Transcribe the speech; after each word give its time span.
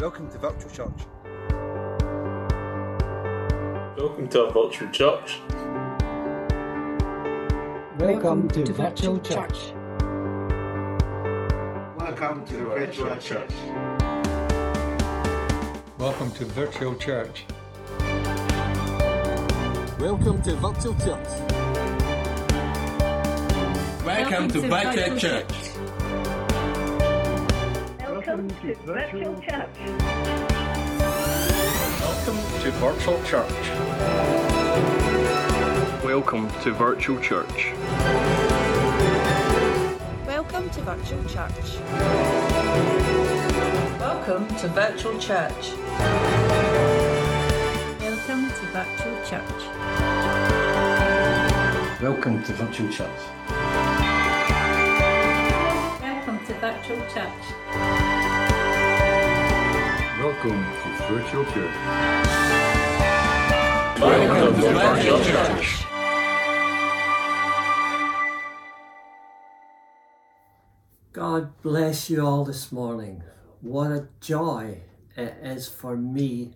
Welcome 0.00 0.30
to 0.30 0.38
Virtual 0.38 0.70
Church. 0.70 0.92
Welcome 3.98 4.28
to 4.28 4.44
our 4.44 4.52
virtual 4.52 4.90
church. 4.92 5.40
Welcome 7.98 8.48
to 8.50 8.72
Virtual 8.72 9.18
Church. 9.18 9.72
Welcome 11.98 12.46
to 12.46 12.64
Virtual 12.64 13.16
Church. 13.18 13.52
Welcome 15.98 16.30
to 16.30 16.44
Virtual 16.44 16.94
Church. 16.94 17.44
Welcome 19.98 20.42
to 20.42 20.54
Virtual 20.54 20.94
Church. 20.94 21.28
Welcome 24.04 24.48
to 24.48 24.60
Virtual 24.60 25.18
Church. 25.18 25.67
Welcome 28.38 28.56
to 28.62 28.74
Virtual 28.86 29.40
Church. 29.40 29.76
Welcome 32.00 32.38
to 32.62 32.70
Virtual 32.70 33.22
Church. 33.24 33.50
Welcome 36.04 36.48
to 36.62 36.72
Virtual 36.72 37.20
Church. 37.20 37.72
Welcome 40.24 40.70
to 40.70 40.80
Virtual 40.82 41.24
Church. 41.24 41.80
Welcome 43.98 44.46
to 44.46 44.68
Virtual 44.68 45.18
Church. 45.18 45.72
Welcome 48.00 48.50
to 48.52 48.62
Virtual 48.70 49.16
Church. 49.24 49.62
Welcome 52.00 52.42
to 52.44 52.52
Virtual 52.52 52.88
Church. 52.92 53.20
Welcome 56.00 56.46
to 56.46 56.54
Virtual 56.54 56.98
Church. 57.08 58.07
Welcome 60.18 60.50
to 60.50 60.88
Virtual 61.06 61.44
Church. 61.44 61.74
Welcome 64.00 64.60
to 64.60 64.72
Virtual 64.72 65.24
Church. 65.24 65.84
God 71.12 71.62
bless 71.62 72.10
you 72.10 72.26
all 72.26 72.44
this 72.44 72.72
morning. 72.72 73.22
What 73.60 73.92
a 73.92 74.08
joy 74.20 74.80
it 75.16 75.36
is 75.40 75.68
for 75.68 75.96
me 75.96 76.54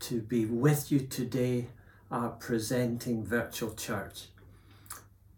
to 0.00 0.20
be 0.20 0.44
with 0.44 0.92
you 0.92 1.00
today 1.00 1.68
uh, 2.10 2.28
presenting 2.28 3.24
Virtual 3.24 3.72
Church. 3.72 4.26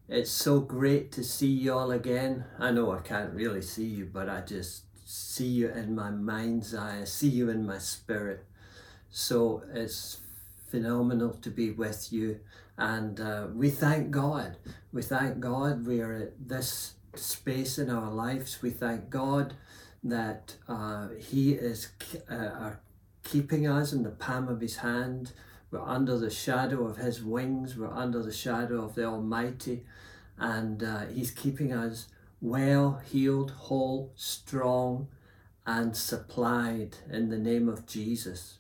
It's 0.09 0.33
so 0.33 0.59
great 0.59 1.13
to 1.13 1.23
see 1.23 1.47
you 1.47 1.75
all 1.75 1.93
again. 1.93 2.47
I 2.59 2.73
know 2.73 2.91
I 2.91 3.03
can't 3.03 3.33
really 3.33 3.63
see 3.63 3.87
you, 3.87 4.11
but 4.13 4.29
I 4.29 4.41
just 4.41 4.86
see 5.17 5.47
you 5.47 5.69
in 5.71 5.95
my 5.95 6.11
mind's 6.11 6.75
eye. 6.75 7.01
I 7.01 7.05
see 7.05 7.29
you 7.29 7.49
in 7.49 7.67
my 7.67 7.79
spirit. 7.79 8.45
So 9.11 9.63
it's 9.73 10.21
phenomenal 10.69 11.31
to 11.43 11.51
be 11.51 11.71
with 11.71 12.13
you. 12.13 12.41
And 12.77 13.19
uh, 13.21 13.47
we 13.55 13.71
thank 13.71 14.11
God. 14.11 14.57
We 14.93 15.03
thank 15.03 15.41
God 15.41 15.87
we 15.87 16.01
are 16.01 16.13
at 16.13 16.49
this 16.49 16.95
space 17.15 17.79
in 17.79 17.89
our 17.89 18.11
lives. 18.11 18.61
We 18.61 18.71
thank 18.71 19.09
God 19.09 19.55
that 20.05 20.55
uh, 20.69 21.09
He 21.19 21.53
is 21.53 21.89
uh, 22.29 22.73
keeping 23.25 23.67
us 23.67 23.93
in 23.93 24.03
the 24.03 24.11
palm 24.11 24.49
of 24.49 24.61
His 24.61 24.77
hand. 24.77 25.33
We're 25.71 25.81
under 25.81 26.19
the 26.19 26.31
shadow 26.31 26.87
of 26.87 26.99
His 26.99 27.23
wings. 27.23 27.77
We're 27.77 27.93
under 27.93 28.23
the 28.23 28.33
shadow 28.33 28.85
of 28.85 28.95
the 28.95 29.05
Almighty. 29.05 29.85
And 30.39 30.83
uh, 30.83 31.07
He's 31.07 31.31
keeping 31.31 31.73
us 31.73 32.09
well, 32.47 33.03
healed, 33.05 33.51
whole, 33.51 34.13
strong, 34.15 35.09
and 35.67 35.97
supplied 35.97 36.97
in 37.11 37.29
the 37.29 37.39
name 37.39 37.69
of 37.69 37.87
Jesus. 37.87 38.59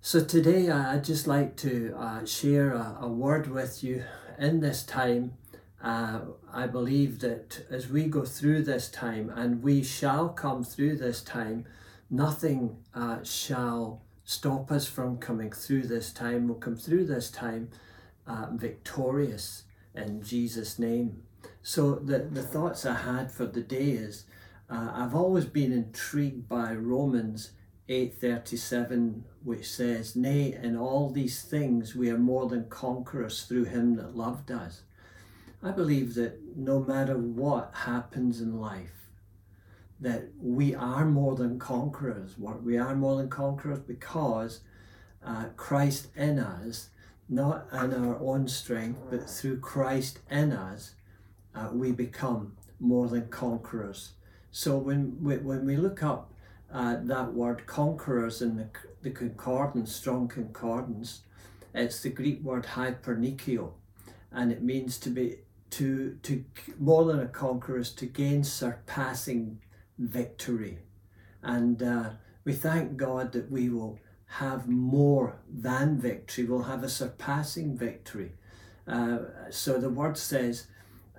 So 0.00 0.24
today 0.24 0.70
I'd 0.70 1.04
just 1.04 1.26
like 1.26 1.54
to 1.58 1.94
uh, 1.98 2.24
share 2.24 2.72
a, 2.72 2.96
a, 3.02 3.08
word 3.08 3.46
with 3.46 3.84
you 3.84 4.04
in 4.38 4.60
this 4.60 4.84
time. 4.84 5.34
Uh, 5.82 6.20
I 6.50 6.66
believe 6.66 7.18
that 7.20 7.66
as 7.70 7.88
we 7.90 8.06
go 8.06 8.24
through 8.24 8.62
this 8.62 8.90
time, 8.90 9.30
and 9.36 9.62
we 9.62 9.82
shall 9.82 10.30
come 10.30 10.64
through 10.64 10.96
this 10.96 11.20
time, 11.20 11.66
nothing 12.08 12.78
uh, 12.94 13.22
shall 13.22 14.00
stop 14.24 14.72
us 14.72 14.86
from 14.86 15.18
coming 15.18 15.52
through 15.52 15.82
this 15.82 16.10
time. 16.10 16.48
We'll 16.48 16.56
come 16.56 16.76
through 16.76 17.04
this 17.04 17.30
time 17.30 17.68
uh, 18.26 18.46
victorious 18.54 19.64
in 19.94 20.22
Jesus' 20.22 20.78
name. 20.78 21.24
So 21.62 21.94
the, 21.94 22.18
the 22.18 22.42
thoughts 22.42 22.84
I 22.84 22.94
had 22.94 23.30
for 23.30 23.46
the 23.46 23.60
day 23.62 23.90
is 23.90 24.24
uh, 24.68 24.90
I've 24.94 25.14
always 25.14 25.44
been 25.44 25.72
intrigued 25.72 26.48
by 26.48 26.74
Romans 26.74 27.52
8:37 27.88 29.22
which 29.42 29.68
says 29.68 30.14
nay 30.14 30.58
in 30.60 30.76
all 30.76 31.10
these 31.10 31.42
things 31.42 31.94
we 31.94 32.10
are 32.10 32.18
more 32.18 32.48
than 32.48 32.68
conquerors 32.68 33.42
through 33.42 33.64
him 33.64 33.96
that 33.96 34.16
loved 34.16 34.50
us. 34.50 34.82
I 35.62 35.70
believe 35.70 36.14
that 36.14 36.40
no 36.56 36.80
matter 36.80 37.16
what 37.16 37.72
happens 37.74 38.40
in 38.40 38.60
life 38.60 39.02
that 40.02 40.24
we 40.40 40.74
are 40.74 41.04
more 41.04 41.36
than 41.36 41.60
conquerors. 41.60 42.36
We 42.36 42.76
are 42.76 42.94
more 42.96 43.16
than 43.16 43.30
conquerors 43.30 43.78
because 43.78 44.60
uh, 45.24 45.46
Christ 45.56 46.08
in 46.16 46.40
us, 46.40 46.90
not 47.28 47.68
in 47.72 47.94
our 47.94 48.18
own 48.18 48.48
strength, 48.48 49.00
but 49.08 49.30
through 49.30 49.60
Christ 49.60 50.18
in 50.28 50.52
us, 50.52 50.96
uh, 51.54 51.68
we 51.72 51.92
become 51.92 52.52
more 52.80 53.08
than 53.08 53.28
conquerors. 53.28 54.12
So 54.50 54.76
when 54.76 55.16
we, 55.22 55.36
when 55.38 55.64
we 55.64 55.76
look 55.76 56.02
up 56.02 56.32
uh, 56.72 56.96
that 57.02 57.32
word 57.32 57.66
conquerors 57.66 58.42
in 58.42 58.56
the, 58.56 58.68
the 59.02 59.10
concordance, 59.10 59.94
strong 59.94 60.28
concordance, 60.28 61.22
it's 61.74 62.00
the 62.00 62.10
Greek 62.10 62.42
word 62.42 62.64
hypernikio, 62.64 63.72
and 64.30 64.52
it 64.52 64.62
means 64.62 64.98
to 64.98 65.10
be 65.10 65.36
to 65.70 66.18
to 66.22 66.44
more 66.78 67.04
than 67.06 67.20
a 67.20 67.26
conqueror 67.26 67.78
is 67.78 67.92
to 67.94 68.06
gain 68.06 68.44
surpassing 68.44 69.58
victory, 69.98 70.80
and 71.42 71.82
uh, 71.82 72.10
we 72.44 72.52
thank 72.52 72.96
God 72.96 73.32
that 73.32 73.50
we 73.50 73.70
will 73.70 73.98
have 74.26 74.68
more 74.68 75.38
than 75.48 75.98
victory. 75.98 76.44
We'll 76.44 76.64
have 76.64 76.82
a 76.82 76.88
surpassing 76.88 77.76
victory. 77.76 78.32
Uh, 78.86 79.18
so 79.50 79.78
the 79.78 79.90
word 79.90 80.18
says 80.18 80.66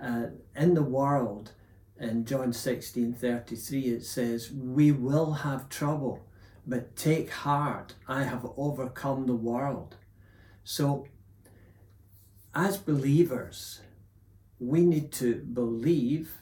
uh, 0.03 0.25
in 0.55 0.73
the 0.73 0.83
world, 0.83 1.51
in 1.97 2.25
John 2.25 2.51
16 2.51 3.13
33, 3.13 3.81
it 3.81 4.05
says, 4.05 4.51
We 4.51 4.91
will 4.91 5.31
have 5.31 5.69
trouble, 5.69 6.25
but 6.67 6.95
take 6.95 7.31
heart, 7.31 7.95
I 8.07 8.23
have 8.23 8.45
overcome 8.57 9.25
the 9.25 9.35
world. 9.35 9.95
So, 10.63 11.07
as 12.53 12.77
believers, 12.77 13.81
we 14.59 14.85
need 14.85 15.11
to 15.13 15.35
believe 15.35 16.33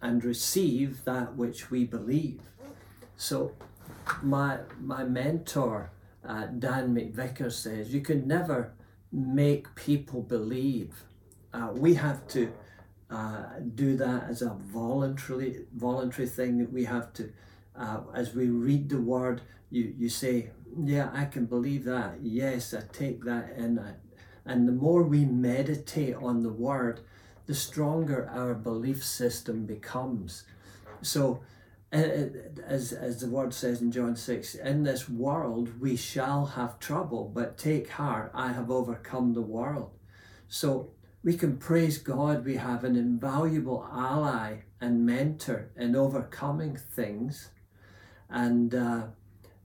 and 0.00 0.24
receive 0.24 1.04
that 1.04 1.36
which 1.36 1.70
we 1.70 1.84
believe. 1.84 2.40
So, 3.16 3.52
my, 4.22 4.60
my 4.80 5.04
mentor, 5.04 5.90
uh, 6.26 6.46
Dan 6.46 6.94
McVicker, 6.94 7.52
says, 7.52 7.92
You 7.92 8.00
can 8.00 8.26
never 8.26 8.72
make 9.12 9.74
people 9.74 10.22
believe 10.22 11.04
uh, 11.56 11.72
we 11.72 11.94
have 11.94 12.26
to 12.28 12.52
uh, 13.10 13.44
do 13.74 13.96
that 13.96 14.24
as 14.28 14.42
a 14.42 14.56
voluntary 14.66 15.64
voluntary 15.74 16.28
thing. 16.28 16.58
That 16.58 16.72
we 16.72 16.84
have 16.84 17.12
to 17.14 17.32
uh, 17.78 18.00
as 18.14 18.34
we 18.34 18.48
read 18.48 18.88
the 18.88 19.00
word 19.00 19.40
you 19.70 19.94
you 19.96 20.08
say 20.08 20.50
yeah 20.78 21.10
i 21.14 21.24
can 21.24 21.46
believe 21.46 21.84
that. 21.84 22.18
Yes 22.22 22.74
i 22.74 22.82
take 22.92 23.24
that 23.24 23.54
in. 23.56 23.80
And 24.44 24.68
the 24.68 24.72
more 24.72 25.02
we 25.02 25.24
meditate 25.24 26.14
on 26.14 26.42
the 26.42 26.52
word 26.52 27.00
the 27.46 27.54
stronger 27.54 28.28
our 28.28 28.54
belief 28.54 29.04
system 29.04 29.66
becomes. 29.66 30.44
So 31.02 31.40
as, 31.92 32.92
as 32.92 33.20
the 33.20 33.28
word 33.28 33.54
says 33.54 33.80
in 33.80 33.92
John 33.92 34.16
6, 34.16 34.56
in 34.56 34.82
this 34.82 35.08
world 35.08 35.80
we 35.80 35.96
shall 35.96 36.46
have 36.46 36.80
trouble, 36.80 37.30
but 37.32 37.56
take 37.56 37.90
heart, 37.90 38.32
I 38.34 38.52
have 38.52 38.70
overcome 38.70 39.34
the 39.34 39.42
world. 39.42 39.92
So 40.48 40.90
we 41.26 41.36
can 41.36 41.56
praise 41.56 41.98
God 41.98 42.44
we 42.44 42.54
have 42.54 42.84
an 42.84 42.94
invaluable 42.94 43.84
ally 43.92 44.58
and 44.80 45.04
mentor 45.04 45.72
in 45.76 45.96
overcoming 45.96 46.76
things. 46.76 47.50
And, 48.30 48.72
uh, 48.72 49.06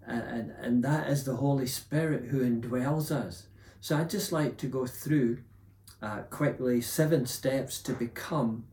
and, 0.08 0.56
and 0.60 0.84
that 0.84 1.08
is 1.08 1.24
the 1.24 1.36
Holy 1.36 1.68
Spirit 1.68 2.30
who 2.30 2.40
indwells 2.40 3.12
us. 3.12 3.46
So 3.80 3.96
I'd 3.96 4.10
just 4.10 4.32
like 4.32 4.58
to 4.58 4.66
go 4.66 4.88
through 4.88 5.44
uh, 6.02 6.22
quickly 6.32 6.82
seven 6.82 7.28
steps 7.28 7.80
to 7.84 7.94
become 7.94 8.66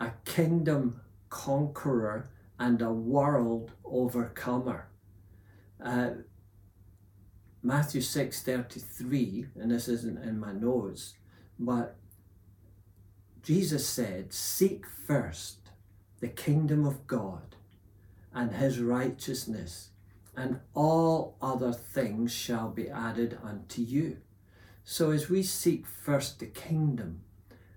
a 0.00 0.12
kingdom 0.24 1.02
conqueror 1.28 2.30
and 2.58 2.80
a 2.80 2.90
world 2.90 3.72
overcomer. 3.84 4.88
Uh, 5.78 6.10
Matthew 7.62 8.00
6:33, 8.00 9.48
and 9.56 9.70
this 9.70 9.88
isn't 9.88 10.24
in 10.24 10.40
my 10.40 10.52
notes, 10.52 11.16
but 11.58 11.98
Jesus 13.44 13.86
said, 13.86 14.32
Seek 14.32 14.86
first 14.86 15.58
the 16.20 16.28
kingdom 16.28 16.86
of 16.86 17.06
God 17.06 17.56
and 18.32 18.52
his 18.52 18.80
righteousness, 18.80 19.90
and 20.34 20.60
all 20.72 21.36
other 21.42 21.72
things 21.72 22.32
shall 22.32 22.70
be 22.70 22.88
added 22.88 23.38
unto 23.44 23.82
you. 23.82 24.16
So 24.82 25.10
as 25.10 25.28
we 25.28 25.42
seek 25.42 25.86
first 25.86 26.40
the 26.40 26.46
kingdom 26.46 27.20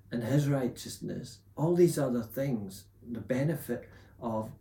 and 0.10 0.24
his 0.24 0.48
righteousness, 0.48 1.40
all 1.58 1.75
these 1.75 2.00
other 2.00 2.24
things, 2.24 2.86
the 3.06 3.19
benefit 3.19 3.90
of 4.22 4.52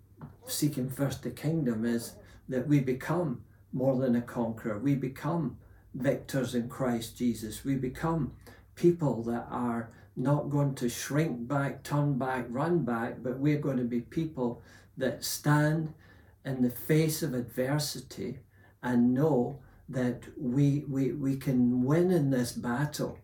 seeking 0.46 0.90
first 0.90 1.22
the 1.22 1.30
kingdom 1.30 1.84
is 1.84 2.14
that 2.48 2.66
we 2.66 2.80
become 2.80 3.42
more 3.72 3.96
than 3.96 4.16
a 4.16 4.22
conqueror. 4.22 4.78
We 4.78 4.96
become 4.96 5.58
victors 5.94 6.54
in 6.54 6.68
Christ 6.68 7.16
Jesus. 7.16 7.64
We 7.64 7.76
become 7.76 8.32
people 8.74 9.22
that 9.24 9.46
are 9.50 9.90
not 10.16 10.50
going 10.50 10.74
to 10.76 10.88
shrink 10.88 11.46
back, 11.46 11.82
turn 11.82 12.18
back, 12.18 12.46
run 12.48 12.84
back, 12.84 13.22
but 13.22 13.38
we're 13.38 13.58
going 13.58 13.76
to 13.76 13.84
be 13.84 14.00
people 14.00 14.62
that 14.96 15.24
stand 15.24 15.92
in 16.44 16.62
the 16.62 16.70
face 16.70 17.22
of 17.22 17.34
adversity 17.34 18.38
and 18.82 19.12
know 19.12 19.60
that 19.88 20.22
we, 20.38 20.84
we, 20.88 21.12
we 21.12 21.36
can 21.36 21.84
win 21.84 22.10
in 22.10 22.30
this 22.30 22.52
battle. 22.52 23.18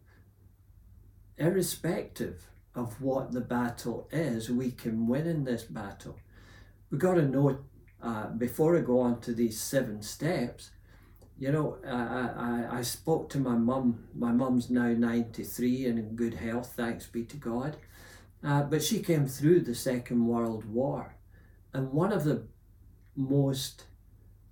Irrespective 1.38 2.46
of 2.74 3.00
what 3.00 3.32
the 3.32 3.40
battle 3.40 4.08
is, 4.12 4.50
we 4.50 4.70
can 4.70 5.06
win 5.06 5.26
in 5.26 5.44
this 5.44 5.62
battle. 5.62 6.18
We've 6.90 7.00
got 7.00 7.14
to 7.14 7.22
know, 7.22 7.58
uh, 8.02 8.28
before 8.28 8.76
I 8.76 8.80
go 8.80 9.00
on 9.00 9.20
to 9.22 9.32
these 9.32 9.58
seven 9.58 10.02
steps, 10.02 10.70
you 11.38 11.50
know, 11.50 11.78
I, 11.86 12.68
I, 12.72 12.78
I 12.78 12.82
spoke 12.82 13.28
to 13.30 13.38
my 13.38 13.54
mum. 13.54 14.04
My 14.14 14.32
mum's 14.32 14.70
now 14.70 14.88
93 14.88 15.86
and 15.86 15.98
in 15.98 16.16
good 16.16 16.34
health, 16.34 16.74
thanks 16.76 17.06
be 17.06 17.24
to 17.24 17.36
God. 17.36 17.76
Uh, 18.44 18.62
but 18.62 18.82
she 18.82 19.00
came 19.00 19.26
through 19.26 19.60
the 19.60 19.74
Second 19.74 20.26
World 20.26 20.64
War. 20.64 21.16
And 21.72 21.92
one 21.92 22.12
of 22.12 22.24
the 22.24 22.44
most 23.16 23.84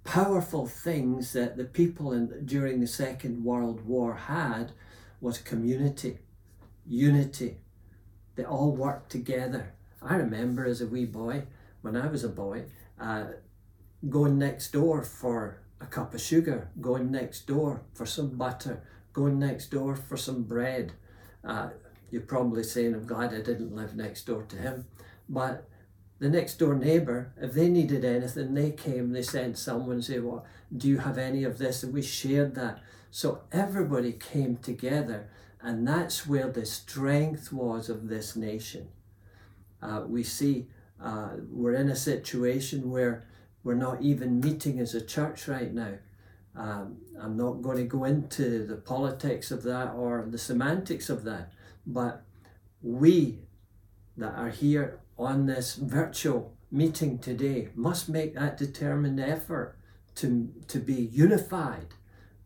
powerful 0.04 0.66
things 0.66 1.32
that 1.32 1.56
the 1.56 1.64
people 1.64 2.12
in, 2.12 2.44
during 2.44 2.80
the 2.80 2.86
Second 2.86 3.44
World 3.44 3.86
War 3.86 4.14
had 4.14 4.72
was 5.20 5.38
community, 5.38 6.18
unity. 6.86 7.58
They 8.36 8.44
all 8.44 8.74
worked 8.74 9.10
together. 9.10 9.74
I 10.02 10.16
remember 10.16 10.64
as 10.64 10.80
a 10.80 10.86
wee 10.86 11.04
boy, 11.04 11.44
when 11.82 11.96
I 11.96 12.06
was 12.06 12.24
a 12.24 12.28
boy, 12.28 12.64
uh, 12.98 13.24
going 14.08 14.38
next 14.38 14.72
door 14.72 15.02
for 15.02 15.59
a 15.80 15.86
cup 15.86 16.14
of 16.14 16.20
sugar, 16.20 16.70
going 16.80 17.10
next 17.10 17.46
door 17.46 17.82
for 17.94 18.06
some 18.06 18.36
butter, 18.36 18.82
going 19.12 19.38
next 19.38 19.70
door 19.70 19.96
for 19.96 20.16
some 20.16 20.42
bread. 20.42 20.92
Uh, 21.44 21.70
you're 22.10 22.22
probably 22.22 22.62
saying, 22.62 22.94
I'm 22.94 23.06
glad 23.06 23.32
I 23.32 23.40
didn't 23.40 23.74
live 23.74 23.94
next 23.94 24.26
door 24.26 24.42
to 24.42 24.56
him. 24.56 24.86
But 25.28 25.68
the 26.18 26.28
next 26.28 26.58
door 26.58 26.74
neighbour, 26.74 27.32
if 27.40 27.52
they 27.52 27.68
needed 27.68 28.04
anything, 28.04 28.54
they 28.54 28.72
came, 28.72 29.12
they 29.12 29.22
sent 29.22 29.56
someone 29.56 30.02
say, 30.02 30.18
Well, 30.18 30.44
do 30.76 30.88
you 30.88 30.98
have 30.98 31.18
any 31.18 31.44
of 31.44 31.58
this? 31.58 31.82
And 31.82 31.94
we 31.94 32.02
shared 32.02 32.54
that. 32.56 32.80
So 33.10 33.42
everybody 33.50 34.12
came 34.12 34.56
together, 34.56 35.30
and 35.62 35.86
that's 35.86 36.26
where 36.26 36.50
the 36.50 36.66
strength 36.66 37.52
was 37.52 37.88
of 37.88 38.08
this 38.08 38.36
nation. 38.36 38.88
Uh, 39.82 40.02
we 40.06 40.22
see 40.22 40.66
uh, 41.02 41.30
we're 41.50 41.74
in 41.74 41.88
a 41.88 41.96
situation 41.96 42.90
where 42.90 43.26
we're 43.62 43.74
not 43.74 44.02
even 44.02 44.40
meeting 44.40 44.78
as 44.78 44.94
a 44.94 45.00
church 45.00 45.48
right 45.48 45.72
now. 45.72 45.94
Um, 46.56 46.98
I'm 47.20 47.36
not 47.36 47.62
going 47.62 47.76
to 47.76 47.84
go 47.84 48.04
into 48.04 48.66
the 48.66 48.76
politics 48.76 49.50
of 49.50 49.62
that 49.64 49.92
or 49.92 50.26
the 50.28 50.38
semantics 50.38 51.08
of 51.08 51.24
that, 51.24 51.52
but 51.86 52.24
we 52.82 53.40
that 54.16 54.34
are 54.34 54.50
here 54.50 55.00
on 55.18 55.46
this 55.46 55.76
virtual 55.76 56.54
meeting 56.70 57.18
today 57.18 57.68
must 57.74 58.08
make 58.08 58.34
that 58.34 58.56
determined 58.56 59.20
effort 59.20 59.76
to, 60.16 60.52
to 60.68 60.78
be 60.78 60.94
unified 60.94 61.94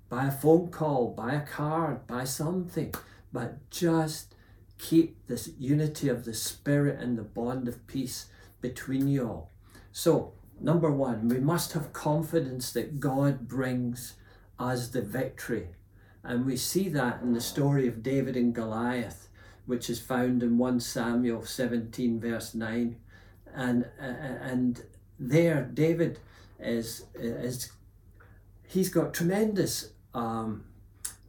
by 0.09 0.27
a 0.27 0.33
phone 0.33 0.69
call, 0.69 1.09
by 1.09 1.35
a 1.35 1.41
card, 1.41 2.07
by 2.07 2.25
something, 2.25 2.95
but 3.33 3.69
just 3.71 4.35
keep 4.79 5.27
this 5.27 5.51
unity 5.59 6.09
of 6.09 6.25
the 6.25 6.35
Spirit 6.35 7.01
and 7.01 7.17
the 7.19 7.23
bond 7.23 7.69
of 7.69 7.87
peace 7.87 8.27
between 8.61 9.09
you 9.09 9.27
all. 9.27 9.51
So, 9.93 10.33
number 10.61 10.91
one, 10.91 11.29
we 11.29 11.39
must 11.39 11.73
have 11.73 11.93
confidence 11.93 12.73
that 12.73 13.01
God 13.01 13.49
brings 13.49 14.15
us 14.59 14.89
the 14.89 15.03
victory. 15.03 15.69
And 16.23 16.47
we 16.47 16.57
see 16.57 16.89
that 16.91 17.21
in 17.23 17.35
the 17.35 17.41
story 17.41 17.87
of 17.87 18.03
David 18.03 18.37
and 18.37 18.55
Goliath 18.55 19.25
which 19.67 19.89
is 19.89 20.01
found 20.01 20.43
in 20.43 20.59
1 20.59 20.81
Samuel 20.81 21.45
17, 21.45 22.21
verse 22.21 22.55
9. 22.55 22.97
And, 23.55 23.85
uh, 24.01 24.05
and 24.05 24.83
there, 25.19 25.63
David 25.63 26.19
is, 26.59 27.07
is 27.15 27.73
he's 28.67 28.89
got 28.89 29.15
tremendous 29.15 29.93
um, 30.13 30.65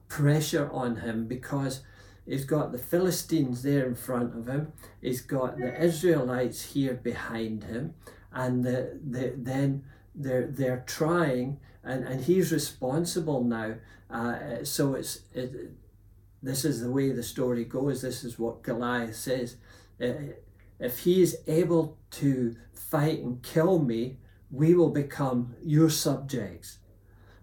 pressure 0.07 0.69
on 0.71 0.98
him 0.98 1.28
because 1.28 1.81
he's 2.25 2.45
got 2.45 2.71
the 2.71 2.78
Philistines 2.78 3.63
there 3.63 3.86
in 3.86 3.95
front 3.95 4.36
of 4.36 4.48
him, 4.48 4.74
he's 5.01 5.21
got 5.21 5.57
the 5.57 5.81
Israelites 5.81 6.74
here 6.74 6.95
behind 6.95 7.63
him, 7.63 7.94
and 8.35 8.63
the, 8.63 8.99
the, 9.03 9.33
then 9.35 9.83
they're, 10.13 10.47
they're 10.47 10.83
trying, 10.85 11.59
and, 11.83 12.03
and 12.03 12.25
he's 12.25 12.51
responsible 12.51 13.43
now. 13.43 13.75
Uh, 14.09 14.63
so 14.63 14.93
it's 14.93 15.21
it, 15.33 15.71
this 16.43 16.63
is 16.63 16.81
the 16.81 16.91
way 16.91 17.11
the 17.11 17.23
story 17.23 17.65
goes. 17.65 18.03
This 18.03 18.23
is 18.23 18.37
what 18.37 18.61
Goliath 18.61 19.15
says. 19.15 19.55
If 19.97 20.99
he 20.99 21.23
is 21.23 21.37
able 21.47 21.97
to 22.11 22.55
fight 22.73 23.19
and 23.19 23.41
kill 23.41 23.79
me, 23.79 24.17
we 24.51 24.75
will 24.75 24.91
become 24.91 25.55
your 25.63 25.89
subjects. 25.89 26.77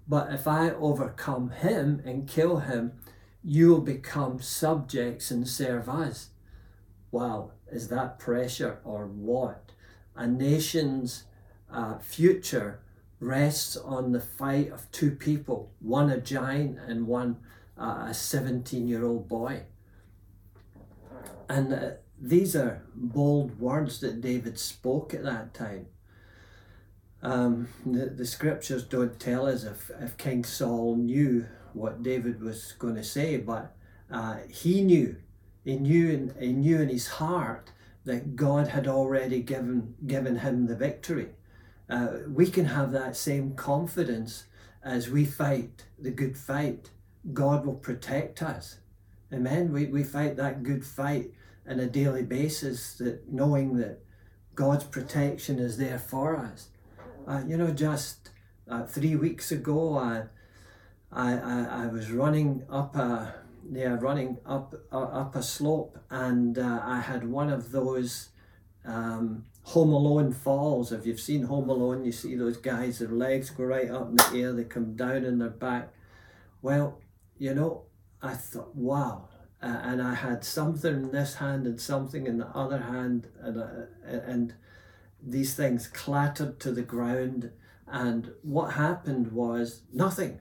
But 0.06 0.32
if 0.32 0.46
I 0.46 0.70
overcome 0.70 1.50
him 1.50 2.02
and 2.04 2.28
kill 2.28 2.58
him, 2.58 2.92
you'll 3.42 3.80
become 3.80 4.40
subjects 4.40 5.30
and 5.30 5.48
serve 5.48 5.88
us. 5.88 6.28
Wow, 7.10 7.52
is 7.70 7.88
that 7.88 8.18
pressure 8.18 8.78
or 8.84 9.06
what? 9.06 9.71
A 10.14 10.26
nation's 10.26 11.24
uh, 11.70 11.98
future 11.98 12.80
rests 13.20 13.76
on 13.76 14.12
the 14.12 14.20
fight 14.20 14.70
of 14.70 14.90
two 14.90 15.12
people, 15.12 15.70
one 15.80 16.10
a 16.10 16.20
giant 16.20 16.78
and 16.86 17.06
one 17.06 17.36
a 17.76 18.12
17 18.12 18.86
year 18.86 19.04
old 19.04 19.28
boy. 19.28 19.62
And 21.48 21.72
uh, 21.72 21.90
these 22.20 22.54
are 22.54 22.82
bold 22.94 23.58
words 23.58 24.00
that 24.00 24.20
David 24.20 24.58
spoke 24.58 25.12
at 25.14 25.24
that 25.24 25.54
time. 25.54 25.86
Um, 27.22 27.68
the, 27.84 28.06
the 28.06 28.26
scriptures 28.26 28.84
don't 28.84 29.18
tell 29.18 29.46
us 29.46 29.64
if, 29.64 29.90
if 30.00 30.16
King 30.16 30.44
Saul 30.44 30.96
knew 30.96 31.46
what 31.72 32.02
David 32.02 32.42
was 32.42 32.72
going 32.78 32.96
to 32.96 33.04
say, 33.04 33.36
but 33.36 33.74
uh, 34.10 34.38
he 34.48 34.82
knew. 34.82 35.16
He 35.64 35.76
knew, 35.76 36.10
in, 36.10 36.34
he 36.40 36.52
knew 36.52 36.80
in 36.80 36.88
his 36.88 37.06
heart 37.06 37.70
that 38.04 38.36
God 38.36 38.68
had 38.68 38.86
already 38.86 39.40
given, 39.40 39.94
given 40.06 40.38
him 40.38 40.66
the 40.66 40.76
victory. 40.76 41.28
Uh, 41.88 42.18
we 42.28 42.50
can 42.50 42.66
have 42.66 42.92
that 42.92 43.16
same 43.16 43.54
confidence 43.54 44.44
as 44.82 45.08
we 45.08 45.24
fight 45.24 45.84
the 45.98 46.10
good 46.10 46.36
fight 46.36 46.90
God 47.32 47.64
will 47.64 47.74
protect 47.74 48.42
us. 48.42 48.78
Amen. 49.32 49.72
We, 49.72 49.86
we 49.86 50.02
fight 50.02 50.36
that 50.36 50.62
good 50.62 50.84
fight 50.84 51.32
on 51.68 51.78
a 51.78 51.86
daily 51.86 52.22
basis, 52.22 52.94
that 52.94 53.32
knowing 53.32 53.76
that 53.78 54.00
God's 54.54 54.84
protection 54.84 55.58
is 55.58 55.78
there 55.78 55.98
for 55.98 56.36
us. 56.36 56.68
Uh, 57.26 57.42
you 57.46 57.56
know, 57.56 57.70
just 57.70 58.30
uh, 58.68 58.84
three 58.84 59.14
weeks 59.14 59.52
ago, 59.52 59.96
I, 59.96 60.24
I, 61.12 61.32
I, 61.34 61.84
I 61.84 61.86
was 61.86 62.10
running 62.10 62.64
up 62.68 62.96
a 62.96 63.34
yeah 63.70 63.96
running 64.00 64.38
up 64.46 64.74
uh, 64.92 64.98
up 64.98 65.36
a 65.36 65.42
slope, 65.42 65.98
and 66.10 66.58
uh, 66.58 66.80
I 66.84 67.00
had 67.00 67.28
one 67.28 67.50
of 67.50 67.72
those 67.72 68.30
um, 68.84 69.44
Home 69.64 69.92
Alone 69.92 70.32
falls. 70.32 70.92
If 70.92 71.06
you've 71.06 71.20
seen 71.20 71.44
Home 71.44 71.68
Alone, 71.68 72.04
you 72.04 72.12
see 72.12 72.34
those 72.34 72.56
guys, 72.56 72.98
their 72.98 73.08
legs 73.08 73.50
go 73.50 73.64
right 73.64 73.90
up 73.90 74.08
in 74.08 74.16
the 74.16 74.42
air, 74.42 74.52
they 74.52 74.64
come 74.64 74.96
down 74.96 75.24
in 75.24 75.38
their 75.38 75.50
back. 75.50 75.92
Well, 76.60 77.00
you 77.38 77.54
know, 77.54 77.84
I 78.20 78.34
thought, 78.34 78.74
wow. 78.74 79.28
Uh, 79.62 79.80
and 79.84 80.02
I 80.02 80.14
had 80.14 80.44
something 80.44 80.92
in 80.92 81.12
this 81.12 81.36
hand 81.36 81.66
and 81.66 81.80
something 81.80 82.26
in 82.26 82.38
the 82.38 82.48
other 82.48 82.78
hand, 82.78 83.28
and, 83.40 83.62
uh, 83.62 83.86
and 84.04 84.54
these 85.22 85.54
things 85.54 85.86
clattered 85.86 86.58
to 86.60 86.72
the 86.72 86.82
ground. 86.82 87.52
And 87.86 88.32
what 88.42 88.72
happened 88.72 89.30
was 89.30 89.82
nothing. 89.92 90.40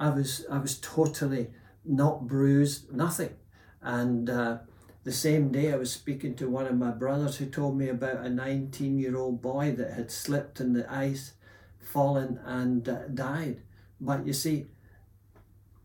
I 0.00 0.08
was 0.10 0.46
I 0.50 0.58
was 0.58 0.78
totally 0.78 1.50
not 1.84 2.26
bruised, 2.26 2.92
nothing. 2.92 3.34
And 3.82 4.30
uh, 4.30 4.58
the 5.04 5.12
same 5.12 5.52
day, 5.52 5.72
I 5.72 5.76
was 5.76 5.92
speaking 5.92 6.34
to 6.36 6.48
one 6.48 6.66
of 6.66 6.76
my 6.76 6.90
brothers 6.90 7.36
who 7.36 7.46
told 7.46 7.76
me 7.76 7.88
about 7.88 8.24
a 8.24 8.30
19 8.30 8.98
year 8.98 9.16
old 9.16 9.42
boy 9.42 9.72
that 9.72 9.92
had 9.92 10.10
slipped 10.10 10.60
in 10.60 10.72
the 10.72 10.90
ice, 10.90 11.34
fallen, 11.78 12.40
and 12.44 12.88
uh, 12.88 13.08
died. 13.08 13.62
But 14.00 14.26
you 14.26 14.32
see, 14.32 14.66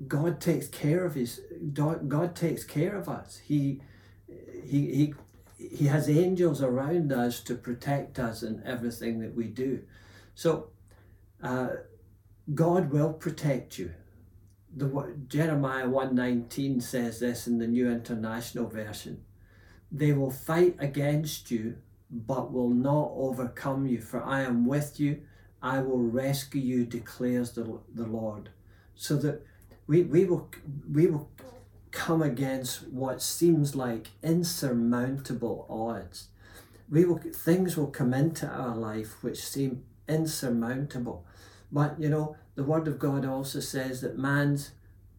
God 0.07 0.39
takes 0.39 0.67
care 0.67 1.05
of 1.05 1.15
his 1.15 1.41
God 1.73 2.35
takes 2.35 2.63
care 2.63 2.95
of 2.95 3.09
us. 3.09 3.41
He 3.43 3.81
he 4.65 4.95
he 4.95 5.13
he 5.57 5.87
has 5.87 6.09
angels 6.09 6.61
around 6.61 7.11
us 7.11 7.41
to 7.41 7.55
protect 7.55 8.17
us 8.17 8.41
in 8.43 8.63
everything 8.65 9.19
that 9.19 9.35
we 9.35 9.45
do. 9.45 9.81
So, 10.35 10.69
uh, 11.43 11.69
God 12.53 12.91
will 12.91 13.11
protect 13.11 13.77
you. 13.77 13.93
The 14.79 15.13
Jeremiah 15.27 15.89
119 15.89 16.79
says 16.79 17.19
this 17.19 17.47
in 17.47 17.57
the 17.57 17.67
New 17.67 17.91
International 17.91 18.65
Version. 18.65 19.25
They 19.91 20.13
will 20.13 20.31
fight 20.31 20.77
against 20.79 21.51
you, 21.51 21.75
but 22.09 22.53
will 22.53 22.69
not 22.69 23.11
overcome 23.13 23.87
you, 23.87 23.99
for 23.99 24.23
I 24.23 24.43
am 24.43 24.65
with 24.65 24.97
you. 24.97 25.23
I 25.61 25.81
will 25.81 25.99
rescue 25.99 26.61
you, 26.61 26.85
declares 26.85 27.51
the, 27.51 27.81
the 27.93 28.05
Lord. 28.05 28.51
So 28.95 29.17
that 29.17 29.45
we, 29.85 30.03
we 30.03 30.23
will 30.23 30.49
we 30.89 31.07
will 31.07 31.29
come 31.91 32.21
against 32.21 32.87
what 32.87 33.21
seems 33.21 33.75
like 33.75 34.11
insurmountable 34.23 35.65
odds. 35.69 36.29
We 36.89 37.03
will 37.03 37.17
things 37.17 37.75
will 37.75 37.91
come 37.91 38.13
into 38.13 38.47
our 38.47 38.77
life 38.77 39.21
which 39.21 39.45
seem 39.45 39.83
insurmountable. 40.07 41.25
But 41.71 41.99
you 41.99 42.09
know, 42.09 42.35
the 42.55 42.63
word 42.63 42.87
of 42.87 42.99
God 42.99 43.25
also 43.25 43.59
says 43.59 44.01
that 44.01 44.17
man's 44.17 44.71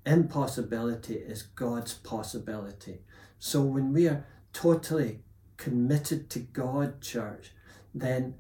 impossibility 0.05 1.15
is 1.15 1.43
God's 1.43 1.95
possibility. 1.95 3.01
So 3.39 3.63
when 3.63 3.93
we 3.93 4.09
are 4.09 4.27
totally 4.53 5.21
committed 5.57 6.31
to 6.31 6.41
God, 6.41 7.01
church, 7.01 7.53
then 7.95 8.35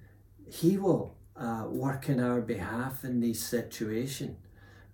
He 0.50 0.76
will 0.76 1.17
uh, 1.37 1.67
work 1.69 2.09
in 2.09 2.21
our 2.21 2.40
behalf 2.40 3.05
in 3.05 3.21
these 3.21 3.45
situations. 3.45 4.37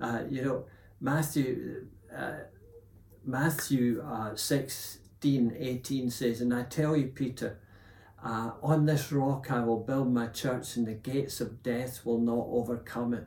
Uh, 0.00 0.22
you 0.28 0.42
know, 0.42 0.64
Matthew, 1.00 1.86
uh, 2.14 2.34
Matthew 3.24 4.02
uh, 4.02 4.36
16, 4.36 5.56
18 5.58 6.10
says, 6.10 6.40
And 6.40 6.54
I 6.54 6.64
tell 6.64 6.96
you, 6.96 7.06
Peter, 7.06 7.58
uh, 8.26 8.50
on 8.60 8.86
this 8.86 9.12
rock 9.12 9.52
I 9.52 9.60
will 9.60 9.78
build 9.78 10.12
my 10.12 10.26
church, 10.26 10.76
and 10.76 10.86
the 10.86 10.94
gates 10.94 11.40
of 11.40 11.62
death 11.62 12.04
will 12.04 12.18
not 12.18 12.46
overcome 12.48 13.14
it. 13.14 13.26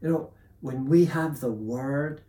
You 0.00 0.08
know, 0.08 0.30
when 0.60 0.86
we 0.86 1.04
have 1.04 1.40
the 1.40 1.52
word 1.52 2.22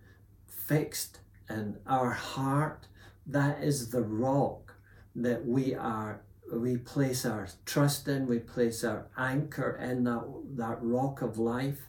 fixed 0.45 1.19
in 1.49 1.77
our 1.87 2.11
heart, 2.11 2.87
that 3.25 3.63
is 3.63 3.91
the 3.91 4.01
rock 4.01 4.75
that 5.15 5.45
we 5.45 5.73
are 5.73 6.21
we 6.51 6.77
place 6.77 7.25
our 7.25 7.47
trust 7.65 8.07
in, 8.07 8.27
we 8.27 8.39
place 8.39 8.83
our 8.83 9.07
anchor 9.17 9.77
in 9.81 10.03
that, 10.03 10.23
that 10.55 10.77
rock 10.81 11.21
of 11.21 11.37
life, 11.37 11.87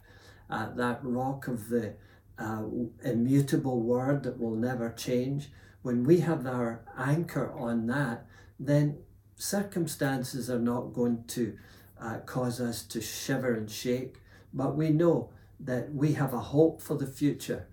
uh, 0.51 0.69
that 0.75 1.01
rock 1.03 1.49
of 1.49 1.71
the 1.71 1.95
uh, 2.39 2.63
immutable 3.03 3.81
word 3.81 4.23
that 4.23 4.39
will 4.39 4.55
never 4.55 4.93
change. 4.93 5.51
When 5.83 6.05
we 6.05 6.21
have 6.21 6.47
our 6.47 6.85
anchor 6.99 7.51
on 7.53 7.87
that, 7.87 8.27
then 8.59 8.99
circumstances 9.41 10.51
are 10.51 10.59
not 10.59 10.93
going 10.93 11.25
to 11.29 11.57
uh, 12.01 12.19
cause 12.27 12.61
us 12.61 12.83
to 12.83 13.01
shiver 13.01 13.55
and 13.55 13.71
shake, 13.71 14.17
but 14.53 14.77
we 14.77 14.91
know 14.91 15.31
that 15.59 15.95
we 15.95 16.13
have 16.13 16.35
a 16.35 16.41
hope 16.41 16.81
for 16.81 16.97
the 16.97 17.07
future. 17.07 17.67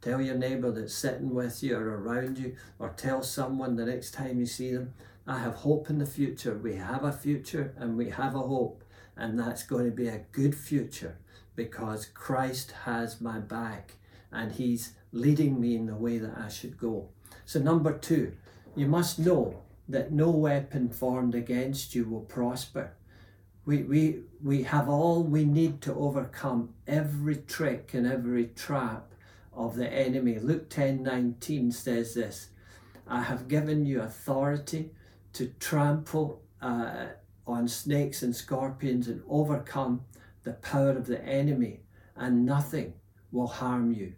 Tell 0.00 0.20
your 0.20 0.36
neighbour 0.36 0.70
that's 0.70 0.94
sitting 0.94 1.34
with 1.34 1.62
you 1.62 1.76
or 1.76 1.98
around 2.00 2.38
you, 2.38 2.56
or 2.78 2.90
tell 2.90 3.22
someone 3.22 3.76
the 3.76 3.86
next 3.86 4.12
time 4.12 4.38
you 4.38 4.46
see 4.46 4.72
them, 4.72 4.94
I 5.26 5.38
have 5.40 5.54
hope 5.54 5.90
in 5.90 5.98
the 5.98 6.06
future. 6.06 6.56
We 6.56 6.76
have 6.76 7.04
a 7.04 7.12
future 7.12 7.74
and 7.76 7.96
we 7.96 8.10
have 8.10 8.34
a 8.34 8.40
hope, 8.40 8.84
and 9.16 9.38
that's 9.38 9.64
going 9.64 9.86
to 9.86 9.96
be 9.96 10.08
a 10.08 10.24
good 10.32 10.54
future 10.54 11.18
because 11.56 12.06
Christ 12.06 12.72
has 12.84 13.20
my 13.20 13.38
back 13.38 13.94
and 14.30 14.52
He's 14.52 14.92
leading 15.12 15.60
me 15.60 15.74
in 15.74 15.86
the 15.86 15.96
way 15.96 16.18
that 16.18 16.38
I 16.38 16.48
should 16.48 16.78
go. 16.78 17.08
So, 17.44 17.58
number 17.58 17.96
two, 17.96 18.32
you 18.74 18.86
must 18.86 19.18
know 19.18 19.62
that 19.88 20.12
no 20.12 20.30
weapon 20.30 20.88
formed 20.88 21.34
against 21.34 21.94
you 21.94 22.04
will 22.04 22.20
prosper. 22.20 22.92
We, 23.64 23.82
we, 23.82 24.20
we 24.42 24.62
have 24.64 24.88
all 24.88 25.22
we 25.22 25.44
need 25.44 25.80
to 25.82 25.94
overcome 25.94 26.74
every 26.86 27.36
trick 27.36 27.94
and 27.94 28.06
every 28.06 28.46
trap 28.46 29.12
of 29.52 29.76
the 29.76 29.92
enemy. 29.92 30.38
Luke 30.38 30.68
10 30.68 31.02
19 31.02 31.72
says 31.72 32.14
this 32.14 32.50
I 33.06 33.22
have 33.22 33.48
given 33.48 33.86
you 33.86 34.02
authority 34.02 34.90
to 35.32 35.52
trample 35.60 36.42
uh, 36.60 37.06
on 37.46 37.68
snakes 37.68 38.22
and 38.22 38.34
scorpions 38.34 39.08
and 39.08 39.22
overcome 39.28 40.02
the 40.44 40.52
power 40.52 40.90
of 40.90 41.06
the 41.06 41.22
enemy, 41.24 41.80
and 42.16 42.44
nothing 42.44 42.94
will 43.32 43.46
harm 43.46 43.92
you. 43.92 44.14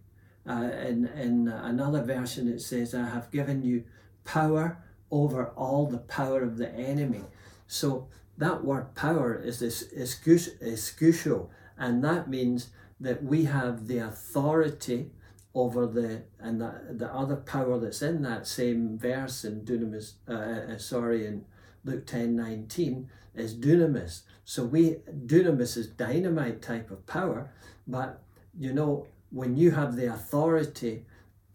Uh, 0.49 0.71
in, 0.87 1.07
in 1.07 1.49
another 1.49 2.03
version, 2.03 2.49
it 2.49 2.61
says, 2.61 2.95
I 2.95 3.09
have 3.09 3.31
given 3.31 3.63
you 3.63 3.85
power 4.25 4.79
over 5.11 5.49
all 5.57 5.87
the 5.87 5.99
power 5.99 6.43
of 6.43 6.59
the 6.59 6.71
enemy. 6.75 7.23
So 7.67 8.09
that 8.37 8.65
word 8.65 8.95
power 8.95 9.35
is 9.35 9.61
this 9.61 9.85
exousia, 9.93 11.49
and 11.77 12.05
that 12.05 12.29
means 12.29 12.71
that 13.00 13.23
we 13.23 13.45
have 13.45 13.87
the 13.87 13.99
authority 13.99 15.11
over 15.55 15.87
the 15.87 16.23
and 16.38 16.61
the, 16.61 16.73
the 16.91 17.12
other 17.12 17.37
power 17.37 17.79
that's 17.79 18.03
in 18.03 18.23
that 18.23 18.47
same 18.47 18.99
verse 18.99 19.45
in 19.45 19.62
dunamis 19.62 20.12
uh, 20.29 20.75
uh, 20.75 20.79
sorry 20.79 21.27
in 21.27 21.45
luke 21.85 22.07
10 22.07 22.37
19 22.37 23.09
is 23.35 23.55
dunamis 23.55 24.23
so 24.45 24.65
we 24.65 24.97
dunamis 25.27 25.77
is 25.77 25.88
dynamite 25.88 26.61
type 26.61 26.91
of 26.91 27.05
power 27.07 27.50
but 27.87 28.23
you 28.59 28.73
know 28.73 29.07
when 29.31 29.57
you 29.57 29.71
have 29.71 29.97
the 29.97 30.07
authority 30.07 31.05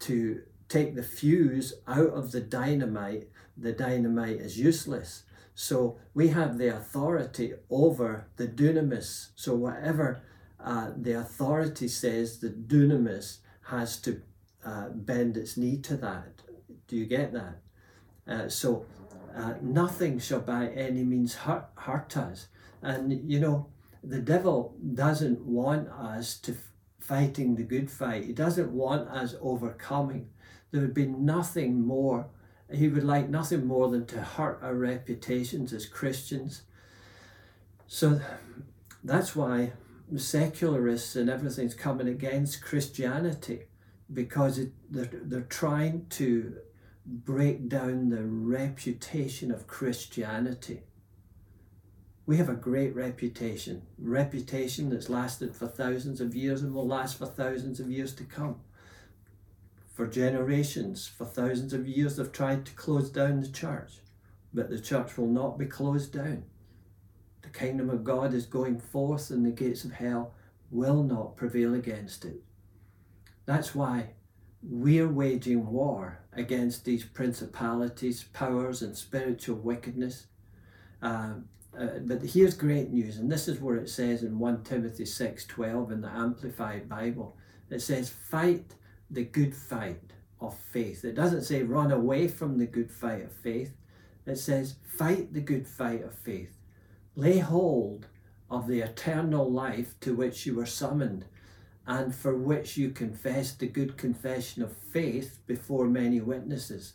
to 0.00 0.42
take 0.68 0.94
the 0.94 1.02
fuse 1.02 1.74
out 1.86 2.10
of 2.10 2.32
the 2.32 2.40
dynamite 2.40 3.28
the 3.56 3.72
dynamite 3.72 4.40
is 4.40 4.58
useless 4.58 5.24
so 5.54 5.96
we 6.14 6.28
have 6.28 6.58
the 6.58 6.74
authority 6.74 7.52
over 7.70 8.26
the 8.36 8.48
dunamis 8.48 9.28
so 9.34 9.54
whatever 9.54 10.22
uh, 10.64 10.90
the 10.96 11.12
authority 11.12 11.88
says 11.88 12.38
the 12.38 12.48
dunamis 12.48 13.38
has 13.66 13.98
to 14.00 14.22
uh, 14.64 14.88
bend 14.88 15.36
its 15.36 15.56
knee 15.56 15.76
to 15.76 15.96
that. 15.98 16.40
Do 16.88 16.96
you 16.96 17.04
get 17.04 17.32
that? 17.32 17.58
Uh, 18.26 18.48
so 18.48 18.86
uh, 19.36 19.54
nothing 19.60 20.18
shall 20.18 20.40
by 20.40 20.68
any 20.68 21.04
means 21.04 21.34
hurt, 21.34 21.66
hurt 21.76 22.16
us. 22.16 22.48
And 22.80 23.30
you 23.30 23.40
know, 23.40 23.66
the 24.02 24.20
devil 24.20 24.74
doesn't 24.94 25.40
want 25.42 25.88
us 25.88 26.38
to 26.40 26.56
fighting 26.98 27.56
the 27.56 27.62
good 27.62 27.90
fight. 27.90 28.24
He 28.24 28.32
doesn't 28.32 28.70
want 28.70 29.08
us 29.08 29.34
overcoming. 29.40 30.30
There 30.70 30.80
would 30.80 30.94
be 30.94 31.06
nothing 31.06 31.86
more. 31.86 32.28
He 32.72 32.88
would 32.88 33.04
like 33.04 33.28
nothing 33.28 33.66
more 33.66 33.88
than 33.88 34.06
to 34.06 34.20
hurt 34.20 34.58
our 34.62 34.74
reputations 34.74 35.72
as 35.72 35.86
Christians. 35.86 36.62
So 37.86 38.20
that's 39.02 39.36
why 39.36 39.72
secularists 40.16 41.16
and 41.16 41.28
everything's 41.28 41.74
coming 41.74 42.08
against 42.08 42.62
Christianity 42.62 43.64
because 44.12 44.58
it, 44.58 44.72
they're, 44.90 45.10
they're 45.12 45.40
trying 45.42 46.06
to 46.10 46.56
break 47.06 47.68
down 47.68 48.10
the 48.10 48.24
reputation 48.24 49.50
of 49.50 49.66
Christianity. 49.66 50.82
We 52.26 52.38
have 52.38 52.48
a 52.48 52.54
great 52.54 52.94
reputation, 52.94 53.82
reputation 53.98 54.88
that's 54.88 55.10
lasted 55.10 55.54
for 55.54 55.66
thousands 55.66 56.20
of 56.20 56.34
years 56.34 56.62
and 56.62 56.72
will 56.74 56.86
last 56.86 57.18
for 57.18 57.26
thousands 57.26 57.80
of 57.80 57.90
years 57.90 58.14
to 58.14 58.24
come. 58.24 58.60
For 59.94 60.08
generations, 60.08 61.06
for 61.06 61.24
thousands 61.24 61.72
of 61.72 61.86
years, 61.86 62.16
they've 62.16 62.32
tried 62.32 62.66
to 62.66 62.74
close 62.74 63.10
down 63.10 63.40
the 63.40 63.48
church, 63.48 64.00
but 64.52 64.68
the 64.68 64.80
church 64.80 65.16
will 65.16 65.28
not 65.28 65.56
be 65.56 65.66
closed 65.66 66.12
down. 66.12 66.42
The 67.42 67.48
kingdom 67.48 67.88
of 67.88 68.02
God 68.02 68.34
is 68.34 68.44
going 68.44 68.80
forth, 68.80 69.30
and 69.30 69.46
the 69.46 69.52
gates 69.52 69.84
of 69.84 69.92
hell 69.92 70.34
will 70.68 71.04
not 71.04 71.36
prevail 71.36 71.74
against 71.74 72.24
it. 72.24 72.42
That's 73.46 73.72
why 73.72 74.14
we're 74.64 75.08
waging 75.08 75.70
war 75.70 76.18
against 76.32 76.84
these 76.84 77.04
principalities, 77.04 78.24
powers, 78.24 78.82
and 78.82 78.96
spiritual 78.96 79.58
wickedness. 79.58 80.26
Uh, 81.00 81.34
uh, 81.78 81.98
but 82.00 82.20
here's 82.22 82.54
great 82.54 82.90
news, 82.90 83.18
and 83.18 83.30
this 83.30 83.46
is 83.46 83.60
where 83.60 83.76
it 83.76 83.88
says 83.88 84.24
in 84.24 84.40
1 84.40 84.64
Timothy 84.64 85.04
6:12 85.04 85.92
in 85.92 86.00
the 86.00 86.08
Amplified 86.08 86.88
Bible. 86.88 87.36
It 87.70 87.80
says, 87.80 88.08
"Fight 88.10 88.74
the 89.14 89.24
good 89.24 89.54
fight 89.54 90.12
of 90.40 90.58
faith." 90.58 91.04
It 91.04 91.14
doesn't 91.14 91.44
say 91.44 91.62
run 91.62 91.92
away 91.92 92.28
from 92.28 92.58
the 92.58 92.66
good 92.66 92.90
fight 92.90 93.24
of 93.24 93.32
faith. 93.32 93.74
It 94.26 94.36
says, 94.36 94.76
"Fight 94.82 95.32
the 95.32 95.40
good 95.40 95.66
fight 95.66 96.02
of 96.02 96.14
faith." 96.14 96.56
Lay 97.16 97.38
hold 97.38 98.08
of 98.50 98.66
the 98.66 98.80
eternal 98.80 99.50
life 99.50 99.98
to 100.00 100.14
which 100.14 100.46
you 100.46 100.54
were 100.54 100.66
summoned 100.66 101.24
and 101.86 102.14
for 102.14 102.36
which 102.36 102.76
you 102.76 102.90
confessed 102.90 103.58
the 103.58 103.66
good 103.66 103.96
confession 103.96 104.62
of 104.62 104.76
faith 104.76 105.40
before 105.46 105.86
many 105.86 106.20
witnesses. 106.20 106.94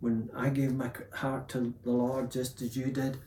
When 0.00 0.30
I 0.34 0.50
gave 0.50 0.74
my 0.74 0.90
heart 1.12 1.48
to 1.50 1.74
the 1.82 1.90
Lord, 1.90 2.30
just 2.30 2.62
as 2.62 2.76
you 2.76 2.86
did, 2.86 3.18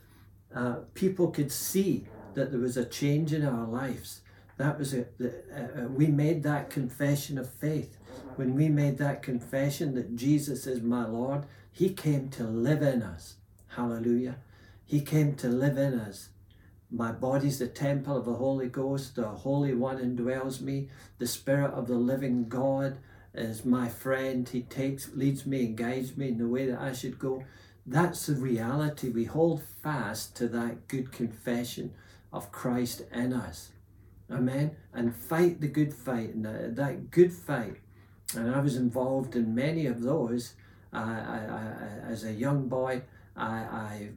uh, 0.54 0.78
people 0.94 1.30
could 1.30 1.52
see 1.52 2.08
that 2.36 2.52
there 2.52 2.60
was 2.60 2.78
a 2.78 2.86
change 2.86 3.34
in 3.34 3.46
our 3.46 3.68
lives. 3.68 4.22
That 4.58 4.78
was 4.80 4.94
it. 4.94 5.14
Uh, 5.20 5.82
uh, 5.84 5.88
we 5.88 6.08
made 6.08 6.44
that 6.44 6.70
confession 6.70 7.38
of 7.38 7.52
faith. 7.52 7.97
When 8.36 8.56
we 8.56 8.70
made 8.70 8.98
that 8.98 9.22
confession 9.22 9.96
that 9.96 10.16
Jesus 10.16 10.68
is 10.68 10.82
my 10.82 11.06
Lord, 11.06 11.46
He 11.72 11.90
came 11.90 12.30
to 12.30 12.44
live 12.44 12.82
in 12.82 13.02
us. 13.02 13.36
Hallelujah. 13.70 14.38
He 14.86 15.02
came 15.02 15.36
to 15.36 15.50
live 15.50 15.78
in 15.78 16.00
us. 16.00 16.30
My 16.90 17.12
body's 17.12 17.60
the 17.60 17.68
temple 17.68 18.18
of 18.18 18.26
the 18.26 18.36
Holy 18.36 18.70
Ghost. 18.70 19.16
The 19.16 19.28
Holy 19.28 19.74
One 19.74 19.98
indwells 19.98 20.62
me. 20.62 20.90
The 21.20 21.28
Spirit 21.28 21.72
of 21.72 21.88
the 21.88 21.96
living 21.96 22.48
God 22.48 22.98
is 23.34 23.66
my 23.66 23.90
friend. 23.90 24.48
He 24.48 24.62
takes, 24.62 25.14
leads 25.14 25.46
me, 25.46 25.66
and 25.66 25.78
guides 25.78 26.16
me 26.16 26.30
in 26.30 26.38
the 26.38 26.48
way 26.48 26.66
that 26.68 26.80
I 26.80 26.94
should 26.94 27.20
go. 27.20 27.44
That's 27.86 28.26
the 28.26 28.36
reality. 28.36 29.10
We 29.10 29.26
hold 29.26 29.62
fast 29.84 30.36
to 30.38 30.48
that 30.50 30.88
good 30.88 31.12
confession 31.12 31.94
of 32.32 32.52
Christ 32.52 33.04
in 33.14 33.34
us. 33.34 33.72
Amen. 34.32 34.76
And 34.94 35.16
fight 35.16 35.62
the 35.62 35.68
good 35.68 35.94
fight. 35.94 36.34
And 36.34 36.46
that 36.76 37.12
good 37.12 37.34
fight. 37.34 37.78
And 38.36 38.54
I 38.54 38.60
was 38.60 38.76
involved 38.76 39.36
in 39.36 39.56
many 39.56 39.86
of 39.86 40.02
those. 40.02 40.54
I, 40.92 41.02
I, 41.02 41.38
I, 41.38 42.12
as 42.12 42.24
a 42.24 42.34
young 42.34 42.68
boy, 42.68 43.02
I, 43.36 44.10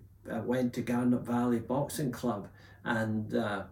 went 0.44 0.72
to 0.74 0.82
Garnet 0.82 1.22
Valley 1.22 1.58
Boxing 1.58 2.12
Club. 2.12 2.48
And 2.84 3.34
uh, 3.34 3.62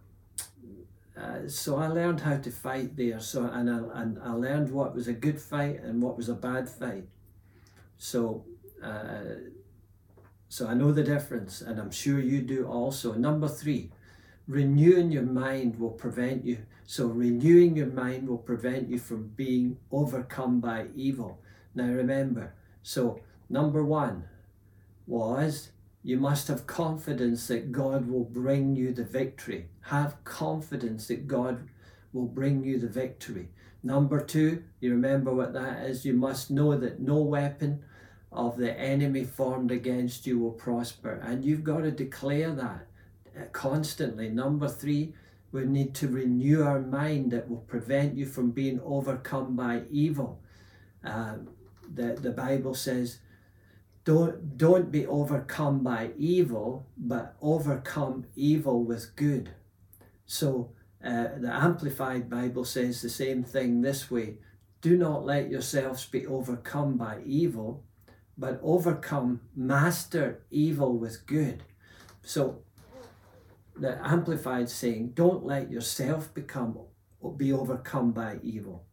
uh, 1.17 1.49
so 1.49 1.77
I 1.77 1.89
learned 1.89 2.21
how 2.21 2.37
to 2.37 2.51
fight 2.51 2.97
there. 2.97 3.21
So 3.21 3.45
and 3.45 3.71
I, 3.71 4.01
and 4.01 4.19
I 4.23 4.33
learned 4.33 4.71
what 4.71 4.95
was 4.95 5.09
a 5.09 5.13
good 5.13 5.41
fight 5.41 5.81
and 5.83 6.03
what 6.03 6.17
was 6.17 6.29
a 6.29 6.35
bad 6.35 6.69
fight. 6.69 7.09
So 7.97 8.45
uh, 8.83 9.35
so 10.49 10.67
I 10.67 10.75
know 10.75 10.93
the 10.93 11.03
difference, 11.03 11.61
and 11.61 11.79
I'm 11.79 11.91
sure 11.91 12.19
you 12.21 12.41
do 12.41 12.67
also. 12.67 13.13
Number 13.13 13.49
three, 13.49 13.91
renewing 14.49 15.13
your 15.13 15.23
mind 15.23 15.79
will 15.79 15.91
prevent 15.91 16.45
you. 16.45 16.59
So, 16.87 17.07
renewing 17.07 17.77
your 17.77 17.87
mind 17.87 18.27
will 18.27 18.39
prevent 18.39 18.89
you 18.89 18.99
from 18.99 19.29
being 19.37 19.77
overcome 19.93 20.61
by 20.61 20.87
evil. 20.97 21.39
Now, 21.75 21.89
remember, 21.89 22.55
so 22.83 23.21
number 23.51 23.85
one 23.85 24.25
was 25.07 25.71
you 26.03 26.17
must 26.17 26.49
have 26.49 26.67
confidence 26.67 27.47
that 27.49 27.73
God 27.73 28.09
will 28.09 28.25
bring 28.25 28.75
you 28.75 28.93
the 28.93 29.05
victory. 29.05 29.69
Have 29.83 30.25
confidence 30.25 31.09
that 31.09 31.29
God 31.29 31.69
will 32.13 32.27
bring 32.27 32.65
you 32.65 32.79
the 32.79 32.89
victory. 32.89 33.51
Number 33.83 34.21
two, 34.21 34.65
you 34.81 34.91
remember 34.93 35.35
what 35.35 35.53
that 35.53 35.85
is? 35.85 36.07
You 36.07 36.15
must 36.15 36.51
know 36.51 36.77
that 36.79 37.01
no 37.01 37.17
weapon 37.17 37.85
of 38.33 38.57
the 38.57 38.73
enemy 38.79 39.25
formed 39.25 39.71
against 39.71 40.27
you 40.27 40.39
will 40.39 40.53
prosper. 40.53 41.21
And 41.23 41.45
you've 41.45 41.65
got 41.65 41.83
to 41.83 41.91
declare 41.91 42.53
that 42.55 42.88
constantly. 43.47 44.29
Number 44.29 44.69
three, 44.69 45.15
we 45.53 45.65
need 45.65 45.95
to 45.97 46.09
renew 46.09 46.63
our 46.63 46.81
mind 46.81 47.31
that 47.33 47.49
will 47.49 47.65
prevent 47.69 48.17
you 48.17 48.27
from 48.27 48.51
being 48.51 48.81
overcome 48.85 49.57
by 49.57 49.83
evil. 49.91 50.43
Uh, 51.05 51.37
the, 51.93 52.19
the 52.21 52.31
Bible 52.31 52.75
says, 52.75 53.19
don't, 54.05 54.57
don't 54.57 54.91
be 54.91 55.07
overcome 55.07 55.83
by 55.83 56.11
evil, 56.17 56.87
but 56.97 57.37
overcome 57.41 58.27
evil 58.35 58.85
with 58.85 59.15
good. 59.17 59.51
So 60.27 60.73
uh, 61.05 61.29
the 61.39 61.51
Amplified 61.53 62.29
Bible 62.29 62.65
says 62.65 63.03
the 63.03 63.09
same 63.09 63.45
thing 63.45 63.81
this 63.81 64.11
way 64.11 64.39
Do 64.81 64.97
not 64.97 65.25
let 65.25 65.51
yourselves 65.51 66.05
be 66.07 66.27
overcome 66.27 66.97
by 66.97 67.21
evil, 67.25 67.85
but 68.37 68.61
overcome, 68.63 69.41
master 69.55 70.43
evil 70.51 70.99
with 70.99 71.27
good. 71.27 71.65
So 72.23 72.63
the 73.81 73.99
amplified 74.07 74.69
saying, 74.69 75.13
don't 75.15 75.45
let 75.45 75.71
yourself 75.71 76.33
become 76.35 76.79
be 77.37 77.53
overcome 77.53 78.13
by 78.13 78.39
evil. 78.43 78.85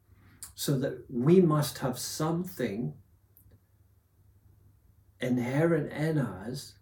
So 0.56 0.78
that 0.80 1.06
we 1.10 1.42
must 1.42 1.80
have 1.80 2.00
something 2.00 2.94
inherent 5.20 5.92
in 5.92 6.18
us 6.18 6.76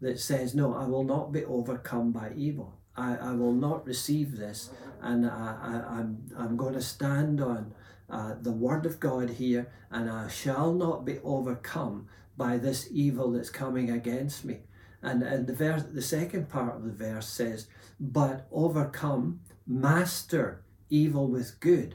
that 0.00 0.20
says, 0.20 0.54
No, 0.54 0.74
I 0.74 0.86
will 0.86 1.04
not 1.04 1.32
be 1.32 1.44
overcome 1.44 2.12
by 2.12 2.32
evil. 2.36 2.78
I, 2.96 3.16
I 3.16 3.32
will 3.32 3.52
not 3.52 3.86
receive 3.86 4.36
this, 4.36 4.70
and 5.02 5.26
I, 5.26 5.56
I, 5.60 5.98
I'm, 5.98 6.26
I'm 6.36 6.56
going 6.56 6.74
to 6.74 6.82
stand 6.82 7.42
on 7.42 7.74
uh, 8.08 8.34
the 8.40 8.52
word 8.52 8.86
of 8.86 9.00
God 9.00 9.28
here, 9.30 9.70
and 9.90 10.08
I 10.08 10.28
shall 10.28 10.72
not 10.72 11.04
be 11.04 11.18
overcome 11.22 12.08
by 12.38 12.56
this 12.56 12.88
evil 12.90 13.32
that's 13.32 13.50
coming 13.50 13.90
against 13.90 14.44
me. 14.44 14.60
And, 15.06 15.22
and 15.22 15.46
the 15.46 15.54
verse, 15.54 15.84
the 15.84 16.02
second 16.02 16.48
part 16.48 16.74
of 16.74 16.84
the 16.84 16.90
verse 16.90 17.28
says, 17.28 17.68
but 18.00 18.48
overcome, 18.50 19.40
master 19.64 20.64
evil 20.90 21.28
with 21.28 21.60
good. 21.60 21.94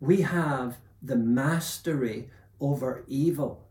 We 0.00 0.22
have 0.22 0.78
the 1.02 1.16
mastery 1.16 2.30
over 2.58 3.04
evil. 3.06 3.68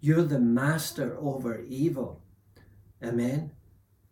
You're 0.00 0.22
the 0.22 0.38
master 0.38 1.16
over 1.18 1.60
evil. 1.68 2.22
Amen. 3.02 3.50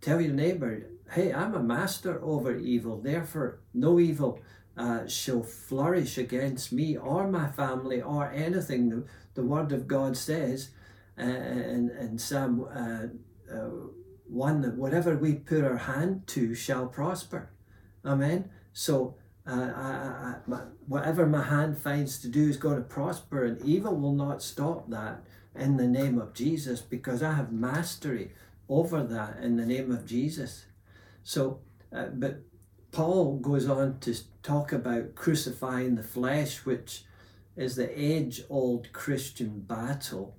Tell 0.00 0.20
your 0.20 0.34
neighbor, 0.34 0.90
hey, 1.12 1.32
I'm 1.32 1.54
a 1.54 1.62
master 1.62 2.20
over 2.24 2.56
evil, 2.56 3.00
therefore 3.00 3.60
no 3.72 4.00
evil 4.00 4.40
uh, 4.76 5.06
shall 5.06 5.44
flourish 5.44 6.18
against 6.18 6.72
me 6.72 6.96
or 6.96 7.28
my 7.28 7.46
family 7.48 8.02
or 8.02 8.30
anything. 8.32 8.88
The, 8.88 9.04
the 9.34 9.44
Word 9.44 9.70
of 9.70 9.86
God 9.86 10.16
says 10.16 10.70
uh, 11.16 11.22
in, 11.22 11.90
in 12.00 12.18
Psalm 12.18 12.66
uh, 13.52 13.88
1 14.28 14.60
that 14.62 14.74
whatever 14.74 15.16
we 15.16 15.34
put 15.34 15.64
our 15.64 15.76
hand 15.76 16.26
to 16.28 16.54
shall 16.54 16.86
prosper. 16.86 17.50
Amen. 18.04 18.50
So, 18.72 19.16
uh, 19.46 19.52
I, 19.76 19.88
I, 19.88 20.34
my, 20.46 20.60
whatever 20.86 21.26
my 21.26 21.42
hand 21.42 21.78
finds 21.78 22.20
to 22.20 22.28
do 22.28 22.48
is 22.48 22.56
going 22.56 22.76
to 22.76 22.82
prosper, 22.82 23.44
and 23.44 23.62
evil 23.62 23.94
will 23.96 24.14
not 24.14 24.42
stop 24.42 24.90
that 24.90 25.22
in 25.54 25.76
the 25.76 25.86
name 25.86 26.18
of 26.18 26.34
Jesus 26.34 26.80
because 26.80 27.22
I 27.22 27.32
have 27.34 27.52
mastery 27.52 28.32
over 28.68 29.02
that 29.04 29.38
in 29.40 29.56
the 29.56 29.66
name 29.66 29.92
of 29.92 30.04
Jesus. 30.04 30.66
So, 31.22 31.60
uh, 31.94 32.06
but 32.12 32.40
Paul 32.90 33.38
goes 33.38 33.68
on 33.68 34.00
to 34.00 34.14
talk 34.42 34.72
about 34.72 35.14
crucifying 35.14 35.94
the 35.94 36.02
flesh, 36.02 36.64
which 36.64 37.04
is 37.56 37.76
the 37.76 37.90
age 37.98 38.42
old 38.50 38.92
Christian 38.92 39.60
battle. 39.60 40.36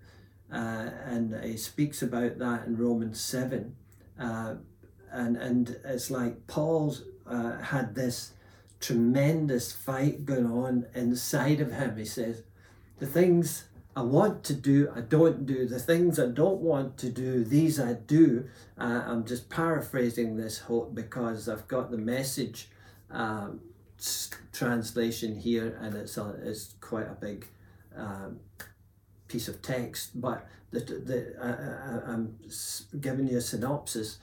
Uh, 0.52 0.90
and 1.06 1.44
he 1.44 1.58
speaks 1.58 2.02
about 2.02 2.38
that 2.40 2.66
in 2.66 2.78
Romans 2.78 3.20
7. 3.20 3.76
Uh, 4.20 4.56
and, 5.12 5.38
and 5.38 5.80
it's 5.84 6.10
like 6.10 6.48
Paul's 6.48 7.04
uh, 7.26 7.58
had 7.60 7.96
this 7.96 8.32
tremendous 8.80 9.72
fight 9.72 10.26
going 10.26 10.46
on 10.46 10.86
inside 10.94 11.60
of 11.60 11.74
him. 11.74 11.98
He 11.98 12.06
says, 12.06 12.44
The 13.00 13.08
things 13.08 13.66
I 13.96 14.02
want 14.02 14.44
to 14.46 14.54
do, 14.54 14.92
I 14.96 15.02
don't 15.02 15.46
do. 15.46 15.68
The 15.68 15.80
things 15.80 16.20
I 16.20 16.28
don't 16.28 16.60
want 16.60 16.98
to 17.00 17.10
do, 17.10 17.44
these 17.44 17.80
I 17.80 17.94
do. 17.94 18.48
Uh, 18.78 19.04
I'm 19.06 19.26
just 19.26 19.50
paraphrasing 19.50 20.38
this 20.38 20.60
hope 20.60 20.94
because 20.94 21.50
I've 21.50 21.68
got 21.68 21.90
the 21.90 21.98
message 21.98 22.70
um, 23.10 23.62
translation 24.52 25.36
here, 25.36 25.78
and 25.82 25.96
it's 25.96 26.18
a, 26.18 26.36
it's 26.44 26.76
quite 26.80 27.08
a 27.08 27.16
big 27.16 27.48
um, 27.96 28.40
piece 29.28 29.48
of 29.48 29.62
text. 29.62 30.20
But 30.20 30.48
the, 30.72 30.80
the 30.80 31.36
I, 31.42 31.50
I, 31.50 32.14
I'm 32.14 32.38
giving 33.00 33.28
you 33.28 33.38
a 33.38 33.42
synopsis. 33.42 34.20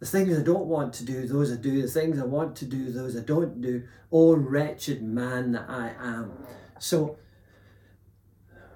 The 0.00 0.06
things 0.06 0.38
I 0.38 0.42
don't 0.42 0.66
want 0.66 0.94
to 0.94 1.04
do, 1.04 1.26
those 1.26 1.52
I 1.52 1.56
do. 1.56 1.82
The 1.82 1.88
things 1.88 2.20
I 2.20 2.24
want 2.24 2.56
to 2.56 2.64
do, 2.64 2.92
those 2.92 3.16
I 3.16 3.20
don't 3.20 3.60
do. 3.60 3.82
Oh, 4.12 4.36
wretched 4.36 5.02
man 5.02 5.52
that 5.52 5.68
I 5.68 5.92
am. 6.00 6.32
So 6.78 7.18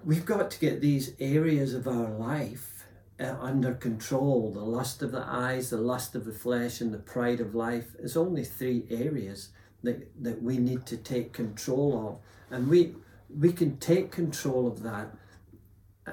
we've 0.05 0.25
got 0.25 0.51
to 0.51 0.59
get 0.59 0.81
these 0.81 1.15
areas 1.21 1.75
of 1.75 1.87
our 1.87 2.09
life 2.11 2.73
uh, 3.21 3.37
under 3.41 3.75
control 3.75 4.51
the 4.51 4.61
lust 4.61 5.03
of 5.03 5.13
the 5.13 5.25
eyes, 5.25 5.71
the 5.71 5.77
lust 5.77 6.15
of 6.15 6.25
the 6.25 6.33
flesh, 6.33 6.81
and 6.81 6.93
the 6.93 6.99
pride 6.99 7.41
of 7.41 7.55
life. 7.55 7.95
It's 8.03 8.17
only 8.17 8.45
three 8.45 8.85
areas 8.91 9.51
that, 9.83 10.11
that 10.23 10.43
we 10.43 10.59
need 10.59 10.87
to 10.87 10.97
take 10.97 11.33
control 11.33 12.09
of. 12.09 12.57
And 12.57 12.69
we, 12.69 12.95
we 13.39 13.53
can 13.53 13.79
take 13.79 14.11
control 14.11 14.67
of 14.67 14.83
that. 14.83 15.15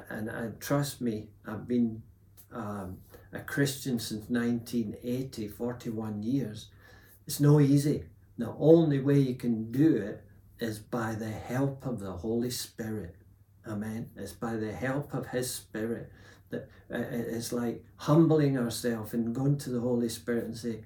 And, 0.09 0.29
and 0.29 0.59
trust 0.59 1.01
me, 1.01 1.27
I've 1.45 1.67
been 1.67 2.01
um, 2.51 2.97
a 3.33 3.39
Christian 3.39 3.99
since 3.99 4.29
1980, 4.29 5.47
41 5.47 6.23
years. 6.23 6.67
It's 7.27 7.39
no 7.39 7.59
easy. 7.59 8.05
The 8.37 8.53
only 8.57 8.99
way 8.99 9.19
you 9.19 9.35
can 9.35 9.71
do 9.71 9.97
it 9.97 10.23
is 10.59 10.79
by 10.79 11.15
the 11.15 11.29
help 11.29 11.85
of 11.85 11.99
the 11.99 12.11
Holy 12.11 12.49
Spirit. 12.49 13.15
Amen. 13.67 14.09
It's 14.15 14.33
by 14.33 14.55
the 14.55 14.71
help 14.71 15.13
of 15.13 15.27
His 15.27 15.53
Spirit 15.53 16.11
that 16.49 16.69
uh, 16.91 16.97
it's 17.11 17.53
like 17.53 17.83
humbling 17.97 18.57
ourselves 18.57 19.13
and 19.13 19.35
going 19.35 19.57
to 19.59 19.69
the 19.69 19.79
Holy 19.79 20.09
Spirit 20.09 20.45
and 20.45 20.57
say, 20.57 20.83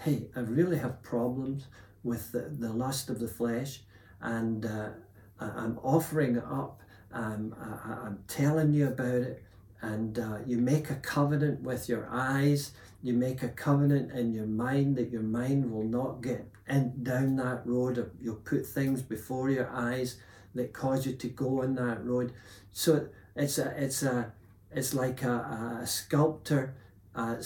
"Hey, 0.00 0.28
I 0.34 0.40
really 0.40 0.78
have 0.78 1.02
problems 1.02 1.66
with 2.02 2.32
the, 2.32 2.48
the 2.58 2.72
lust 2.72 3.10
of 3.10 3.20
the 3.20 3.28
flesh, 3.28 3.82
and 4.20 4.64
uh, 4.64 4.90
I'm 5.38 5.78
offering 5.82 6.38
up. 6.38 6.81
Um, 7.12 7.54
I, 7.60 8.06
am 8.06 8.24
telling 8.28 8.72
you 8.72 8.88
about 8.88 9.14
it." 9.14 9.42
And 9.80 10.18
uh, 10.18 10.38
you 10.46 10.58
make 10.58 10.90
a 10.90 10.96
covenant 10.96 11.62
with 11.62 11.88
your 11.88 12.08
eyes. 12.10 12.72
You 13.02 13.14
make 13.14 13.42
a 13.42 13.48
covenant 13.48 14.12
in 14.12 14.32
your 14.32 14.46
mind 14.46 14.96
that 14.96 15.10
your 15.10 15.22
mind 15.22 15.72
will 15.72 15.84
not 15.84 16.22
get 16.22 16.46
in, 16.68 17.02
down 17.02 17.36
that 17.36 17.66
road. 17.66 18.10
You'll 18.20 18.36
put 18.36 18.64
things 18.64 19.02
before 19.02 19.50
your 19.50 19.68
eyes 19.70 20.18
that 20.54 20.72
cause 20.72 21.06
you 21.06 21.14
to 21.14 21.28
go 21.28 21.62
on 21.62 21.74
that 21.74 22.04
road. 22.04 22.32
So 22.70 23.08
it's 23.34 23.58
a 23.58 23.74
it's 23.82 24.02
a 24.02 24.32
it's 24.70 24.94
like 24.94 25.22
a, 25.22 25.80
a 25.82 25.86
sculptor 25.86 26.74
uh, 27.14 27.36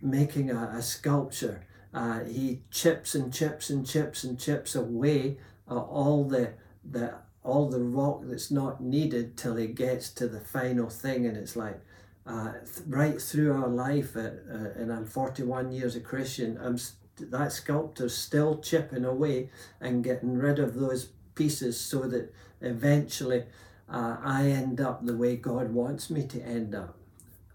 making 0.00 0.50
a, 0.50 0.74
a, 0.76 0.82
sculpture 0.82 1.64
uh, 1.92 2.20
he 2.24 2.62
chips 2.70 3.14
and 3.14 3.32
chips 3.32 3.70
and 3.70 3.86
chips 3.86 4.22
and 4.22 4.38
chips 4.38 4.74
away 4.74 5.38
uh, 5.68 5.78
all 5.78 6.24
the 6.24 6.52
the 6.88 7.14
all 7.48 7.68
the 7.68 7.80
rock 7.80 8.20
that's 8.24 8.50
not 8.50 8.82
needed 8.82 9.36
till 9.36 9.56
he 9.56 9.66
gets 9.66 10.10
to 10.10 10.28
the 10.28 10.40
final 10.40 10.90
thing, 10.90 11.24
and 11.26 11.36
it's 11.36 11.56
like 11.56 11.80
uh, 12.26 12.52
th- 12.52 12.86
right 12.86 13.20
through 13.20 13.52
our 13.54 13.68
life, 13.68 14.14
uh, 14.16 14.20
uh, 14.20 14.72
and 14.76 14.92
I'm 14.92 15.06
41 15.06 15.72
years 15.72 15.96
a 15.96 16.00
Christian. 16.00 16.58
I'm 16.62 16.76
st- 16.76 17.30
that 17.30 17.52
sculptor's 17.52 18.14
still 18.14 18.58
chipping 18.58 19.04
away 19.04 19.48
and 19.80 20.04
getting 20.04 20.36
rid 20.36 20.58
of 20.58 20.74
those 20.74 21.08
pieces 21.34 21.80
so 21.80 22.00
that 22.00 22.32
eventually 22.60 23.44
uh, 23.88 24.18
I 24.22 24.50
end 24.50 24.80
up 24.80 25.04
the 25.04 25.16
way 25.16 25.34
God 25.36 25.72
wants 25.72 26.10
me 26.10 26.26
to 26.26 26.42
end 26.42 26.74
up, 26.74 26.98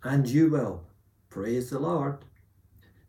and 0.04 0.28
you 0.28 0.50
will. 0.50 0.86
Praise 1.30 1.70
the 1.70 1.80
Lord. 1.80 2.18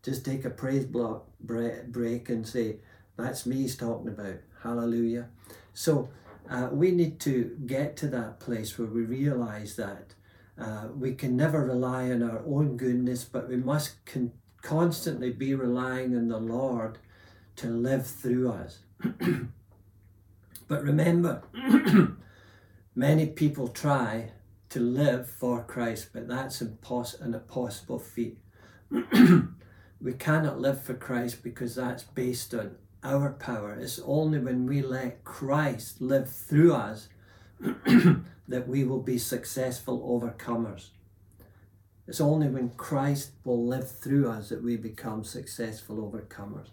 Just 0.02 0.24
take 0.24 0.44
a 0.44 0.50
praise 0.50 0.84
block 0.84 1.28
break 1.40 2.28
and 2.28 2.46
say, 2.46 2.76
"That's 3.16 3.46
me 3.46 3.56
he's 3.56 3.76
talking 3.76 4.08
about." 4.08 4.36
Hallelujah. 4.62 5.28
So 5.72 6.10
uh, 6.50 6.68
we 6.70 6.90
need 6.90 7.20
to 7.20 7.56
get 7.66 7.96
to 7.98 8.08
that 8.08 8.40
place 8.40 8.78
where 8.78 8.88
we 8.88 9.02
realize 9.02 9.76
that 9.76 10.14
uh, 10.58 10.88
we 10.94 11.14
can 11.14 11.36
never 11.36 11.64
rely 11.64 12.10
on 12.10 12.22
our 12.22 12.42
own 12.46 12.76
goodness, 12.76 13.24
but 13.24 13.48
we 13.48 13.56
must 13.56 14.04
con- 14.04 14.32
constantly 14.62 15.30
be 15.30 15.54
relying 15.54 16.16
on 16.16 16.28
the 16.28 16.38
Lord 16.38 16.98
to 17.56 17.68
live 17.68 18.06
through 18.06 18.50
us. 18.50 18.78
but 20.68 20.82
remember, 20.82 21.42
many 22.94 23.26
people 23.26 23.68
try 23.68 24.30
to 24.70 24.80
live 24.80 25.28
for 25.28 25.62
Christ, 25.62 26.10
but 26.12 26.28
that's 26.28 26.62
impos- 26.62 27.20
an 27.20 27.34
impossible 27.34 27.98
feat. 27.98 28.38
we 28.90 30.12
cannot 30.18 30.60
live 30.60 30.82
for 30.82 30.94
Christ 30.94 31.42
because 31.42 31.74
that's 31.76 32.04
based 32.04 32.54
on 32.54 32.76
our 33.04 33.32
power. 33.32 33.74
It's 33.78 34.00
only 34.04 34.38
when 34.38 34.66
we 34.66 34.82
let 34.82 35.24
Christ 35.24 36.00
live 36.00 36.30
through 36.30 36.74
us 36.74 37.08
that 38.48 38.66
we 38.66 38.84
will 38.84 39.02
be 39.02 39.18
successful 39.18 40.00
overcomers. 40.00 40.88
It's 42.06 42.20
only 42.20 42.48
when 42.48 42.70
Christ 42.70 43.32
will 43.44 43.64
live 43.66 43.90
through 43.90 44.28
us 44.28 44.48
that 44.48 44.62
we 44.62 44.76
become 44.76 45.24
successful 45.24 45.96
overcomers. 45.96 46.68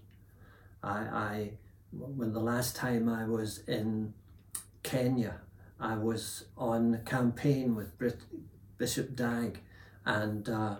I, 0.84 0.98
I 0.98 1.52
when 1.92 2.34
the 2.34 2.40
last 2.40 2.76
time 2.76 3.10
I 3.10 3.26
was 3.26 3.60
in 3.68 4.14
Kenya, 4.84 5.42
I 5.80 5.96
was 5.96 6.46
on 6.58 7.02
campaign 7.06 7.76
with 7.76 7.92
Bishop 8.78 9.16
Dag, 9.16 9.60
and 10.06 10.48
uh, 10.48 10.78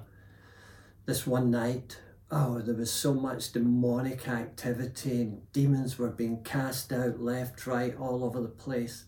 this 1.06 1.28
one 1.28 1.52
night 1.52 1.98
oh, 2.32 2.60
there 2.60 2.76
was 2.76 2.92
so 2.92 3.14
much 3.14 3.52
demonic 3.52 4.28
activity 4.28 5.22
and 5.22 5.52
demons 5.52 6.00
were 6.00 6.10
being 6.10 6.42
cast 6.44 6.94
out 6.94 7.20
left, 7.20 7.68
right, 7.68 7.96
all 8.00 8.24
over 8.24 8.40
the 8.40 8.48
place. 8.48 9.06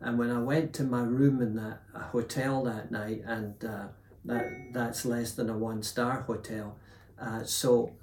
And 0.00 0.18
when 0.18 0.30
I 0.30 0.40
went 0.40 0.74
to 0.74 0.84
my 0.84 1.02
room 1.02 1.40
in 1.40 1.56
that 1.56 1.80
hotel 1.94 2.62
that 2.64 2.90
night, 2.90 3.22
and 3.24 3.64
uh, 3.64 3.86
that 4.26 4.72
that's 4.72 5.06
less 5.06 5.32
than 5.32 5.48
a 5.48 5.56
one 5.56 5.82
star 5.82 6.20
hotel, 6.22 6.76
uh, 7.18 7.44
so 7.44 7.94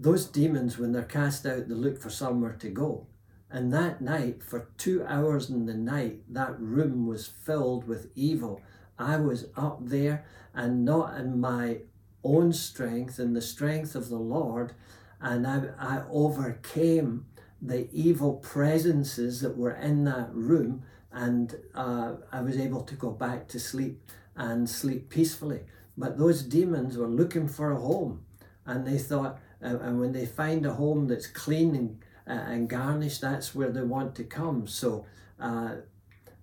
those 0.00 0.26
demons, 0.26 0.76
when 0.76 0.90
they're 0.90 1.02
cast 1.02 1.46
out, 1.46 1.68
they 1.68 1.74
look 1.74 2.00
for 2.00 2.10
somewhere 2.10 2.54
to 2.54 2.68
go. 2.68 3.06
And 3.48 3.72
that 3.72 4.00
night, 4.00 4.42
for 4.42 4.70
two 4.76 5.04
hours 5.06 5.48
in 5.48 5.66
the 5.66 5.74
night, 5.74 6.22
that 6.28 6.58
room 6.58 7.06
was 7.06 7.28
filled 7.28 7.86
with 7.86 8.10
evil. 8.16 8.60
I 8.98 9.18
was 9.18 9.46
up 9.56 9.78
there 9.82 10.24
and 10.52 10.84
not 10.84 11.16
in 11.18 11.40
my 11.40 11.78
own 12.34 12.52
strength 12.52 13.18
and 13.18 13.34
the 13.34 13.40
strength 13.54 13.94
of 13.94 14.08
the 14.08 14.18
Lord, 14.18 14.72
and 15.20 15.46
I, 15.46 15.68
I 15.78 16.02
overcame 16.10 17.26
the 17.62 17.88
evil 17.92 18.34
presences 18.34 19.40
that 19.40 19.56
were 19.56 19.74
in 19.74 20.04
that 20.04 20.34
room, 20.34 20.82
and 21.12 21.56
uh, 21.74 22.14
I 22.30 22.40
was 22.42 22.58
able 22.58 22.82
to 22.82 22.94
go 22.94 23.10
back 23.10 23.48
to 23.48 23.60
sleep 23.60 24.02
and 24.34 24.68
sleep 24.68 25.08
peacefully. 25.08 25.60
But 25.96 26.18
those 26.18 26.42
demons 26.42 26.98
were 26.98 27.08
looking 27.08 27.48
for 27.48 27.72
a 27.72 27.80
home, 27.80 28.24
and 28.66 28.86
they 28.86 28.98
thought, 28.98 29.38
uh, 29.62 29.78
and 29.78 29.98
when 30.00 30.12
they 30.12 30.26
find 30.26 30.66
a 30.66 30.74
home 30.74 31.06
that's 31.08 31.26
clean 31.26 31.74
and, 31.74 31.98
uh, 32.28 32.52
and 32.52 32.68
garnished, 32.68 33.22
that's 33.22 33.54
where 33.54 33.70
they 33.70 33.82
want 33.82 34.14
to 34.16 34.24
come. 34.24 34.66
So. 34.66 35.06
Uh, 35.38 35.76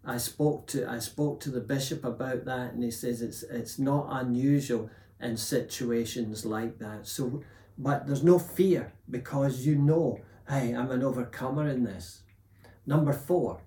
I 0.05 0.17
spoke 0.17 0.67
to 0.67 0.85
I 0.85 0.99
spoke 0.99 1.39
to 1.41 1.49
the 1.49 1.61
bishop 1.61 2.03
about 2.03 2.43
that, 2.43 2.73
and 2.73 2.83
he 2.83 2.91
says 2.91 3.21
it's 3.21 3.41
it's 3.43 3.79
not 3.79 4.07
unusual 4.11 4.89
in 5.23 5.38
situations 5.38 6.45
like 6.45 6.77
that. 6.79 7.07
So, 7.07 7.41
but 7.77 8.05
there's 8.05 8.23
no 8.23 8.38
fear 8.38 8.93
because 9.09 9.65
you 9.65 9.75
know, 9.75 10.19
hey, 10.47 10.73
I'm 10.73 10.91
an 10.91 11.03
overcomer 11.03 11.67
in 11.67 11.83
this. 11.83 12.23
Number 12.86 13.13
four, 13.13 13.62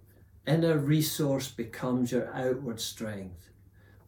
inner 0.47 0.79
resource 0.79 1.49
becomes 1.49 2.13
your 2.13 2.33
outward 2.35 2.81
strength. 2.81 3.51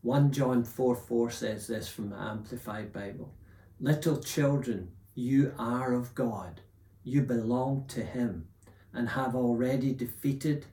1 0.03 0.31
John 0.31 0.63
4 0.63 0.95
4 0.95 1.31
says 1.31 1.67
this 1.67 1.89
from 1.89 2.11
the 2.11 2.17
Amplified 2.17 2.93
Bible 2.93 3.33
Little 3.81 4.19
children, 4.19 4.93
you 5.15 5.53
are 5.59 5.93
of 5.95 6.15
God, 6.15 6.61
you 7.03 7.23
belong 7.23 7.87
to 7.89 8.03
Him, 8.03 8.49
and 8.93 9.11
have 9.11 9.35
already 9.35 9.93
defeated 9.93 10.67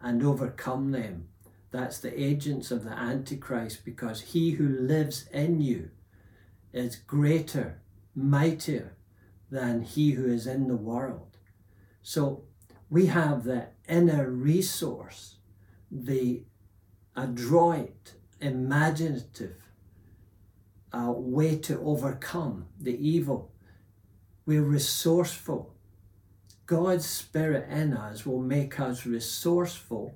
and 0.00 0.24
overcome 0.24 0.90
them. 0.90 1.28
That's 1.70 1.98
the 1.98 2.20
agents 2.20 2.70
of 2.70 2.84
the 2.84 2.90
Antichrist 2.90 3.84
because 3.84 4.20
he 4.20 4.52
who 4.52 4.68
lives 4.68 5.26
in 5.32 5.60
you 5.60 5.90
is 6.72 6.96
greater, 6.96 7.80
mightier 8.14 8.96
than 9.50 9.82
he 9.82 10.12
who 10.12 10.26
is 10.26 10.46
in 10.46 10.68
the 10.68 10.76
world. 10.76 11.36
So 12.02 12.44
we 12.88 13.06
have 13.06 13.44
the 13.44 13.68
inner 13.88 14.30
resource, 14.30 15.36
the 15.90 16.44
adroit, 17.14 18.14
imaginative 18.40 19.56
uh, 20.92 21.12
way 21.14 21.56
to 21.56 21.80
overcome 21.80 22.66
the 22.78 22.96
evil. 22.96 23.52
We're 24.44 24.62
resourceful. 24.62 25.74
God's 26.66 27.06
Spirit 27.06 27.68
in 27.70 27.94
us 27.94 28.26
will 28.26 28.40
make 28.40 28.80
us 28.80 29.06
resourceful 29.06 30.14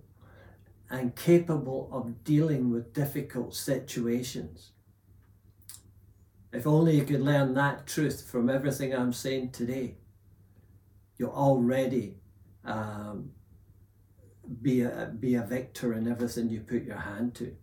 and 0.89 1.17
capable 1.17 1.89
of 1.93 2.25
dealing 2.25 2.71
with 2.71 2.95
difficult 2.95 3.55
situations. 3.55 4.73
If 6.57 6.67
only 6.67 6.97
you 6.97 7.05
could 7.05 7.21
learn 7.21 7.53
that 7.55 7.87
truth 7.87 8.27
from 8.27 8.49
everything 8.49 8.95
I'm 8.95 9.13
saying 9.13 9.51
today, 9.51 9.97
you'll 11.19 11.31
already 11.31 12.17
um, 12.65 13.33
be, 14.63 14.81
a, 14.81 15.13
be 15.21 15.35
a 15.35 15.43
victor 15.43 15.93
in 15.93 16.09
everything 16.09 16.49
you 16.49 16.61
put 16.61 16.85
your 16.85 16.97
hand 16.97 17.35
to. 17.37 17.55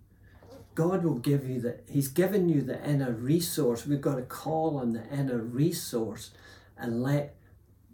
God 0.75 1.03
will 1.03 1.17
give 1.17 1.49
you 1.49 1.59
the, 1.59 1.79
He's 1.89 2.07
given 2.07 2.49
you 2.49 2.61
the 2.61 2.87
inner 2.87 3.11
resource. 3.11 3.87
We've 3.87 3.99
got 3.99 4.15
to 4.17 4.23
call 4.23 4.77
on 4.77 4.93
the 4.93 5.07
inner 5.09 5.39
resource 5.39 6.29
and 6.77 7.01
let 7.01 7.35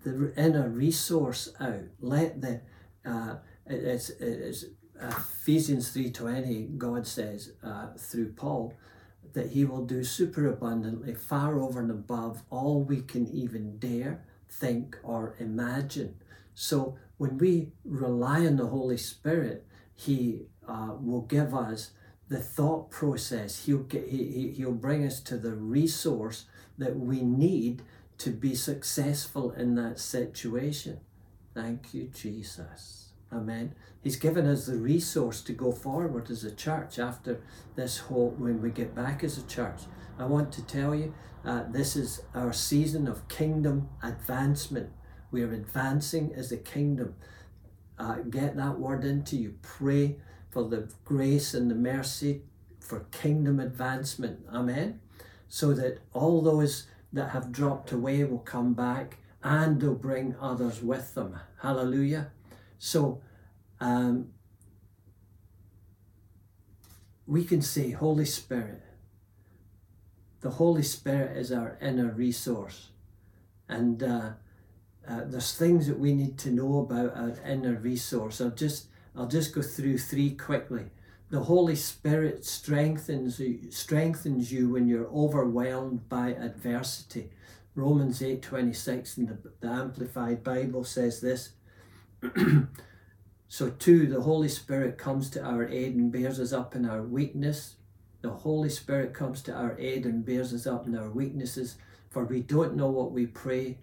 the 0.04 0.34
inner 0.36 0.68
resource 0.68 1.48
out. 1.62 1.84
Let 2.02 2.42
the, 2.42 2.62
uh, 3.06 3.36
it's, 3.66 4.10
it's 4.10 4.66
Ephesians 5.02 5.96
3.20, 5.96 6.78
God 6.78 7.08
says 7.08 7.54
uh, 7.64 7.94
through 7.98 8.34
Paul, 8.34 8.74
that 9.34 9.52
He 9.52 9.66
will 9.66 9.86
do 9.86 10.04
superabundantly, 10.04 11.14
far 11.14 11.60
over 11.60 11.80
and 11.80 11.92
above 11.92 12.44
all 12.50 12.84
we 12.84 13.02
can 13.02 13.28
even 13.28 13.78
dare, 13.78 14.26
think, 14.50 14.98
or 15.04 15.36
imagine. 15.40 16.16
So 16.56 16.98
when 17.18 17.38
we 17.38 17.72
rely 17.84 18.46
on 18.46 18.58
the 18.58 18.68
Holy 18.68 18.98
Spirit, 18.98 19.66
He 19.96 20.48
uh, 20.68 20.96
will 21.00 21.22
give 21.22 21.54
us 21.54 21.92
the 22.30 22.40
thought 22.40 22.92
process. 22.92 23.66
He'll, 23.66 23.80
get, 23.80 24.08
he, 24.08 24.54
he'll 24.56 24.72
bring 24.72 25.06
us 25.06 25.20
to 25.22 25.38
the 25.38 25.54
resource 25.54 26.46
that 26.78 26.98
we 26.98 27.22
need 27.22 27.82
to 28.20 28.30
be 28.30 28.54
successful 28.56 29.52
in 29.52 29.76
that 29.76 30.00
situation. 30.00 31.00
Thank 31.54 31.94
you, 31.94 32.10
Jesus. 32.14 32.99
Amen. 33.32 33.76
He's 34.02 34.16
given 34.16 34.48
us 34.48 34.66
the 34.66 34.78
resource 34.78 35.42
to 35.42 35.54
go 35.54 35.72
forward 35.72 36.32
as 36.32 36.44
a 36.44 36.56
church 36.56 36.98
after 36.98 37.42
this 37.76 37.98
whole, 37.98 38.32
when 38.38 38.62
we 38.62 38.72
get 38.72 38.96
back 38.96 39.24
as 39.24 39.38
a 39.38 39.46
church. 39.46 39.82
I 40.18 40.26
want 40.26 40.52
to 40.54 40.66
tell 40.66 40.96
you, 40.96 41.14
uh, 41.46 41.64
this 41.70 41.96
is 41.96 42.22
our 42.34 42.52
season 42.52 43.08
of 43.08 43.28
kingdom 43.28 43.90
advancement. 44.02 44.90
We 45.32 45.44
are 45.44 45.54
advancing 45.54 46.34
as 46.36 46.52
a 46.52 46.58
kingdom. 46.58 47.16
Uh, 47.98 48.16
get 48.30 48.56
that 48.58 48.80
word 48.80 49.04
into 49.06 49.38
you. 49.38 49.56
Pray 49.62 50.18
for 50.50 50.64
the 50.64 50.92
grace 51.06 51.54
and 51.54 51.70
the 51.70 51.76
mercy 51.76 52.42
for 52.80 53.02
kingdom 53.12 53.60
advancement. 53.60 54.40
Amen. 54.52 55.00
So 55.48 55.74
that 55.74 56.00
all 56.14 56.42
those 56.42 56.88
that 57.14 57.30
have 57.30 57.52
dropped 57.52 57.92
away 57.92 58.24
will 58.24 58.40
come 58.40 58.74
back 58.74 59.18
and 59.44 59.80
they'll 59.80 59.94
bring 59.94 60.36
others 60.42 60.82
with 60.82 61.14
them. 61.14 61.40
Hallelujah. 61.62 62.32
So, 62.80 63.22
um, 63.80 64.30
we 67.28 67.44
can 67.44 67.62
say, 67.62 67.92
Holy 67.92 68.26
Spirit, 68.26 68.82
the 70.42 70.50
Holy 70.50 70.84
Spirit 70.84 71.38
is 71.38 71.52
our 71.52 71.78
inner 71.82 72.12
resource. 72.12 72.90
And 73.68 74.02
uh, 74.02 74.32
uh, 75.08 75.22
there's 75.26 75.54
things 75.56 75.88
that 75.88 76.00
we 76.00 76.14
need 76.14 76.38
to 76.40 76.52
know 76.52 76.80
about 76.80 77.16
our 77.16 77.36
inner 77.46 77.76
resource. 77.76 78.42
I'll 78.42 78.50
just 78.50 78.88
I'll 79.16 79.28
just 79.28 79.54
go 79.54 79.62
through 79.62 79.98
three 79.98 80.32
quickly. 80.32 80.86
The 81.30 81.42
Holy 81.42 81.76
Spirit 81.76 82.46
strengthens 82.46 83.40
you, 83.40 83.70
strengthens 83.70 84.52
you 84.52 84.70
when 84.70 84.88
you're 84.88 85.10
overwhelmed 85.10 86.10
by 86.10 86.30
adversity. 86.30 87.30
Romans 87.76 88.22
8:26 88.22 89.18
in 89.18 89.26
the, 89.28 89.38
the 89.60 89.68
Amplified 89.68 90.44
Bible 90.44 90.84
says 90.84 91.22
this. 91.22 91.52
so 93.48 93.70
too 93.70 94.08
the 94.08 94.22
Holy 94.22 94.50
Spirit 94.50 94.98
comes 94.98 95.30
to 95.32 95.44
our 95.44 95.68
aid 95.68 95.96
and 95.96 96.12
bears 96.12 96.40
us 96.40 96.54
up 96.54 96.76
in 96.76 96.86
our 96.86 97.02
weakness. 97.02 97.76
The 98.22 98.30
Holy 98.30 98.70
Spirit 98.70 99.14
comes 99.14 99.42
to 99.44 99.54
our 99.54 99.78
aid 99.80 100.06
and 100.06 100.26
bears 100.26 100.54
us 100.54 100.68
up 100.68 100.88
in 100.88 100.98
our 100.98 101.10
weaknesses, 101.10 101.78
for 102.10 102.26
we 102.26 102.42
don't 102.42 102.76
know 102.76 102.90
what 102.90 103.12
we 103.12 103.26
pray 103.26 103.78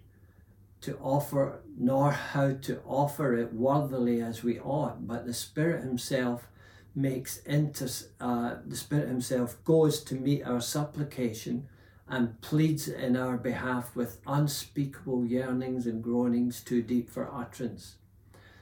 to 0.81 0.97
offer, 0.97 1.61
nor 1.77 2.11
how 2.11 2.53
to 2.53 2.79
offer 2.85 3.35
it 3.35 3.53
worthily 3.53 4.21
as 4.21 4.43
we 4.43 4.59
ought. 4.59 5.07
But 5.07 5.25
the 5.25 5.33
Spirit 5.33 5.83
Himself 5.83 6.47
makes 6.93 7.37
inter, 7.39 7.87
uh, 8.19 8.55
the 8.65 8.75
Spirit 8.75 9.07
Himself 9.07 9.63
goes 9.63 10.03
to 10.03 10.15
meet 10.15 10.43
our 10.43 10.61
supplication 10.61 11.67
and 12.07 12.39
pleads 12.41 12.87
in 12.87 13.17
our 13.17 13.37
behalf 13.37 13.95
with 13.95 14.21
unspeakable 14.25 15.25
yearnings 15.25 15.85
and 15.85 16.03
groanings 16.03 16.61
too 16.61 16.81
deep 16.81 17.09
for 17.09 17.29
utterance. 17.33 17.95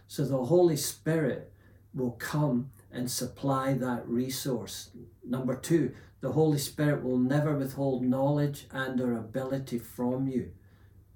So 0.08 0.26
the 0.26 0.46
Holy 0.46 0.78
Spirit 0.78 1.52
will 1.94 2.12
come 2.12 2.72
and 2.91 3.10
supply 3.10 3.74
that 3.74 4.08
resource. 4.08 4.91
Number 5.24 5.56
two, 5.56 5.94
the 6.22 6.32
Holy 6.32 6.58
Spirit 6.58 7.04
will 7.04 7.18
never 7.18 7.56
withhold 7.56 8.04
knowledge 8.04 8.68
and 8.72 9.00
or 9.02 9.13
ability 9.13 9.80
from 9.80 10.28
you. 10.28 10.52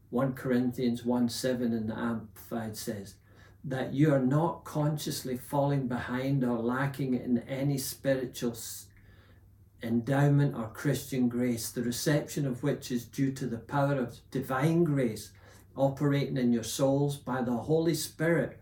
1 0.10 0.34
Corinthians 0.34 1.06
1 1.06 1.30
7 1.30 1.74
in 1.74 1.88
the 1.88 1.98
Amplified 1.98 2.76
says 2.76 3.16
that 3.64 3.94
you 3.94 4.14
are 4.14 4.22
not 4.22 4.64
consciously 4.64 5.38
falling 5.38 5.88
behind 5.88 6.44
or 6.44 6.58
lacking 6.58 7.14
in 7.14 7.40
any 7.40 7.78
spiritual 7.78 8.56
endowment 9.84 10.56
or 10.56 10.68
Christian 10.70 11.30
grace, 11.30 11.70
the 11.70 11.84
reception 11.84 12.46
of 12.46 12.64
which 12.64 12.92
is 12.92 13.06
due 13.06 13.32
to 13.34 13.46
the 13.46 13.58
power 13.58 13.96
of 13.96 14.20
divine 14.32 14.84
grace 14.84 15.32
operating 15.76 16.38
in 16.38 16.52
your 16.52 16.64
souls 16.64 17.18
by 17.18 17.42
the 17.42 17.52
Holy 17.52 17.94
Spirit 17.94 18.59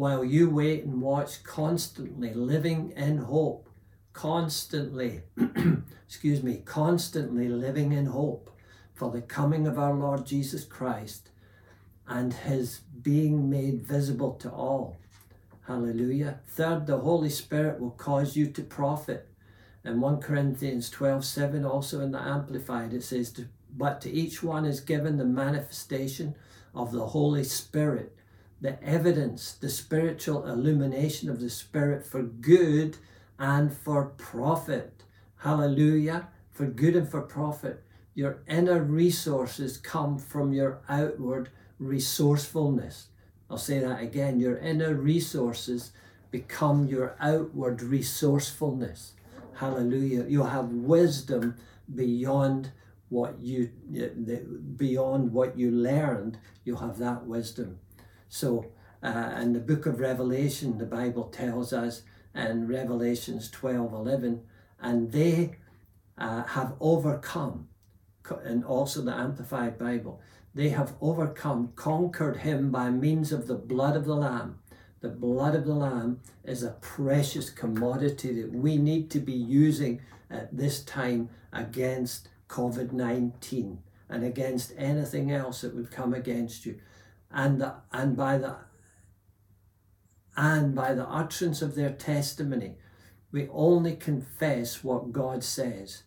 while 0.00 0.24
you 0.24 0.48
wait 0.48 0.82
and 0.82 1.02
watch 1.02 1.44
constantly, 1.44 2.32
living 2.32 2.90
in 2.96 3.18
hope, 3.18 3.68
constantly, 4.14 5.20
excuse 6.06 6.42
me, 6.42 6.62
constantly 6.64 7.50
living 7.50 7.92
in 7.92 8.06
hope 8.06 8.50
for 8.94 9.10
the 9.10 9.20
coming 9.20 9.66
of 9.66 9.78
our 9.78 9.92
Lord 9.92 10.24
Jesus 10.24 10.64
Christ 10.64 11.28
and 12.08 12.32
his 12.32 12.80
being 13.02 13.50
made 13.50 13.82
visible 13.82 14.32
to 14.36 14.50
all. 14.50 14.96
Hallelujah. 15.66 16.40
Third, 16.46 16.86
the 16.86 17.00
Holy 17.00 17.28
Spirit 17.28 17.78
will 17.78 17.90
cause 17.90 18.34
you 18.34 18.46
to 18.52 18.62
profit. 18.62 19.28
In 19.84 20.00
1 20.00 20.22
Corinthians 20.22 20.88
12 20.88 21.26
7, 21.26 21.62
also 21.66 22.00
in 22.00 22.12
the 22.12 22.22
Amplified, 22.22 22.94
it 22.94 23.02
says, 23.02 23.38
But 23.76 24.00
to 24.00 24.10
each 24.10 24.42
one 24.42 24.64
is 24.64 24.80
given 24.80 25.18
the 25.18 25.26
manifestation 25.26 26.36
of 26.74 26.90
the 26.90 27.08
Holy 27.08 27.44
Spirit, 27.44 28.16
the 28.60 28.82
evidence, 28.82 29.52
the 29.52 29.70
spiritual 29.70 30.46
illumination 30.46 31.30
of 31.30 31.40
the 31.40 31.50
Spirit 31.50 32.04
for 32.04 32.22
good 32.22 32.98
and 33.38 33.72
for 33.72 34.06
profit. 34.06 35.04
Hallelujah. 35.38 36.28
For 36.50 36.66
good 36.66 36.94
and 36.94 37.08
for 37.08 37.22
profit. 37.22 37.82
Your 38.14 38.42
inner 38.46 38.82
resources 38.82 39.78
come 39.78 40.18
from 40.18 40.52
your 40.52 40.82
outward 40.88 41.48
resourcefulness. 41.78 43.08
I'll 43.48 43.56
say 43.56 43.78
that 43.78 44.02
again. 44.02 44.38
Your 44.38 44.58
inner 44.58 44.94
resources 44.94 45.92
become 46.30 46.86
your 46.86 47.16
outward 47.18 47.82
resourcefulness. 47.82 49.14
Hallelujah. 49.54 50.26
You'll 50.28 50.46
have 50.46 50.68
wisdom 50.68 51.56
beyond 51.94 52.72
what 53.08 53.40
you 53.40 53.66
beyond 54.76 55.32
what 55.32 55.58
you 55.58 55.70
learned. 55.70 56.38
You'll 56.64 56.78
have 56.78 56.98
that 56.98 57.26
wisdom. 57.26 57.78
So, 58.30 58.72
uh, 59.02 59.34
in 59.42 59.52
the 59.52 59.60
book 59.60 59.84
of 59.84 60.00
Revelation, 60.00 60.78
the 60.78 60.86
Bible 60.86 61.24
tells 61.24 61.74
us 61.74 62.02
in 62.34 62.66
Revelations 62.66 63.50
12 63.50 63.92
11, 63.92 64.42
and 64.80 65.12
they 65.12 65.56
uh, 66.16 66.44
have 66.44 66.74
overcome 66.80 67.68
and 68.44 68.64
also 68.64 69.02
the 69.02 69.12
Amplified 69.12 69.78
Bible, 69.78 70.20
they 70.54 70.70
have 70.70 70.94
overcome, 71.00 71.72
conquered 71.76 72.38
him 72.38 72.70
by 72.70 72.90
means 72.90 73.32
of 73.32 73.46
the 73.46 73.54
blood 73.54 73.96
of 73.96 74.04
the 74.04 74.14
Lamb. 74.14 74.58
The 75.00 75.08
blood 75.08 75.54
of 75.54 75.64
the 75.64 75.74
Lamb 75.74 76.20
is 76.44 76.62
a 76.62 76.76
precious 76.80 77.50
commodity 77.50 78.40
that 78.40 78.52
we 78.52 78.76
need 78.76 79.10
to 79.10 79.20
be 79.20 79.32
using 79.32 80.00
at 80.30 80.56
this 80.56 80.82
time 80.82 81.30
against 81.52 82.28
COVID 82.48 82.92
19 82.92 83.82
and 84.08 84.24
against 84.24 84.72
anything 84.76 85.30
else 85.30 85.62
that 85.62 85.74
would 85.74 85.90
come 85.90 86.12
against 86.12 86.66
you. 86.66 86.78
And, 87.30 87.60
the, 87.60 87.74
and 87.92 88.16
by 88.16 88.38
the 88.38 88.56
and 90.36 90.74
by 90.74 90.94
the 90.94 91.06
utterance 91.06 91.60
of 91.60 91.74
their 91.74 91.92
testimony, 91.92 92.76
we 93.30 93.48
only 93.50 93.94
confess 93.96 94.82
what 94.82 95.12
God 95.12 95.44
says 95.44 96.04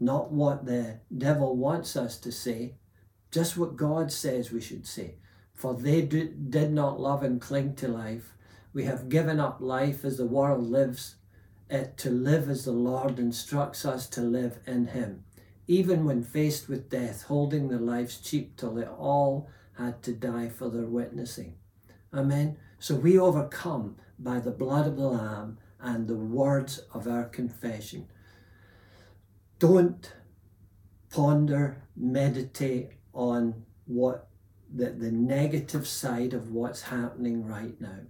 not 0.00 0.32
what 0.32 0.66
the 0.66 1.00
devil 1.16 1.56
wants 1.56 1.96
us 1.96 2.18
to 2.18 2.32
say, 2.32 2.74
just 3.30 3.56
what 3.56 3.76
God 3.76 4.12
says 4.12 4.52
we 4.52 4.60
should 4.60 4.86
say. 4.86 5.16
For 5.54 5.74
they 5.74 6.02
do, 6.02 6.28
did 6.28 6.72
not 6.72 7.00
love 7.00 7.22
and 7.22 7.40
cling 7.40 7.74
to 7.76 7.88
life. 7.88 8.34
We 8.72 8.84
have 8.84 9.08
given 9.08 9.38
up 9.38 9.60
life 9.60 10.04
as 10.04 10.16
the 10.16 10.26
world 10.26 10.64
lives, 10.64 11.16
it 11.70 11.96
to 11.98 12.10
live 12.10 12.48
as 12.50 12.64
the 12.64 12.72
Lord 12.72 13.18
instructs 13.18 13.84
us 13.84 14.08
to 14.10 14.20
live 14.20 14.58
in 14.66 14.88
Him. 14.88 15.24
Even 15.66 16.04
when 16.04 16.22
faced 16.22 16.68
with 16.68 16.90
death, 16.90 17.22
holding 17.22 17.68
their 17.68 17.78
lives 17.78 18.18
cheap 18.18 18.56
till 18.56 18.76
it 18.78 18.88
all 18.88 19.48
had 19.78 20.02
to 20.02 20.12
die 20.12 20.48
for 20.48 20.68
their 20.70 20.86
witnessing. 20.86 21.54
Amen. 22.12 22.56
So 22.78 22.94
we 22.94 23.18
overcome 23.18 23.96
by 24.18 24.40
the 24.40 24.50
blood 24.50 24.86
of 24.86 24.96
the 24.96 25.08
Lamb 25.08 25.58
and 25.80 26.06
the 26.06 26.16
words 26.16 26.80
of 26.92 27.06
our 27.06 27.24
confession. 27.24 28.08
Don't 29.58 30.12
ponder, 31.10 31.82
meditate 31.96 32.92
on 33.12 33.64
what 33.86 34.28
the, 34.72 34.90
the 34.90 35.10
negative 35.10 35.86
side 35.86 36.34
of 36.34 36.50
what's 36.50 36.82
happening 36.82 37.46
right 37.46 37.80
now. 37.80 38.00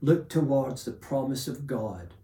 Look 0.00 0.28
towards 0.28 0.84
the 0.84 0.92
promise 0.92 1.48
of 1.48 1.66
God. 1.66 2.14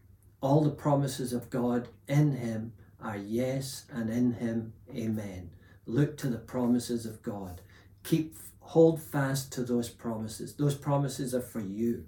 All 0.41 0.63
the 0.63 0.71
promises 0.71 1.33
of 1.33 1.51
God 1.51 1.89
in 2.09 2.37
Him 2.37 2.73
are 3.01 3.17
yes, 3.17 3.87
and 3.91 4.11
in 4.11 4.35
Him, 4.35 4.73
amen. 4.95 5.51
Look 5.87 6.17
to 6.19 6.29
the 6.29 6.39
promises 6.39 7.07
of 7.07 7.23
God. 7.23 7.61
Keep 8.05 8.37
hold 8.61 9.03
fast 9.03 9.53
to 9.53 9.63
those 9.63 9.89
promises. 9.89 10.55
Those 10.55 10.75
promises 10.75 11.35
are 11.35 11.43
for 11.43 11.61
you 11.61 12.07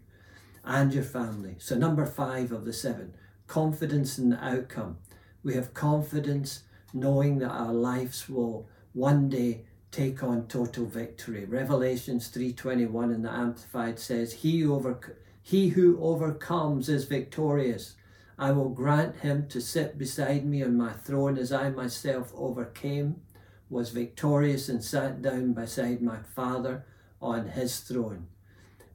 and 0.64 0.94
your 0.94 1.04
family. 1.04 1.56
So, 1.58 1.76
number 1.76 2.06
five 2.06 2.52
of 2.52 2.64
the 2.64 2.72
seven 2.72 3.14
confidence 3.46 4.18
in 4.18 4.30
the 4.30 4.42
outcome. 4.42 4.98
We 5.42 5.54
have 5.54 5.74
confidence 5.74 6.62
knowing 6.94 7.38
that 7.40 7.50
our 7.50 7.74
lives 7.74 8.28
will 8.28 8.66
one 8.92 9.28
day 9.28 9.66
take 9.90 10.22
on 10.22 10.46
total 10.46 10.86
victory. 10.86 11.44
Revelations 11.44 12.28
3:21 12.28 13.12
in 13.12 13.22
the 13.22 13.30
amplified 13.30 13.98
says, 13.98 14.32
"He 14.32 14.64
over, 14.64 14.98
he 15.42 15.68
who 15.70 16.00
overcomes 16.00 16.88
is 16.88 17.04
victorious. 17.04 17.94
I 18.38 18.52
will 18.52 18.70
grant 18.70 19.16
him 19.16 19.46
to 19.48 19.60
sit 19.60 19.98
beside 19.98 20.44
me 20.44 20.62
on 20.62 20.76
my 20.76 20.92
throne 20.92 21.38
as 21.38 21.52
I 21.52 21.70
myself 21.70 22.32
overcame, 22.34 23.20
was 23.68 23.90
victorious 23.90 24.68
and 24.68 24.82
sat 24.84 25.22
down 25.22 25.52
beside 25.52 26.02
my 26.02 26.20
Father 26.22 26.84
on 27.20 27.48
his 27.48 27.80
throne." 27.80 28.28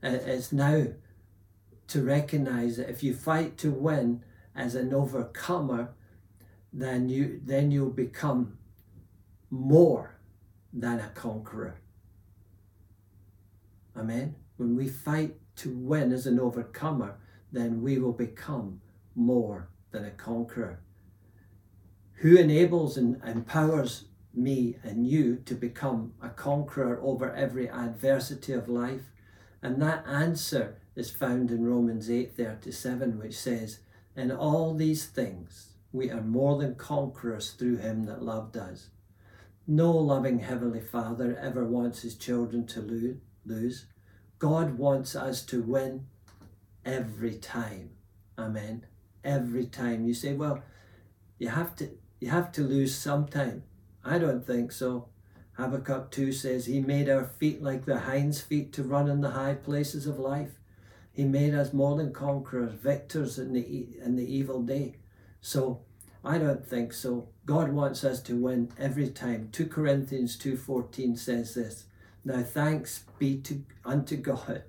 It's 0.01 0.53
now 0.53 0.88
to 1.88 2.03
recognize 2.03 2.77
that 2.77 2.89
if 2.89 3.03
you 3.03 3.13
fight 3.13 3.58
to 3.58 3.71
win 3.71 4.23
as 4.55 4.75
an 4.75 4.93
overcomer, 4.93 5.93
then 6.71 7.10
you 7.10 7.41
then 7.43 7.71
you'll 7.71 7.89
become 7.89 8.58
more 9.49 10.19
than 10.71 10.99
a 10.99 11.10
conqueror. 11.10 11.79
Amen. 13.95 14.36
When 14.58 14.75
we 14.75 14.88
fight 14.88 15.39
to 15.58 15.75
win 15.75 16.12
as 16.12 16.27
an 16.27 16.39
overcomer, 16.39 17.17
then 17.51 17.82
we 17.82 17.97
will 17.97 18.13
become 18.13 18.82
more 19.15 19.69
than 19.91 20.05
a 20.05 20.12
conqueror. 20.12 20.79
Who 22.21 22.38
enables 22.38 22.97
and 22.97 23.21
empowers 23.23 24.09
me 24.34 24.78
and 24.84 25.08
you 25.08 25.38
to 25.46 25.56
become 25.56 26.13
a 26.22 26.30
conqueror 26.30 27.00
over 27.02 27.34
every 27.34 27.70
adversity 27.70 28.54
of 28.54 28.70
life? 28.70 29.12
And 29.62 29.82
that 29.82 30.06
answer 30.08 30.78
is 30.96 31.10
found 31.10 31.52
in 31.52 31.65
Romans 31.65 32.10
8:37 32.10 33.18
which 33.20 33.38
says, 33.38 33.80
"In 34.15 34.32
all 34.32 34.74
these 34.74 35.06
things 35.06 35.70
we 35.92 36.12
are 36.12 36.22
more 36.22 36.58
than 36.58 36.76
conquerors 36.76 37.52
through 37.52 37.78
him 37.78 38.06
that 38.06 38.24
loved 38.24 38.58
us. 38.58 38.89
No 39.65 39.92
loving 39.92 40.39
Heavenly 40.39 40.82
Father 40.82 41.38
ever 41.38 41.65
wants 41.65 42.02
his 42.02 42.15
children 42.15 42.65
to 42.68 43.20
lose. 43.46 43.86
God 44.38 44.78
wants 44.78 45.15
us 45.15 45.44
to 45.46 45.62
win 45.62 46.08
every 46.86 47.36
time. 47.36 47.92
Amen. 48.38 48.86
Every 49.24 49.65
time. 49.65 50.06
You 50.06 50.13
say, 50.13 50.34
well, 50.34 50.63
you 51.38 51.50
have 51.50 51.76
to 51.78 51.89
you 52.20 52.30
have 52.30 52.52
to 52.54 52.62
lose 52.62 52.96
sometime. 52.96 53.63
I 54.04 54.18
don't 54.18 54.46
think 54.46 54.72
so. 54.72 55.10
Habakkuk 55.54 56.12
2 56.12 56.32
says, 56.32 56.66
He 56.66 56.80
made 56.80 57.10
our 57.10 57.26
feet 57.26 57.62
like 57.62 57.86
the 57.86 58.00
hind's 58.00 58.40
feet 58.40 58.72
to 58.74 58.84
run 58.84 59.10
in 59.10 59.22
the 59.22 59.32
high 59.32 59.56
places 59.56 60.08
of 60.08 60.18
life. 60.18 60.60
He 61.12 61.26
made 61.26 61.54
us 61.54 61.74
more 61.74 61.98
than 61.98 62.14
conquerors, 62.14 62.72
victors 62.74 63.38
in 63.38 63.52
the, 63.52 63.88
in 64.02 64.16
the 64.16 64.26
evil 64.26 64.62
day. 64.62 64.96
So 65.42 65.82
I 66.24 66.38
don't 66.38 66.66
think 66.66 66.94
so. 66.94 67.30
God 67.46 67.72
wants 67.72 68.04
us 68.04 68.22
to 68.24 68.38
win 68.38 68.72
every 68.78 69.10
time. 69.10 69.50
2 69.52 69.68
Corinthians 69.68 70.38
2.14 70.38 71.18
says 71.18 71.56
this, 71.56 71.86
Now 72.24 72.44
thanks 72.44 73.04
be 73.18 73.38
to 73.42 73.64
unto 73.84 74.16
God. 74.16 74.64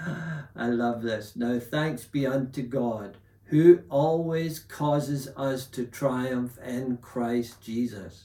I 0.56 0.66
love 0.66 1.02
this. 1.02 1.36
Now 1.36 1.58
thanks 1.60 2.04
be 2.04 2.26
unto 2.26 2.62
God, 2.62 3.16
who 3.44 3.82
always 3.88 4.58
causes 4.58 5.28
us 5.36 5.66
to 5.68 5.86
triumph 5.86 6.58
in 6.64 6.96
Christ 6.98 7.60
Jesus. 7.60 8.24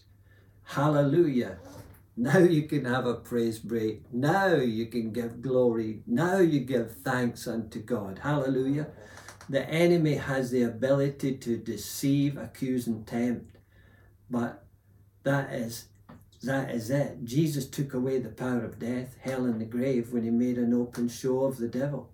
Hallelujah. 0.63 1.57
Now 2.15 2.37
you 2.37 2.63
can 2.63 2.85
have 2.85 3.05
a 3.05 3.15
praise 3.15 3.59
break. 3.59 4.13
Now 4.13 4.55
you 4.55 4.85
can 4.85 5.11
give 5.11 5.41
glory. 5.41 6.03
Now 6.05 6.37
you 6.37 6.59
give 6.59 6.97
thanks 6.97 7.47
unto 7.47 7.79
God. 7.79 8.19
Hallelujah. 8.23 8.87
The 9.49 9.67
enemy 9.67 10.15
has 10.15 10.51
the 10.51 10.63
ability 10.63 11.37
to 11.37 11.57
deceive, 11.57 12.37
accuse, 12.37 12.87
and 12.87 13.05
tempt. 13.05 13.57
But 14.29 14.63
that 15.23 15.53
is 15.53 15.87
that 16.43 16.71
is 16.71 16.89
it. 16.89 17.23
Jesus 17.23 17.67
took 17.67 17.93
away 17.93 18.19
the 18.19 18.29
power 18.29 18.65
of 18.65 18.77
death, 18.77 19.15
hell, 19.21 19.45
and 19.45 19.61
the 19.61 19.65
grave 19.65 20.11
when 20.11 20.23
he 20.23 20.29
made 20.29 20.57
an 20.57 20.73
open 20.73 21.07
show 21.07 21.45
of 21.45 21.57
the 21.57 21.69
devil. 21.69 22.11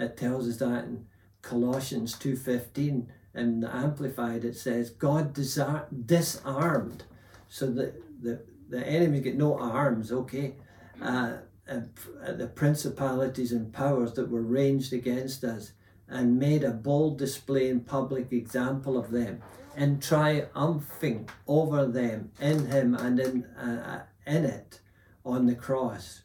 It 0.00 0.16
tells 0.16 0.48
us 0.48 0.56
that 0.56 0.84
in 0.84 1.06
Colossians 1.42 2.14
2.15 2.16 3.08
in 3.34 3.60
the 3.60 3.74
Amplified 3.74 4.44
it 4.44 4.56
says, 4.56 4.88
God 4.90 5.34
disarmed. 5.34 7.04
So 7.48 7.70
that 7.72 8.22
the 8.22 8.40
the 8.68 8.86
enemy 8.86 9.20
get 9.20 9.36
no 9.36 9.58
arms, 9.58 10.12
okay? 10.12 10.54
Uh, 11.00 11.38
the 11.66 12.50
principalities 12.54 13.52
and 13.52 13.72
powers 13.72 14.12
that 14.14 14.30
were 14.30 14.42
ranged 14.42 14.92
against 14.92 15.44
us 15.44 15.72
and 16.08 16.38
made 16.38 16.64
a 16.64 16.70
bold 16.70 17.18
display 17.18 17.68
and 17.68 17.86
public 17.86 18.32
example 18.32 18.96
of 18.96 19.10
them 19.10 19.42
and 19.76 20.02
triumphing 20.02 21.28
over 21.46 21.86
them 21.86 22.30
in 22.40 22.66
him 22.66 22.94
and 22.94 23.20
in, 23.20 23.44
uh, 23.44 24.04
in 24.26 24.44
it 24.44 24.80
on 25.24 25.46
the 25.46 25.54
cross. 25.54 26.22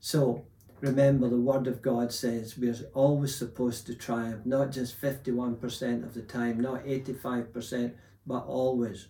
So 0.00 0.46
remember, 0.80 1.28
the 1.28 1.36
Word 1.36 1.66
of 1.66 1.82
God 1.82 2.12
says 2.12 2.56
we're 2.56 2.74
always 2.94 3.34
supposed 3.34 3.86
to 3.86 3.94
triumph, 3.94 4.46
not 4.46 4.72
just 4.72 5.00
51% 5.00 6.02
of 6.02 6.14
the 6.14 6.22
time, 6.22 6.58
not 6.58 6.84
85%, 6.84 7.92
but 8.26 8.44
always. 8.46 9.08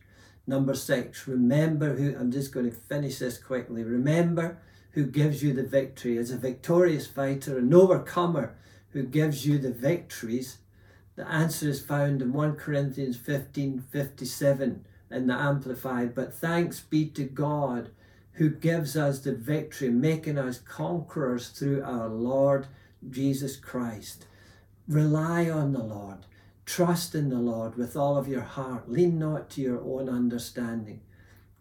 Number 0.50 0.74
six, 0.74 1.28
remember 1.28 1.94
who, 1.94 2.18
I'm 2.18 2.32
just 2.32 2.52
going 2.52 2.68
to 2.68 2.76
finish 2.76 3.20
this 3.20 3.38
quickly. 3.38 3.84
Remember 3.84 4.58
who 4.94 5.06
gives 5.06 5.44
you 5.44 5.52
the 5.52 5.62
victory. 5.62 6.18
As 6.18 6.32
a 6.32 6.36
victorious 6.36 7.06
fighter, 7.06 7.56
an 7.56 7.72
overcomer 7.72 8.56
who 8.88 9.04
gives 9.04 9.46
you 9.46 9.58
the 9.58 9.70
victories. 9.70 10.58
The 11.14 11.24
answer 11.30 11.68
is 11.68 11.80
found 11.80 12.20
in 12.20 12.32
1 12.32 12.56
Corinthians 12.56 13.16
15 13.16 13.84
57 13.92 14.84
in 15.12 15.26
the 15.28 15.34
Amplified. 15.34 16.16
But 16.16 16.34
thanks 16.34 16.80
be 16.80 17.06
to 17.10 17.22
God 17.22 17.90
who 18.32 18.50
gives 18.50 18.96
us 18.96 19.20
the 19.20 19.36
victory, 19.36 19.90
making 19.90 20.36
us 20.36 20.58
conquerors 20.58 21.50
through 21.50 21.84
our 21.84 22.08
Lord 22.08 22.66
Jesus 23.08 23.54
Christ. 23.54 24.26
Rely 24.88 25.48
on 25.48 25.72
the 25.72 25.84
Lord. 25.84 26.26
Trust 26.70 27.16
in 27.16 27.30
the 27.30 27.40
Lord 27.40 27.74
with 27.74 27.96
all 27.96 28.16
of 28.16 28.28
your 28.28 28.42
heart. 28.42 28.88
Lean 28.88 29.18
not 29.18 29.50
to 29.50 29.60
your 29.60 29.82
own 29.82 30.08
understanding. 30.08 31.00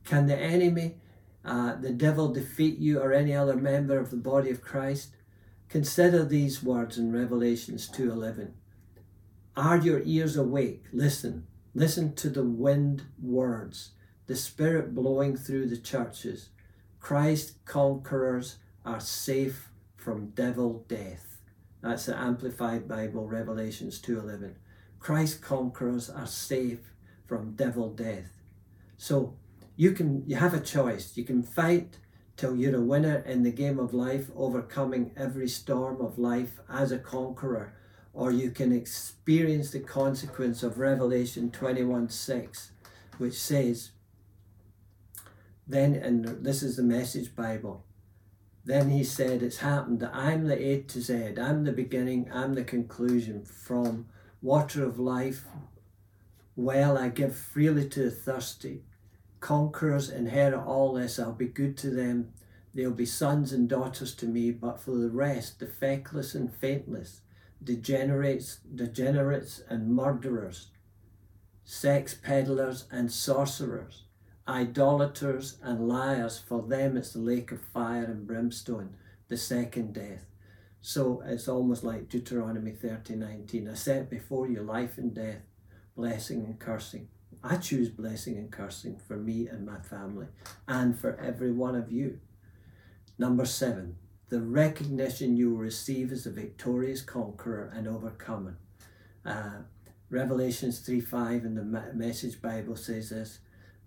Can 0.06 0.28
the 0.28 0.38
enemy, 0.38 0.98
uh, 1.44 1.78
the 1.78 1.90
devil, 1.90 2.32
defeat 2.32 2.78
you 2.78 3.00
or 3.00 3.12
any 3.12 3.34
other 3.34 3.56
member 3.56 3.98
of 3.98 4.12
the 4.12 4.18
body 4.18 4.52
of 4.52 4.62
Christ? 4.62 5.16
Consider 5.68 6.24
these 6.24 6.62
words 6.62 7.00
in 7.00 7.12
Revelations 7.12 7.88
2:11. 7.88 8.54
Are 9.58 9.78
your 9.78 10.04
ears 10.06 10.38
awake? 10.38 10.86
Listen. 10.94 11.48
Listen 11.74 12.14
to 12.14 12.30
the 12.30 12.46
wind 12.46 13.06
words, 13.20 13.94
the 14.28 14.36
spirit 14.36 14.94
blowing 14.94 15.36
through 15.36 15.70
the 15.70 15.78
churches. 15.78 16.50
Christ 17.00 17.66
conquerors 17.66 18.58
are 18.86 19.00
safe 19.00 19.72
from 19.96 20.36
devil 20.36 20.86
death. 20.88 21.42
That's 21.82 22.06
the 22.06 22.16
Amplified 22.16 22.88
Bible, 22.88 23.28
Revelations 23.28 24.00
2:11. 24.00 24.54
Christ 25.00 25.42
conquerors 25.42 26.10
are 26.10 26.28
safe 26.28 26.94
from 27.26 27.56
devil 27.56 27.90
death. 27.90 28.42
So 28.98 29.36
you 29.76 29.92
can 29.92 30.24
you 30.28 30.36
have 30.36 30.54
a 30.54 30.60
choice. 30.60 31.16
You 31.16 31.24
can 31.24 31.42
fight 31.42 31.98
till 32.36 32.56
you're 32.56 32.76
a 32.76 32.82
winner 32.82 33.20
in 33.26 33.44
the 33.44 33.52
game 33.52 33.80
of 33.80 33.94
life, 33.94 34.30
overcoming 34.36 35.12
every 35.18 35.48
storm 35.48 36.00
of 36.00 36.18
life 36.18 36.60
as 36.70 36.92
a 36.92 36.98
conqueror, 36.98 37.74
or 38.14 38.32
you 38.32 38.50
can 38.50 38.72
experience 38.72 39.72
the 39.72 39.80
consequence 39.80 40.64
of 40.64 40.80
Revelation 40.80 41.52
21 41.52 42.10
6, 42.10 42.72
which 43.18 43.34
says, 43.34 43.92
Then, 45.68 45.96
and 45.96 46.46
this 46.46 46.64
is 46.64 46.78
the 46.78 46.84
message 46.84 47.36
Bible, 47.36 47.84
then 48.64 48.90
he 48.90 49.04
said, 49.04 49.44
It's 49.44 49.58
happened 49.58 50.00
that 50.00 50.16
I'm 50.16 50.48
the 50.48 50.62
A 50.62 50.82
to 50.82 51.02
Z, 51.02 51.34
I'm 51.38 51.66
the 51.66 51.72
beginning, 51.72 52.30
I'm 52.34 52.54
the 52.56 52.64
conclusion 52.64 53.44
from 53.44 54.08
water 54.42 54.84
of 54.84 55.00
life. 55.00 55.46
Well, 56.56 56.98
I 56.98 57.10
give 57.10 57.36
freely 57.36 57.88
to 57.90 58.04
the 58.04 58.12
thirsty. 58.12 58.84
Conquerors 59.40 60.10
inherit 60.10 60.60
all 60.60 60.94
this. 60.94 61.20
I'll 61.20 61.32
be 61.32 61.48
good 61.48 61.78
to 61.78 61.90
them. 61.90 62.34
They'll 62.74 62.92
be 62.92 63.06
sons 63.06 63.52
and 63.52 63.68
daughters 63.68 64.14
to 64.16 64.26
me, 64.26 64.52
but 64.52 64.80
for 64.80 64.96
the 64.96 65.10
rest, 65.10 65.60
the 65.60 65.68
feckless 65.68 66.36
and 66.36 66.54
faintless, 66.54 67.22
degenerates, 67.64 68.60
degenerates 68.76 69.62
and 69.70 69.94
murderers, 69.96 70.68
sex 71.64 72.14
peddlers 72.14 72.86
and 72.92 73.12
sorcerers, 73.12 74.06
idolaters 74.48 75.58
and 75.64 75.88
liars, 75.88 76.38
for 76.38 76.62
them 76.62 76.96
it's 76.96 77.14
the 77.14 77.20
lake 77.20 77.52
of 77.52 77.62
fire 77.62 78.06
and 78.06 78.28
brimstone, 78.28 78.96
the 79.28 79.38
second 79.38 79.94
death. 79.94 80.29
So 80.82 81.22
it's 81.26 81.48
almost 81.48 81.84
like 81.84 82.10
Deuteronomy 82.10 82.72
30 82.72 83.16
19. 83.16 83.70
I 83.70 83.74
set 83.74 84.10
before 84.10 84.48
you 84.48 84.62
life 84.62 84.98
and 84.98 85.14
death, 85.14 85.42
blessing 85.96 86.46
and 86.46 86.60
cursing. 86.60 87.10
I 87.44 87.58
choose 87.58 87.90
blessing 87.90 88.38
and 88.38 88.52
cursing 88.52 89.00
for 89.08 89.16
me 89.16 89.48
and 89.48 89.66
my 89.66 89.80
family 89.80 90.28
and 90.68 90.98
for 91.00 91.18
every 91.18 91.52
one 91.52 91.76
of 91.76 91.92
you. 91.92 92.20
Number 93.18 93.46
seven, 93.46 93.96
the 94.30 94.42
recognition 94.42 95.36
you 95.36 95.52
will 95.52 95.58
receive 95.58 96.12
as 96.12 96.26
a 96.26 96.32
victorious 96.32 97.02
conqueror 97.02 97.72
and 97.74 97.88
overcomer. 97.88 98.58
Uh, 99.26 99.64
Revelations 100.10 100.80
3 100.80 101.02
5 101.02 101.46
in 101.46 101.56
the 101.56 101.92
Message 101.94 102.42
Bible 102.42 102.76
says 102.76 103.10
this 103.10 103.40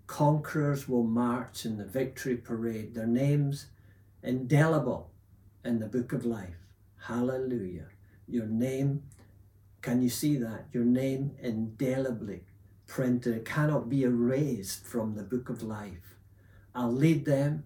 Conquerors 0.06 0.88
will 0.88 1.04
march 1.04 1.64
in 1.64 1.78
the 1.78 1.84
victory 1.84 2.36
parade, 2.36 2.94
their 2.94 3.06
names 3.06 3.66
indelible 4.22 5.10
in 5.64 5.78
the 5.78 5.86
book 5.86 6.12
of 6.12 6.24
life. 6.24 6.61
Hallelujah. 7.06 7.88
Your 8.28 8.46
name, 8.46 9.02
can 9.80 10.02
you 10.02 10.08
see 10.08 10.36
that? 10.36 10.66
Your 10.72 10.84
name 10.84 11.32
indelibly 11.40 12.42
printed. 12.86 13.44
Cannot 13.44 13.88
be 13.88 14.04
erased 14.04 14.86
from 14.86 15.14
the 15.14 15.22
book 15.24 15.48
of 15.48 15.62
life. 15.62 16.16
I'll 16.74 16.92
lead 16.92 17.24
them 17.24 17.64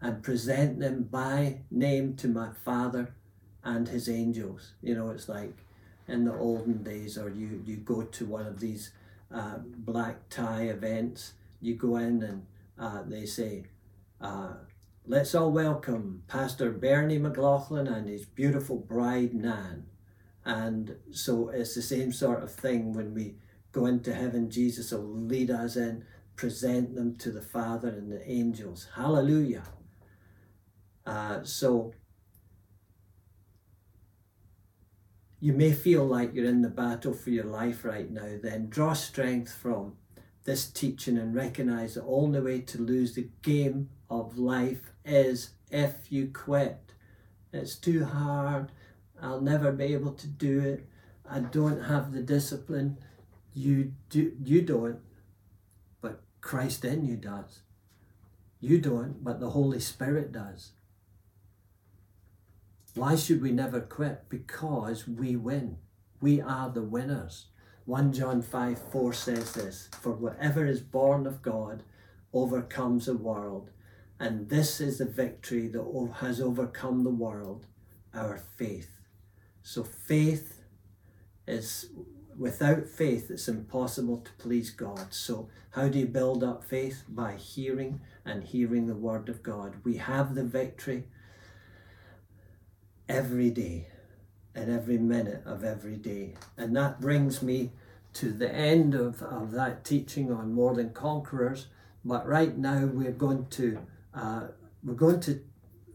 and 0.00 0.22
present 0.22 0.78
them 0.78 1.04
by 1.04 1.60
name 1.70 2.14
to 2.16 2.28
my 2.28 2.50
Father 2.64 3.14
and 3.64 3.88
his 3.88 4.08
angels. 4.08 4.72
You 4.80 4.94
know, 4.94 5.10
it's 5.10 5.28
like 5.28 5.56
in 6.06 6.24
the 6.24 6.34
olden 6.34 6.82
days, 6.84 7.18
or 7.18 7.30
you, 7.30 7.62
you 7.66 7.76
go 7.76 8.02
to 8.02 8.26
one 8.26 8.46
of 8.46 8.60
these 8.60 8.92
uh, 9.34 9.58
black 9.58 10.28
tie 10.28 10.64
events, 10.64 11.32
you 11.60 11.74
go 11.74 11.96
in 11.96 12.22
and 12.22 12.46
uh, 12.78 13.02
they 13.06 13.26
say, 13.26 13.64
uh, 14.20 14.54
Let's 15.04 15.34
all 15.34 15.50
welcome 15.50 16.22
Pastor 16.28 16.70
Bernie 16.70 17.18
McLaughlin 17.18 17.88
and 17.88 18.08
his 18.08 18.24
beautiful 18.24 18.78
bride 18.78 19.34
Nan. 19.34 19.86
And 20.44 20.94
so 21.10 21.48
it's 21.48 21.74
the 21.74 21.82
same 21.82 22.12
sort 22.12 22.40
of 22.40 22.52
thing 22.54 22.92
when 22.92 23.12
we 23.12 23.34
go 23.72 23.86
into 23.86 24.14
heaven, 24.14 24.48
Jesus 24.48 24.92
will 24.92 25.02
lead 25.02 25.50
us 25.50 25.74
in, 25.74 26.04
present 26.36 26.94
them 26.94 27.16
to 27.16 27.32
the 27.32 27.42
Father 27.42 27.88
and 27.88 28.12
the 28.12 28.30
angels. 28.30 28.86
Hallelujah. 28.94 29.64
Uh, 31.04 31.42
so 31.42 31.94
you 35.40 35.52
may 35.52 35.72
feel 35.72 36.06
like 36.06 36.32
you're 36.32 36.46
in 36.46 36.62
the 36.62 36.68
battle 36.68 37.12
for 37.12 37.30
your 37.30 37.46
life 37.46 37.84
right 37.84 38.08
now, 38.08 38.38
then 38.40 38.68
draw 38.68 38.92
strength 38.92 39.52
from 39.52 39.96
this 40.44 40.70
teaching 40.70 41.18
and 41.18 41.34
recognize 41.34 41.94
the 41.94 42.04
only 42.04 42.40
way 42.40 42.60
to 42.60 42.80
lose 42.80 43.16
the 43.16 43.28
game 43.42 43.88
of 44.08 44.38
life 44.38 44.91
is 45.04 45.50
if 45.70 46.10
you 46.10 46.28
quit. 46.32 46.92
It's 47.52 47.76
too 47.76 48.04
hard. 48.04 48.70
I'll 49.20 49.40
never 49.40 49.72
be 49.72 49.92
able 49.92 50.12
to 50.12 50.26
do 50.26 50.60
it. 50.60 50.88
I 51.28 51.40
don't 51.40 51.82
have 51.84 52.12
the 52.12 52.22
discipline. 52.22 52.98
You 53.54 53.92
do 54.08 54.32
you 54.42 54.62
don't, 54.62 55.00
but 56.00 56.22
Christ 56.40 56.84
in 56.84 57.04
you 57.04 57.16
does. 57.16 57.60
You 58.60 58.78
don't, 58.78 59.22
but 59.22 59.40
the 59.40 59.50
Holy 59.50 59.80
Spirit 59.80 60.32
does. 60.32 60.72
Why 62.94 63.16
should 63.16 63.40
we 63.40 63.52
never 63.52 63.80
quit? 63.80 64.28
Because 64.28 65.08
we 65.08 65.36
win. 65.36 65.78
We 66.20 66.40
are 66.40 66.70
the 66.70 66.82
winners. 66.82 67.46
1 67.86 68.12
John 68.12 68.42
5 68.42 68.78
4 68.92 69.12
says 69.12 69.52
this 69.52 69.88
For 70.00 70.12
whatever 70.12 70.66
is 70.66 70.80
born 70.80 71.26
of 71.26 71.42
God 71.42 71.82
overcomes 72.32 73.06
the 73.06 73.16
world, 73.16 73.70
and 74.18 74.48
this 74.48 74.80
is 74.80 74.98
the 74.98 75.04
victory 75.04 75.68
that 75.68 76.10
has 76.20 76.40
overcome 76.40 77.04
the 77.04 77.10
world, 77.10 77.66
our 78.14 78.38
faith. 78.38 78.90
So, 79.62 79.82
faith 79.82 80.62
is 81.46 81.90
without 82.36 82.86
faith, 82.86 83.30
it's 83.30 83.48
impossible 83.48 84.18
to 84.18 84.30
please 84.32 84.70
God. 84.70 85.12
So, 85.12 85.48
how 85.70 85.88
do 85.88 85.98
you 85.98 86.06
build 86.06 86.42
up 86.42 86.64
faith? 86.64 87.04
By 87.08 87.36
hearing 87.36 88.00
and 88.24 88.44
hearing 88.44 88.86
the 88.86 88.94
Word 88.94 89.28
of 89.28 89.42
God. 89.42 89.76
We 89.84 89.96
have 89.96 90.34
the 90.34 90.44
victory 90.44 91.04
every 93.08 93.50
day 93.50 93.88
and 94.54 94.70
every 94.70 94.98
minute 94.98 95.42
of 95.46 95.64
every 95.64 95.96
day. 95.96 96.34
And 96.56 96.76
that 96.76 97.00
brings 97.00 97.42
me 97.42 97.72
to 98.14 98.32
the 98.32 98.52
end 98.52 98.94
of, 98.94 99.22
of 99.22 99.52
that 99.52 99.84
teaching 99.84 100.30
on 100.30 100.52
more 100.52 100.74
than 100.74 100.90
conquerors. 100.90 101.66
But 102.04 102.26
right 102.26 102.56
now 102.56 102.86
we're 102.86 103.12
going 103.12 103.46
to 103.50 103.78
uh, 104.14 104.48
we're 104.82 104.94
going 104.94 105.20
to 105.20 105.40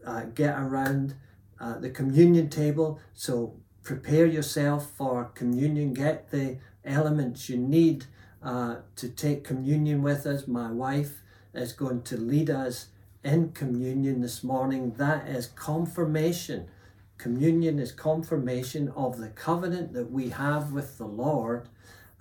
uh, 0.06 0.22
get 0.34 0.58
around 0.58 1.14
uh, 1.60 1.78
the 1.78 1.90
communion 1.90 2.48
table. 2.48 3.00
So 3.14 3.54
prepare 3.82 4.26
yourself 4.26 4.90
for 4.96 5.24
communion. 5.34 5.94
Get 5.94 6.30
the 6.30 6.58
elements 6.84 7.48
you 7.48 7.56
need 7.56 8.06
uh, 8.42 8.76
to 8.96 9.08
take 9.08 9.44
communion 9.44 10.02
with 10.02 10.26
us. 10.26 10.46
My 10.46 10.70
wife 10.70 11.22
is 11.54 11.72
going 11.72 12.02
to 12.02 12.16
lead 12.16 12.50
us 12.50 12.86
in 13.24 13.52
communion 13.52 14.20
this 14.20 14.44
morning. 14.44 14.94
That 14.96 15.28
is 15.28 15.46
confirmation 15.46 16.68
Communion 17.18 17.80
is 17.80 17.90
confirmation 17.90 18.92
of 18.94 19.18
the 19.18 19.28
covenant 19.28 19.92
that 19.92 20.10
we 20.10 20.28
have 20.30 20.72
with 20.72 20.98
the 20.98 21.06
Lord, 21.06 21.68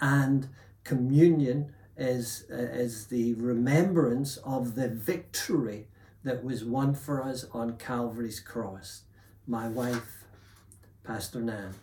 and 0.02 0.50
communion 0.84 1.72
is, 1.98 2.46
uh, 2.52 2.88
the 3.10 3.34
remembrance 3.36 4.38
of 4.38 4.76
the 4.76 4.88
victory 4.88 5.88
that 6.24 6.44
was 6.44 6.64
won 6.64 6.94
for 6.94 7.24
us 7.24 7.46
on 7.54 7.78
Calvary's 7.78 8.40
cross. 8.40 9.04
My 9.48 9.68
wife, 9.68 10.26
Pastor 11.04 11.40
Nan. 11.40 11.74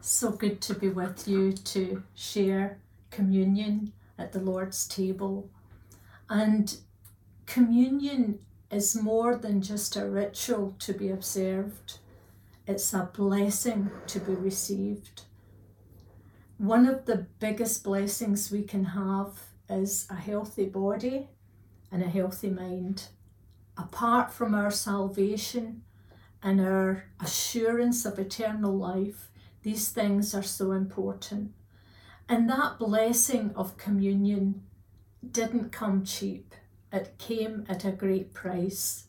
So 0.00 0.30
good 0.30 0.60
to 0.62 0.74
be 0.74 0.88
with 0.88 1.28
you 1.28 1.52
to 1.52 2.02
share 2.14 2.78
communion 3.10 3.92
at 4.18 4.32
the 4.32 4.40
Lord's 4.40 4.86
table 4.86 5.48
and 6.30 6.76
communion 7.46 8.38
is 8.70 8.94
more 8.94 9.34
than 9.34 9.60
just 9.60 9.96
a 9.96 10.08
ritual 10.08 10.76
to 10.78 10.92
be 10.92 11.10
observed, 11.10 11.98
it's 12.70 12.94
a 12.94 13.10
blessing 13.12 13.90
to 14.06 14.20
be 14.20 14.32
received. 14.32 15.22
One 16.56 16.86
of 16.86 17.04
the 17.04 17.26
biggest 17.40 17.82
blessings 17.82 18.52
we 18.52 18.62
can 18.62 18.84
have 18.84 19.40
is 19.68 20.06
a 20.08 20.14
healthy 20.14 20.66
body 20.66 21.28
and 21.90 22.00
a 22.00 22.08
healthy 22.08 22.48
mind. 22.48 23.08
Apart 23.76 24.32
from 24.32 24.54
our 24.54 24.70
salvation 24.70 25.82
and 26.44 26.60
our 26.60 27.06
assurance 27.18 28.04
of 28.04 28.20
eternal 28.20 28.76
life, 28.76 29.30
these 29.62 29.88
things 29.88 30.32
are 30.32 30.42
so 30.42 30.70
important. 30.70 31.52
And 32.28 32.48
that 32.48 32.78
blessing 32.78 33.52
of 33.56 33.76
communion 33.78 34.62
didn't 35.28 35.72
come 35.72 36.04
cheap. 36.04 36.54
It 36.92 37.18
came 37.18 37.64
at 37.68 37.84
a 37.84 37.90
great 37.90 38.32
price. 38.32 39.06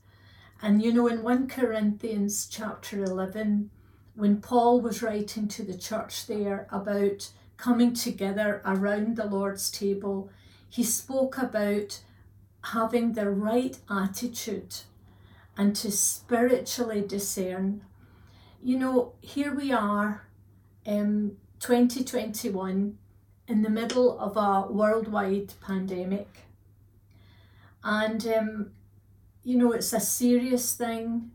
And 0.62 0.82
you 0.84 0.94
know, 0.94 1.08
in 1.08 1.24
1 1.24 1.48
Corinthians 1.48 2.48
chapter 2.48 3.04
11, 3.04 3.72
when 4.16 4.42
Paul 4.42 4.82
was 4.82 5.02
writing 5.02 5.48
to 5.48 5.64
the 5.64 5.78
church 5.78 6.28
there 6.28 6.68
about 6.72 7.32
coming 7.58 7.94
together 7.94 8.62
around 8.66 9.16
the 9.16 9.26
Lord's 9.26 9.72
table, 9.72 10.30
he 10.70 10.84
spoke 10.84 11.38
about 11.38 12.02
having 12.66 13.14
the 13.14 13.30
right 13.30 13.78
attitude 13.90 14.76
and 15.58 15.76
to 15.76 15.92
spiritually 15.92 17.02
discern. 17.02 17.82
You 18.62 18.78
know, 18.78 19.14
here 19.22 19.54
we 19.54 19.72
are 19.72 20.28
in 20.86 21.38
2021 21.60 22.98
in 23.48 23.62
the 23.64 23.70
middle 23.70 24.20
of 24.20 24.38
a 24.38 24.72
worldwide 24.72 25.54
pandemic. 25.60 26.28
And, 27.84 28.26
um, 28.28 28.72
you 29.44 29.58
know, 29.58 29.72
it's 29.72 29.94
a 29.94 30.00
serious 30.00 30.74
thing. 30.74 31.32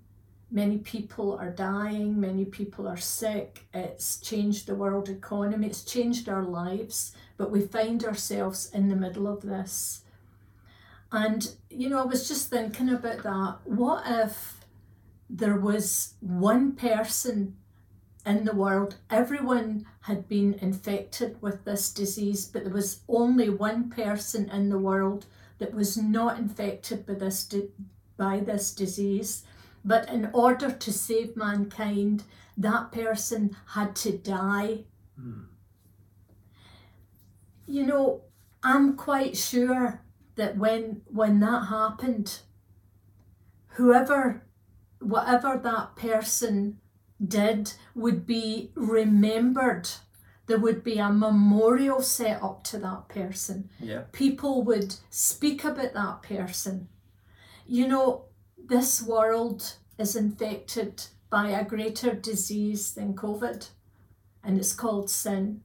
Many 0.50 0.78
people 0.78 1.36
are 1.36 1.50
dying, 1.50 2.20
many 2.20 2.44
people 2.44 2.86
are 2.86 2.96
sick. 2.96 3.66
It's 3.74 4.18
changed 4.18 4.66
the 4.66 4.74
world 4.76 5.08
economy, 5.08 5.66
it's 5.66 5.84
changed 5.84 6.28
our 6.28 6.44
lives, 6.44 7.12
but 7.36 7.50
we 7.50 7.62
find 7.62 8.04
ourselves 8.04 8.70
in 8.72 8.88
the 8.88 8.96
middle 8.96 9.26
of 9.26 9.42
this. 9.42 10.02
And, 11.10 11.50
you 11.70 11.88
know, 11.88 12.00
I 12.00 12.06
was 12.06 12.28
just 12.28 12.50
thinking 12.50 12.90
about 12.90 13.22
that. 13.22 13.56
What 13.64 14.04
if 14.06 14.60
there 15.28 15.56
was 15.56 16.14
one 16.20 16.72
person 16.72 17.56
in 18.26 18.44
the 18.44 18.54
world. 18.54 18.96
Everyone 19.08 19.86
had 20.00 20.28
been 20.28 20.54
infected 20.54 21.40
with 21.40 21.64
this 21.64 21.92
disease, 21.92 22.46
but 22.46 22.64
there 22.64 22.72
was 22.72 23.00
only 23.08 23.48
one 23.48 23.88
person 23.88 24.50
in 24.50 24.68
the 24.68 24.78
world 24.78 25.26
that 25.58 25.72
was 25.72 25.96
not 25.96 26.38
infected 26.38 27.06
by 27.06 27.14
this, 27.14 27.44
di- 27.44 27.68
by 28.16 28.40
this 28.40 28.72
disease. 28.72 29.44
But 29.84 30.08
in 30.10 30.30
order 30.32 30.70
to 30.70 30.92
save 30.92 31.36
mankind, 31.36 32.24
that 32.56 32.90
person 32.90 33.56
had 33.68 33.94
to 33.96 34.16
die. 34.16 34.84
Mm. 35.20 35.46
You 37.66 37.86
know, 37.86 38.22
I'm 38.62 38.96
quite 38.96 39.36
sure 39.36 40.02
that 40.36 40.56
when 40.56 41.02
when 41.06 41.40
that 41.40 41.66
happened, 41.68 42.40
whoever, 43.76 44.42
whatever 45.00 45.60
that 45.62 45.96
person 45.96 46.78
did 47.24 47.72
would 47.94 48.26
be 48.26 48.72
remembered. 48.74 49.88
There 50.46 50.58
would 50.58 50.84
be 50.84 50.98
a 50.98 51.10
memorial 51.10 52.00
set 52.02 52.40
up 52.40 52.62
to 52.64 52.78
that 52.78 53.08
person. 53.08 53.68
Yeah. 53.80 54.02
People 54.12 54.62
would 54.62 54.94
speak 55.10 55.64
about 55.64 55.94
that 55.94 56.22
person. 56.22 56.88
You 57.68 57.88
know, 57.88 58.26
this 58.56 59.02
world 59.02 59.74
is 59.98 60.14
infected 60.14 61.02
by 61.28 61.48
a 61.48 61.64
greater 61.64 62.14
disease 62.14 62.94
than 62.94 63.16
COVID, 63.16 63.70
and 64.44 64.56
it's 64.56 64.72
called 64.72 65.10
sin. 65.10 65.62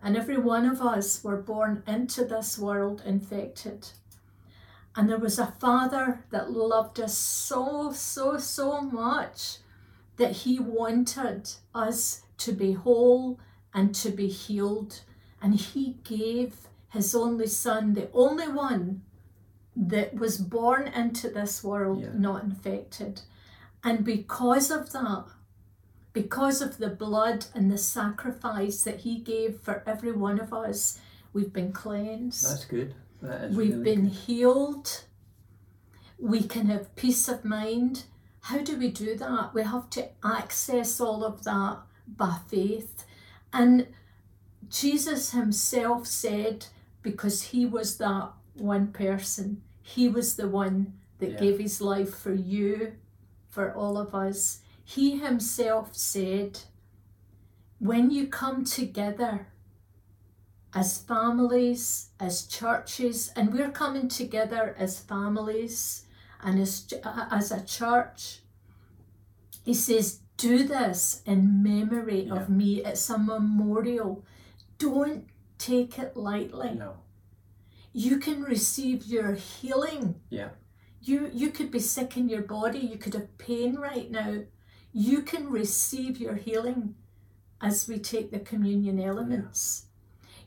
And 0.00 0.16
every 0.16 0.38
one 0.38 0.66
of 0.66 0.80
us 0.80 1.24
were 1.24 1.42
born 1.42 1.82
into 1.84 2.24
this 2.24 2.60
world 2.60 3.02
infected. 3.04 3.88
And 4.94 5.10
there 5.10 5.18
was 5.18 5.40
a 5.40 5.54
father 5.58 6.24
that 6.30 6.52
loved 6.52 7.00
us 7.00 7.18
so, 7.18 7.90
so, 7.90 8.38
so 8.38 8.80
much 8.80 9.58
that 10.18 10.32
He 10.32 10.60
wanted 10.60 11.50
us 11.74 12.22
to 12.38 12.52
be 12.52 12.74
whole 12.74 13.40
and 13.74 13.92
to 13.96 14.10
be 14.10 14.28
healed. 14.28 15.00
And 15.42 15.56
He 15.56 15.96
gave 16.04 16.68
His 16.90 17.16
only 17.16 17.48
Son, 17.48 17.94
the 17.94 18.08
only 18.12 18.46
one 18.46 19.02
that 19.76 20.14
was 20.14 20.38
born 20.38 20.88
into 20.88 21.28
this 21.28 21.62
world 21.62 22.02
yeah. 22.02 22.08
not 22.14 22.42
infected. 22.42 23.20
And 23.84 24.04
because 24.04 24.70
of 24.70 24.92
that, 24.92 25.26
because 26.12 26.62
of 26.62 26.78
the 26.78 26.88
blood 26.88 27.46
and 27.54 27.70
the 27.70 27.78
sacrifice 27.78 28.82
that 28.84 29.00
He 29.00 29.18
gave 29.18 29.60
for 29.60 29.82
every 29.86 30.12
one 30.12 30.40
of 30.40 30.52
us, 30.52 30.98
we've 31.32 31.52
been 31.52 31.72
cleansed. 31.72 32.50
That's 32.50 32.64
good. 32.64 32.94
That 33.20 33.50
we've 33.50 33.72
really 33.72 33.84
been 33.84 34.04
good. 34.04 34.12
healed. 34.14 35.04
We 36.18 36.42
can 36.42 36.68
have 36.68 36.96
peace 36.96 37.28
of 37.28 37.44
mind 37.44 38.04
how 38.46 38.58
do 38.58 38.78
we 38.78 38.92
do 38.92 39.16
that? 39.16 39.54
We 39.54 39.64
have 39.64 39.90
to 39.90 40.08
access 40.22 41.00
all 41.00 41.24
of 41.24 41.42
that 41.42 41.78
by 42.06 42.38
faith. 42.46 43.04
And 43.52 43.88
Jesus 44.68 45.32
himself 45.32 46.06
said, 46.06 46.66
because 47.02 47.42
he 47.42 47.66
was 47.66 47.98
that 47.98 48.30
one 48.54 48.92
person, 48.92 49.62
he 49.86 50.08
was 50.08 50.34
the 50.34 50.48
one 50.48 50.94
that 51.18 51.30
yeah. 51.30 51.38
gave 51.38 51.60
his 51.60 51.80
life 51.80 52.12
for 52.12 52.34
you, 52.34 52.94
for 53.48 53.72
all 53.72 53.96
of 53.96 54.16
us. 54.16 54.58
He 54.84 55.18
himself 55.18 55.94
said, 55.94 56.58
when 57.78 58.10
you 58.10 58.26
come 58.26 58.64
together 58.64 59.46
as 60.74 60.98
families, 60.98 62.08
as 62.18 62.46
churches, 62.46 63.30
and 63.36 63.54
we're 63.54 63.70
coming 63.70 64.08
together 64.08 64.74
as 64.76 64.98
families 64.98 66.04
and 66.42 66.58
as, 66.60 66.92
as 67.30 67.52
a 67.52 67.64
church, 67.64 68.40
he 69.64 69.72
says, 69.72 70.18
do 70.36 70.64
this 70.64 71.22
in 71.24 71.62
memory 71.62 72.22
yeah. 72.22 72.34
of 72.34 72.48
me. 72.48 72.84
It's 72.84 73.08
a 73.08 73.18
memorial. 73.18 74.24
Don't 74.78 75.28
take 75.58 75.96
it 75.96 76.16
lightly. 76.16 76.74
No. 76.74 76.96
You 77.98 78.18
can 78.18 78.42
receive 78.42 79.06
your 79.06 79.32
healing. 79.32 80.16
Yeah. 80.28 80.50
You 81.00 81.30
you 81.32 81.48
could 81.48 81.70
be 81.70 81.78
sick 81.78 82.18
in 82.18 82.28
your 82.28 82.42
body, 82.42 82.78
you 82.78 82.98
could 82.98 83.14
have 83.14 83.38
pain 83.38 83.76
right 83.76 84.10
now. 84.10 84.40
You 84.92 85.22
can 85.22 85.48
receive 85.48 86.18
your 86.18 86.34
healing 86.34 86.94
as 87.58 87.88
we 87.88 87.98
take 87.98 88.30
the 88.30 88.38
communion 88.38 89.00
elements. 89.00 89.86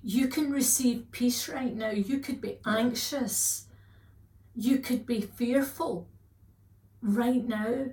Yeah. 0.03 0.21
You 0.21 0.27
can 0.27 0.51
receive 0.51 1.11
peace 1.11 1.49
right 1.49 1.75
now. 1.75 1.89
You 1.89 2.19
could 2.19 2.39
be 2.39 2.59
anxious. 2.67 3.65
You 4.55 4.77
could 4.77 5.07
be 5.07 5.19
fearful 5.19 6.07
right 7.01 7.43
now 7.47 7.85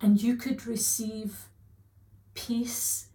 and 0.00 0.20
you 0.20 0.34
could 0.34 0.66
receive 0.66 1.46
peace 2.34 3.06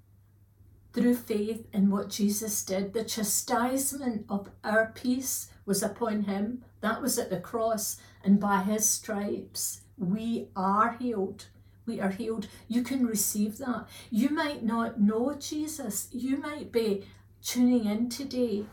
through 0.94 1.16
faith 1.16 1.68
in 1.74 1.92
what 1.92 2.10
Jesus 2.10 2.64
did. 2.64 2.94
The 2.94 3.04
chastisement 3.04 4.28
of 4.30 4.50
our 4.64 4.94
peace 4.96 5.50
was 5.68 5.84
upon 5.84 6.24
him, 6.24 6.64
that 6.82 7.02
was 7.02 7.20
at 7.20 7.30
the 7.30 7.40
cross, 7.40 7.98
and 8.24 8.40
by 8.40 8.64
his 8.64 8.90
stripes 8.90 9.82
we 9.98 10.48
are 10.56 10.94
healed. 11.00 11.46
We 11.86 12.00
are 12.02 12.10
healed. 12.10 12.48
You 12.68 12.82
can 12.84 13.06
receive 13.06 13.60
that. 13.60 13.88
You 14.10 14.30
might 14.30 14.64
not 14.64 15.00
know 15.00 15.36
Jesus. 15.40 16.10
You 16.12 16.38
might 16.38 16.72
be 16.72 17.06
tuning 17.42 17.86
in 17.86 18.10
today 18.10 18.66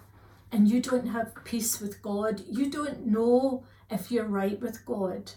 and 0.50 0.68
you 0.68 0.80
don't 0.80 1.08
have 1.08 1.44
peace 1.44 1.80
with 1.80 2.02
God. 2.02 2.42
You 2.48 2.70
don't 2.70 3.06
know 3.06 3.64
if 3.90 4.10
you're 4.10 4.26
right 4.26 4.60
with 4.60 4.84
God. 4.84 5.32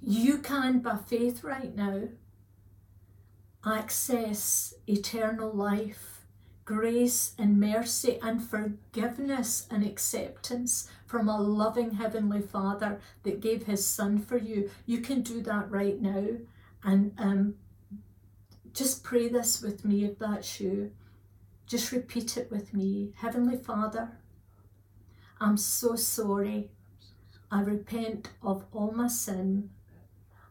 You 0.00 0.38
can, 0.38 0.80
by 0.80 0.96
faith 0.96 1.42
right 1.44 1.74
now, 1.74 2.08
access 3.64 4.74
eternal 4.86 5.52
life, 5.52 6.13
grace 6.64 7.32
and 7.38 7.60
mercy 7.60 8.18
and 8.22 8.42
forgiveness 8.42 9.66
and 9.70 9.84
acceptance 9.84 10.88
from 11.06 11.28
a 11.28 11.40
loving 11.40 11.92
Heavenly 11.92 12.40
Father 12.40 13.00
that 13.22 13.40
gave 13.40 13.64
His 13.64 13.86
Son 13.86 14.18
for 14.18 14.36
you. 14.38 14.70
You 14.86 15.00
can 15.00 15.22
do 15.22 15.42
that 15.42 15.70
right 15.70 16.00
now. 16.00 16.26
And 16.82 17.12
um, 17.18 17.54
just 18.72 19.04
pray 19.04 19.28
this 19.28 19.60
with 19.60 19.84
me 19.84 20.04
if 20.04 20.18
that's 20.18 20.60
you. 20.60 20.92
Just 21.66 21.92
repeat 21.92 22.36
it 22.36 22.50
with 22.50 22.74
me. 22.74 23.12
Heavenly 23.16 23.56
Father, 23.56 24.18
I'm 25.40 25.56
so 25.56 25.96
sorry. 25.96 26.70
I 27.50 27.60
repent 27.60 28.30
of 28.42 28.64
all 28.72 28.90
my 28.90 29.08
sin 29.08 29.70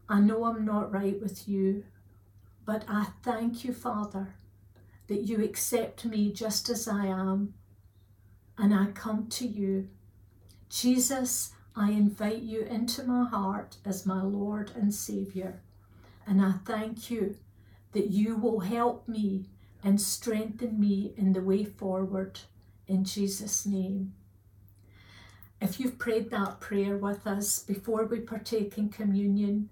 I 0.09 0.19
know 0.19 0.43
I'm 0.43 0.65
not 0.65 0.91
right 0.91 1.19
with 1.19 1.47
you, 1.47 1.85
but 2.65 2.83
I 2.87 3.07
thank 3.23 3.63
you, 3.63 3.73
Father, 3.73 4.35
that 5.07 5.27
you 5.27 5.43
accept 5.43 6.05
me 6.05 6.31
just 6.31 6.69
as 6.69 6.87
I 6.87 7.05
am, 7.05 7.53
and 8.57 8.73
I 8.73 8.87
come 8.91 9.27
to 9.29 9.47
you. 9.47 9.89
Jesus, 10.69 11.51
I 11.75 11.91
invite 11.91 12.43
you 12.43 12.61
into 12.61 13.03
my 13.03 13.27
heart 13.27 13.77
as 13.85 14.05
my 14.05 14.21
Lord 14.21 14.71
and 14.75 14.93
Saviour, 14.93 15.61
and 16.25 16.41
I 16.41 16.53
thank 16.65 17.09
you 17.09 17.37
that 17.91 18.11
you 18.11 18.35
will 18.35 18.61
help 18.61 19.07
me 19.07 19.45
and 19.83 19.99
strengthen 19.99 20.79
me 20.79 21.13
in 21.17 21.33
the 21.33 21.41
way 21.41 21.63
forward. 21.63 22.39
In 22.87 23.03
Jesus' 23.03 23.65
name. 23.65 24.13
If 25.61 25.79
you've 25.79 25.97
prayed 25.97 26.29
that 26.31 26.59
prayer 26.59 26.97
with 26.97 27.25
us 27.25 27.59
before 27.59 28.05
we 28.05 28.19
partake 28.19 28.77
in 28.77 28.89
communion, 28.89 29.69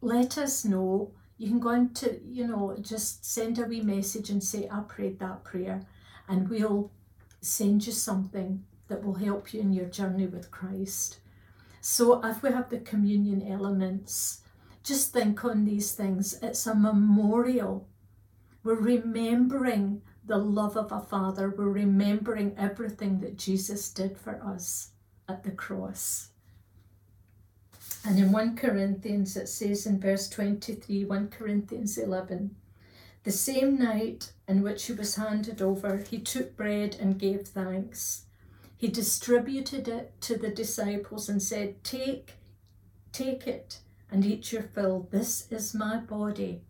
let 0.00 0.38
us 0.38 0.64
know. 0.64 1.12
You 1.36 1.48
can 1.48 1.60
go 1.60 1.70
into, 1.70 2.20
you 2.24 2.46
know, 2.46 2.76
just 2.80 3.24
send 3.24 3.58
a 3.58 3.64
wee 3.64 3.80
message 3.80 4.30
and 4.30 4.42
say, 4.42 4.68
I 4.70 4.80
prayed 4.80 5.18
that 5.18 5.44
prayer, 5.44 5.82
and 6.28 6.48
we'll 6.48 6.92
send 7.40 7.86
you 7.86 7.92
something 7.92 8.64
that 8.88 9.02
will 9.02 9.14
help 9.14 9.52
you 9.52 9.60
in 9.60 9.72
your 9.72 9.86
journey 9.86 10.26
with 10.26 10.50
Christ. 10.50 11.18
So, 11.80 12.24
if 12.24 12.42
we 12.42 12.50
have 12.50 12.70
the 12.70 12.78
communion 12.78 13.46
elements, 13.50 14.42
just 14.82 15.12
think 15.12 15.44
on 15.44 15.64
these 15.64 15.92
things. 15.92 16.38
It's 16.42 16.66
a 16.66 16.74
memorial. 16.74 17.88
We're 18.62 18.80
remembering 18.80 20.02
the 20.26 20.38
love 20.38 20.76
of 20.76 20.90
a 20.90 21.00
Father, 21.00 21.50
we're 21.50 21.68
remembering 21.68 22.54
everything 22.56 23.20
that 23.20 23.36
Jesus 23.36 23.90
did 23.90 24.16
for 24.16 24.42
us 24.42 24.92
at 25.28 25.42
the 25.44 25.50
cross. 25.50 26.30
And 28.04 28.18
in 28.18 28.32
1 28.32 28.56
Corinthians, 28.56 29.36
it 29.36 29.48
says 29.48 29.86
in 29.86 29.98
verse 29.98 30.28
23, 30.28 31.06
1 31.06 31.28
Corinthians 31.28 31.96
11, 31.96 32.54
the 33.24 33.32
same 33.32 33.78
night 33.78 34.32
in 34.46 34.62
which 34.62 34.84
he 34.84 34.92
was 34.92 35.16
handed 35.16 35.62
over, 35.62 35.96
he 35.96 36.18
took 36.18 36.54
bread 36.54 36.94
and 37.00 37.18
gave 37.18 37.48
thanks. 37.48 38.26
He 38.76 38.88
distributed 38.88 39.88
it 39.88 40.12
to 40.20 40.36
the 40.36 40.50
disciples 40.50 41.30
and 41.30 41.42
said, 41.42 41.82
Take, 41.82 42.34
take 43.12 43.46
it 43.46 43.78
and 44.10 44.26
eat 44.26 44.52
your 44.52 44.62
fill. 44.62 45.08
This 45.10 45.50
is 45.50 45.74
my 45.74 45.96
body, 45.96 46.60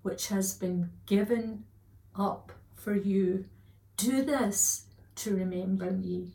which 0.00 0.28
has 0.28 0.54
been 0.54 0.90
given 1.04 1.64
up 2.18 2.52
for 2.74 2.96
you. 2.96 3.44
Do 3.98 4.22
this 4.22 4.86
to 5.16 5.36
remember 5.36 5.90
me. 5.90 6.32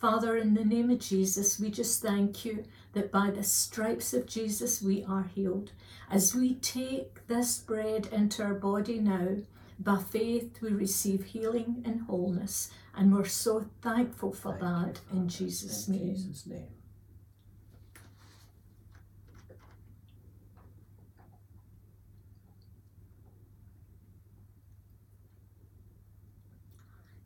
Father, 0.00 0.36
in 0.36 0.54
the 0.54 0.64
name 0.64 0.90
of 0.90 1.00
Jesus, 1.00 1.58
we 1.58 1.72
just 1.72 2.00
thank 2.00 2.44
you 2.44 2.64
that 2.92 3.12
by 3.12 3.30
the 3.30 3.42
stripes 3.44 4.14
of 4.14 4.26
Jesus 4.26 4.82
we 4.82 5.04
are 5.04 5.24
healed. 5.34 5.72
As 6.10 6.34
we 6.34 6.54
take 6.54 7.26
this 7.26 7.58
bread 7.58 8.08
into 8.12 8.42
our 8.42 8.54
body 8.54 8.98
now, 8.98 9.36
by 9.78 9.98
faith 9.98 10.60
we 10.60 10.70
receive 10.70 11.24
healing 11.26 11.82
and 11.84 12.02
wholeness, 12.02 12.70
and 12.96 13.14
we're 13.14 13.24
so 13.24 13.66
thankful 13.82 14.32
for 14.32 14.52
Thank 14.52 14.62
that 14.62 15.00
you, 15.12 15.20
in 15.20 15.28
Jesus' 15.28 15.86
in 15.86 15.94
name. 15.94 16.14
Jesus' 16.14 16.46
name. 16.46 16.68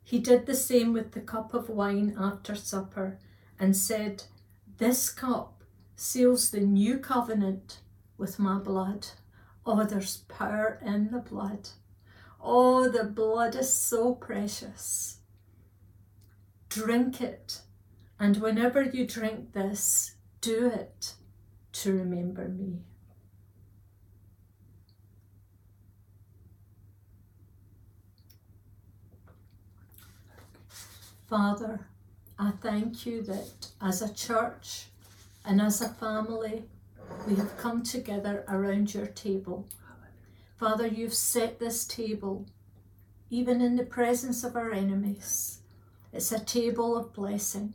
He 0.04 0.18
did 0.18 0.44
the 0.44 0.54
same 0.54 0.92
with 0.92 1.12
the 1.12 1.22
cup 1.22 1.54
of 1.54 1.70
wine 1.70 2.14
after 2.18 2.54
supper 2.54 3.18
and 3.58 3.74
said, 3.74 4.24
This 4.78 5.10
cup 5.10 5.62
seals 5.96 6.50
the 6.50 6.60
new 6.60 6.98
covenant 6.98 7.80
with 8.18 8.38
my 8.38 8.58
blood. 8.58 9.06
Oh, 9.64 9.84
there's 9.84 10.18
power 10.28 10.80
in 10.84 11.10
the 11.10 11.18
blood. 11.18 11.68
Oh, 12.40 12.88
the 12.88 13.04
blood 13.04 13.54
is 13.54 13.72
so 13.72 14.14
precious. 14.14 15.18
Drink 16.68 17.20
it, 17.20 17.60
and 18.18 18.38
whenever 18.38 18.82
you 18.82 19.06
drink 19.06 19.52
this, 19.52 20.16
do 20.40 20.68
it 20.68 21.14
to 21.72 21.92
remember 21.92 22.48
me. 22.48 22.80
Father, 31.28 31.86
I 32.42 32.50
thank 32.60 33.06
you 33.06 33.22
that 33.22 33.68
as 33.80 34.02
a 34.02 34.12
church 34.12 34.86
and 35.44 35.60
as 35.60 35.80
a 35.80 35.88
family, 35.88 36.64
we 37.24 37.36
have 37.36 37.56
come 37.56 37.84
together 37.84 38.44
around 38.48 38.92
your 38.92 39.06
table. 39.06 39.68
Father, 40.58 40.88
you've 40.88 41.14
set 41.14 41.60
this 41.60 41.84
table 41.84 42.46
even 43.30 43.60
in 43.60 43.76
the 43.76 43.84
presence 43.84 44.42
of 44.42 44.56
our 44.56 44.72
enemies. 44.72 45.60
It's 46.12 46.32
a 46.32 46.44
table 46.44 46.96
of 46.96 47.12
blessing. 47.12 47.74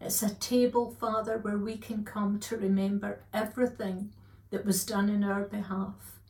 It's 0.00 0.22
a 0.22 0.36
table, 0.36 0.92
Father, 0.92 1.38
where 1.38 1.58
we 1.58 1.76
can 1.76 2.04
come 2.04 2.38
to 2.38 2.56
remember 2.56 3.24
everything 3.34 4.12
that 4.50 4.64
was 4.64 4.86
done 4.86 5.08
in 5.08 5.24
our 5.24 5.42
behalf. 5.42 6.20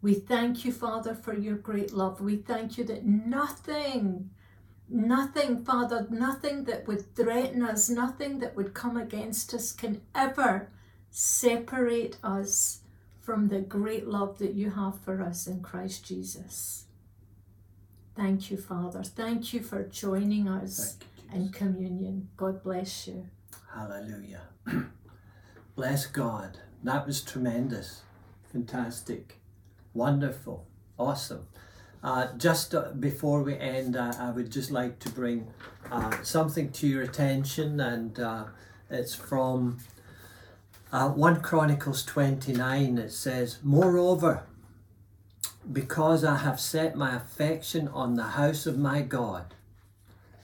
We 0.00 0.14
thank 0.14 0.64
you, 0.64 0.70
Father, 0.70 1.16
for 1.16 1.36
your 1.36 1.56
great 1.56 1.92
love. 1.92 2.20
We 2.20 2.36
thank 2.36 2.78
you 2.78 2.84
that 2.84 3.04
nothing 3.04 4.30
Nothing, 4.94 5.64
Father, 5.64 6.06
nothing 6.10 6.64
that 6.64 6.86
would 6.86 7.16
threaten 7.16 7.62
us, 7.62 7.88
nothing 7.88 8.40
that 8.40 8.54
would 8.54 8.74
come 8.74 8.98
against 8.98 9.54
us 9.54 9.72
can 9.72 10.02
ever 10.14 10.68
separate 11.10 12.18
us 12.22 12.80
from 13.18 13.48
the 13.48 13.60
great 13.60 14.06
love 14.06 14.38
that 14.38 14.52
you 14.52 14.70
have 14.72 15.00
for 15.00 15.22
us 15.22 15.46
in 15.46 15.62
Christ 15.62 16.04
Jesus. 16.04 16.84
Thank 18.14 18.50
you, 18.50 18.58
Father. 18.58 19.02
Thank 19.02 19.54
you 19.54 19.62
for 19.62 19.82
joining 19.82 20.46
us 20.46 20.98
you, 21.32 21.36
in 21.40 21.48
communion. 21.48 22.28
God 22.36 22.62
bless 22.62 23.08
you. 23.08 23.26
Hallelujah. 23.74 24.42
bless 25.74 26.04
God. 26.04 26.58
That 26.84 27.06
was 27.06 27.22
tremendous. 27.22 28.02
Fantastic. 28.52 29.40
Wonderful. 29.94 30.66
Awesome. 30.98 31.46
Uh, 32.02 32.26
just 32.36 32.74
uh, 32.74 32.90
before 32.98 33.42
we 33.42 33.56
end, 33.56 33.96
uh, 33.96 34.12
I 34.18 34.30
would 34.30 34.50
just 34.50 34.72
like 34.72 34.98
to 35.00 35.08
bring 35.08 35.46
uh, 35.90 36.20
something 36.22 36.72
to 36.72 36.88
your 36.88 37.02
attention, 37.02 37.78
and 37.78 38.18
uh, 38.18 38.46
it's 38.90 39.14
from 39.14 39.78
uh, 40.92 41.10
1 41.10 41.42
Chronicles 41.42 42.04
29. 42.04 42.98
It 42.98 43.12
says, 43.12 43.58
Moreover, 43.62 44.42
because 45.70 46.24
I 46.24 46.38
have 46.38 46.58
set 46.58 46.96
my 46.96 47.14
affection 47.14 47.86
on 47.86 48.14
the 48.14 48.24
house 48.24 48.66
of 48.66 48.76
my 48.76 49.02
God, 49.02 49.54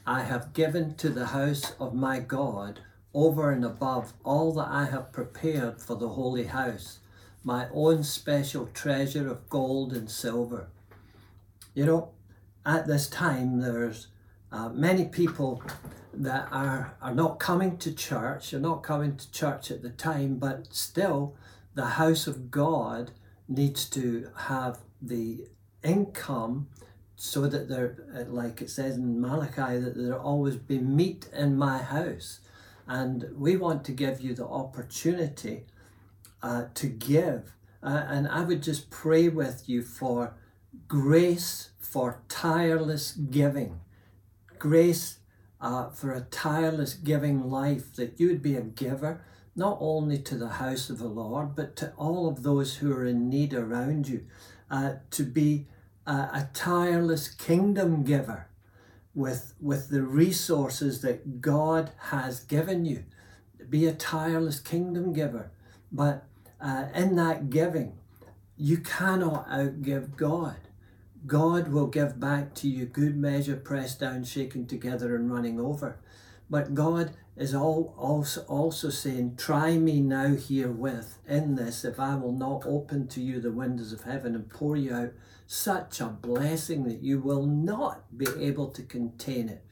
I 0.06 0.22
have 0.22 0.52
given 0.52 0.94
to 0.94 1.08
the 1.08 1.26
house 1.26 1.72
of 1.80 1.92
my 1.92 2.20
God 2.20 2.80
over 3.12 3.50
and 3.50 3.64
above 3.64 4.12
all 4.24 4.52
that 4.52 4.68
I 4.68 4.84
have 4.84 5.12
prepared 5.12 5.82
for 5.82 5.96
the 5.96 6.10
holy 6.10 6.44
house, 6.44 7.00
my 7.42 7.66
own 7.74 8.04
special 8.04 8.66
treasure 8.72 9.28
of 9.28 9.48
gold 9.48 9.92
and 9.92 10.08
silver. 10.08 10.68
You 11.78 11.86
know, 11.86 12.10
at 12.66 12.88
this 12.88 13.08
time, 13.08 13.60
there's 13.60 14.08
uh, 14.50 14.68
many 14.70 15.04
people 15.04 15.62
that 16.12 16.48
are, 16.50 16.96
are 17.00 17.14
not 17.14 17.38
coming 17.38 17.76
to 17.76 17.94
church, 17.94 18.52
are 18.52 18.58
not 18.58 18.82
coming 18.82 19.16
to 19.16 19.30
church 19.30 19.70
at 19.70 19.82
the 19.82 19.90
time, 19.90 20.38
but 20.38 20.74
still 20.74 21.36
the 21.76 21.84
house 21.84 22.26
of 22.26 22.50
God 22.50 23.12
needs 23.46 23.88
to 23.90 24.28
have 24.48 24.80
the 25.00 25.46
income 25.84 26.66
so 27.14 27.46
that 27.46 27.68
there, 27.68 28.26
like 28.28 28.60
it 28.60 28.70
says 28.70 28.96
in 28.96 29.20
Malachi, 29.20 29.78
that 29.78 29.94
there 29.96 30.18
always 30.18 30.56
be 30.56 30.80
meat 30.80 31.28
in 31.32 31.56
my 31.56 31.78
house. 31.78 32.40
And 32.88 33.26
we 33.36 33.56
want 33.56 33.84
to 33.84 33.92
give 33.92 34.20
you 34.20 34.34
the 34.34 34.48
opportunity 34.48 35.66
uh, 36.42 36.64
to 36.74 36.88
give. 36.88 37.52
Uh, 37.80 38.02
and 38.08 38.26
I 38.26 38.42
would 38.42 38.64
just 38.64 38.90
pray 38.90 39.28
with 39.28 39.68
you 39.68 39.82
for 39.82 40.34
grace 40.86 41.70
for 41.78 42.22
tireless 42.28 43.12
giving, 43.12 43.80
grace 44.58 45.18
uh, 45.60 45.90
for 45.90 46.12
a 46.12 46.20
tireless 46.20 46.94
giving 46.94 47.48
life, 47.50 47.94
that 47.96 48.18
you 48.20 48.28
would 48.28 48.42
be 48.42 48.56
a 48.56 48.62
giver, 48.62 49.24
not 49.56 49.78
only 49.80 50.18
to 50.18 50.36
the 50.36 50.48
house 50.48 50.88
of 50.88 50.98
the 50.98 51.08
Lord, 51.08 51.56
but 51.56 51.74
to 51.76 51.92
all 51.96 52.28
of 52.28 52.42
those 52.42 52.76
who 52.76 52.92
are 52.92 53.04
in 53.04 53.28
need 53.28 53.52
around 53.52 54.08
you, 54.08 54.26
uh, 54.70 54.94
to 55.10 55.24
be 55.24 55.66
a, 56.06 56.12
a 56.12 56.48
tireless 56.54 57.28
kingdom 57.28 58.04
giver 58.04 58.48
with, 59.14 59.54
with 59.60 59.90
the 59.90 60.02
resources 60.02 61.02
that 61.02 61.40
God 61.40 61.90
has 62.10 62.40
given 62.40 62.84
you. 62.84 63.04
Be 63.68 63.86
a 63.86 63.92
tireless 63.92 64.60
kingdom 64.60 65.12
giver. 65.12 65.50
But 65.90 66.24
uh, 66.60 66.86
in 66.94 67.16
that 67.16 67.50
giving, 67.50 67.98
you 68.58 68.78
cannot 68.78 69.48
outgive 69.48 70.16
God. 70.16 70.56
God 71.26 71.68
will 71.68 71.86
give 71.86 72.18
back 72.18 72.54
to 72.54 72.68
you 72.68 72.86
good 72.86 73.16
measure, 73.16 73.56
pressed 73.56 74.00
down, 74.00 74.24
shaken 74.24 74.66
together, 74.66 75.14
and 75.14 75.32
running 75.32 75.60
over. 75.60 75.98
But 76.50 76.74
God 76.74 77.12
is 77.36 77.54
all, 77.54 77.94
also, 77.96 78.42
also 78.42 78.90
saying, 78.90 79.36
Try 79.36 79.76
me 79.76 80.00
now 80.00 80.34
herewith 80.34 81.18
in 81.28 81.54
this, 81.54 81.84
if 81.84 82.00
I 82.00 82.16
will 82.16 82.32
not 82.32 82.64
open 82.66 83.06
to 83.08 83.20
you 83.20 83.40
the 83.40 83.52
windows 83.52 83.92
of 83.92 84.02
heaven 84.02 84.34
and 84.34 84.48
pour 84.48 84.76
you 84.76 84.94
out 84.94 85.12
such 85.46 86.00
a 86.00 86.06
blessing 86.06 86.84
that 86.84 87.02
you 87.02 87.20
will 87.20 87.46
not 87.46 88.16
be 88.16 88.26
able 88.40 88.68
to 88.68 88.82
contain 88.82 89.48
it. 89.48 89.62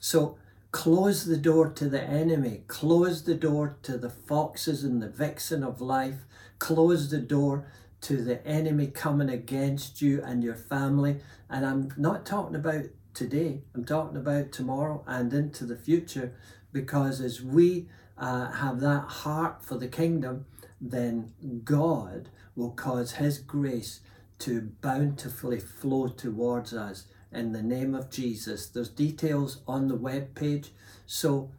So 0.00 0.38
close 0.70 1.26
the 1.26 1.36
door 1.36 1.70
to 1.70 1.88
the 1.88 2.02
enemy, 2.02 2.62
close 2.66 3.24
the 3.24 3.34
door 3.34 3.76
to 3.82 3.98
the 3.98 4.10
foxes 4.10 4.84
and 4.84 5.02
the 5.02 5.08
vixen 5.08 5.62
of 5.62 5.80
life, 5.80 6.24
close 6.58 7.10
the 7.10 7.18
door 7.18 7.66
to 8.02 8.22
the 8.22 8.44
enemy 8.46 8.88
coming 8.88 9.30
against 9.30 10.02
you 10.02 10.22
and 10.22 10.42
your 10.42 10.54
family. 10.54 11.18
And 11.48 11.64
I'm 11.64 11.92
not 11.96 12.26
talking 12.26 12.56
about 12.56 12.84
today, 13.14 13.62
I'm 13.74 13.84
talking 13.84 14.16
about 14.16 14.52
tomorrow 14.52 15.04
and 15.06 15.32
into 15.32 15.64
the 15.64 15.76
future 15.76 16.34
because 16.72 17.20
as 17.20 17.42
we 17.42 17.88
uh, 18.18 18.50
have 18.52 18.80
that 18.80 19.04
heart 19.04 19.64
for 19.64 19.76
the 19.76 19.88
kingdom, 19.88 20.46
then 20.80 21.32
God 21.64 22.28
will 22.56 22.72
cause 22.72 23.12
His 23.12 23.38
grace 23.38 24.00
to 24.40 24.72
bountifully 24.80 25.60
flow 25.60 26.08
towards 26.08 26.74
us 26.74 27.06
in 27.30 27.52
the 27.52 27.62
name 27.62 27.94
of 27.94 28.10
Jesus. 28.10 28.66
There's 28.66 28.88
details 28.88 29.62
on 29.66 29.88
the 29.88 29.94
web 29.94 30.34
page. 30.34 30.72
So 31.06 31.50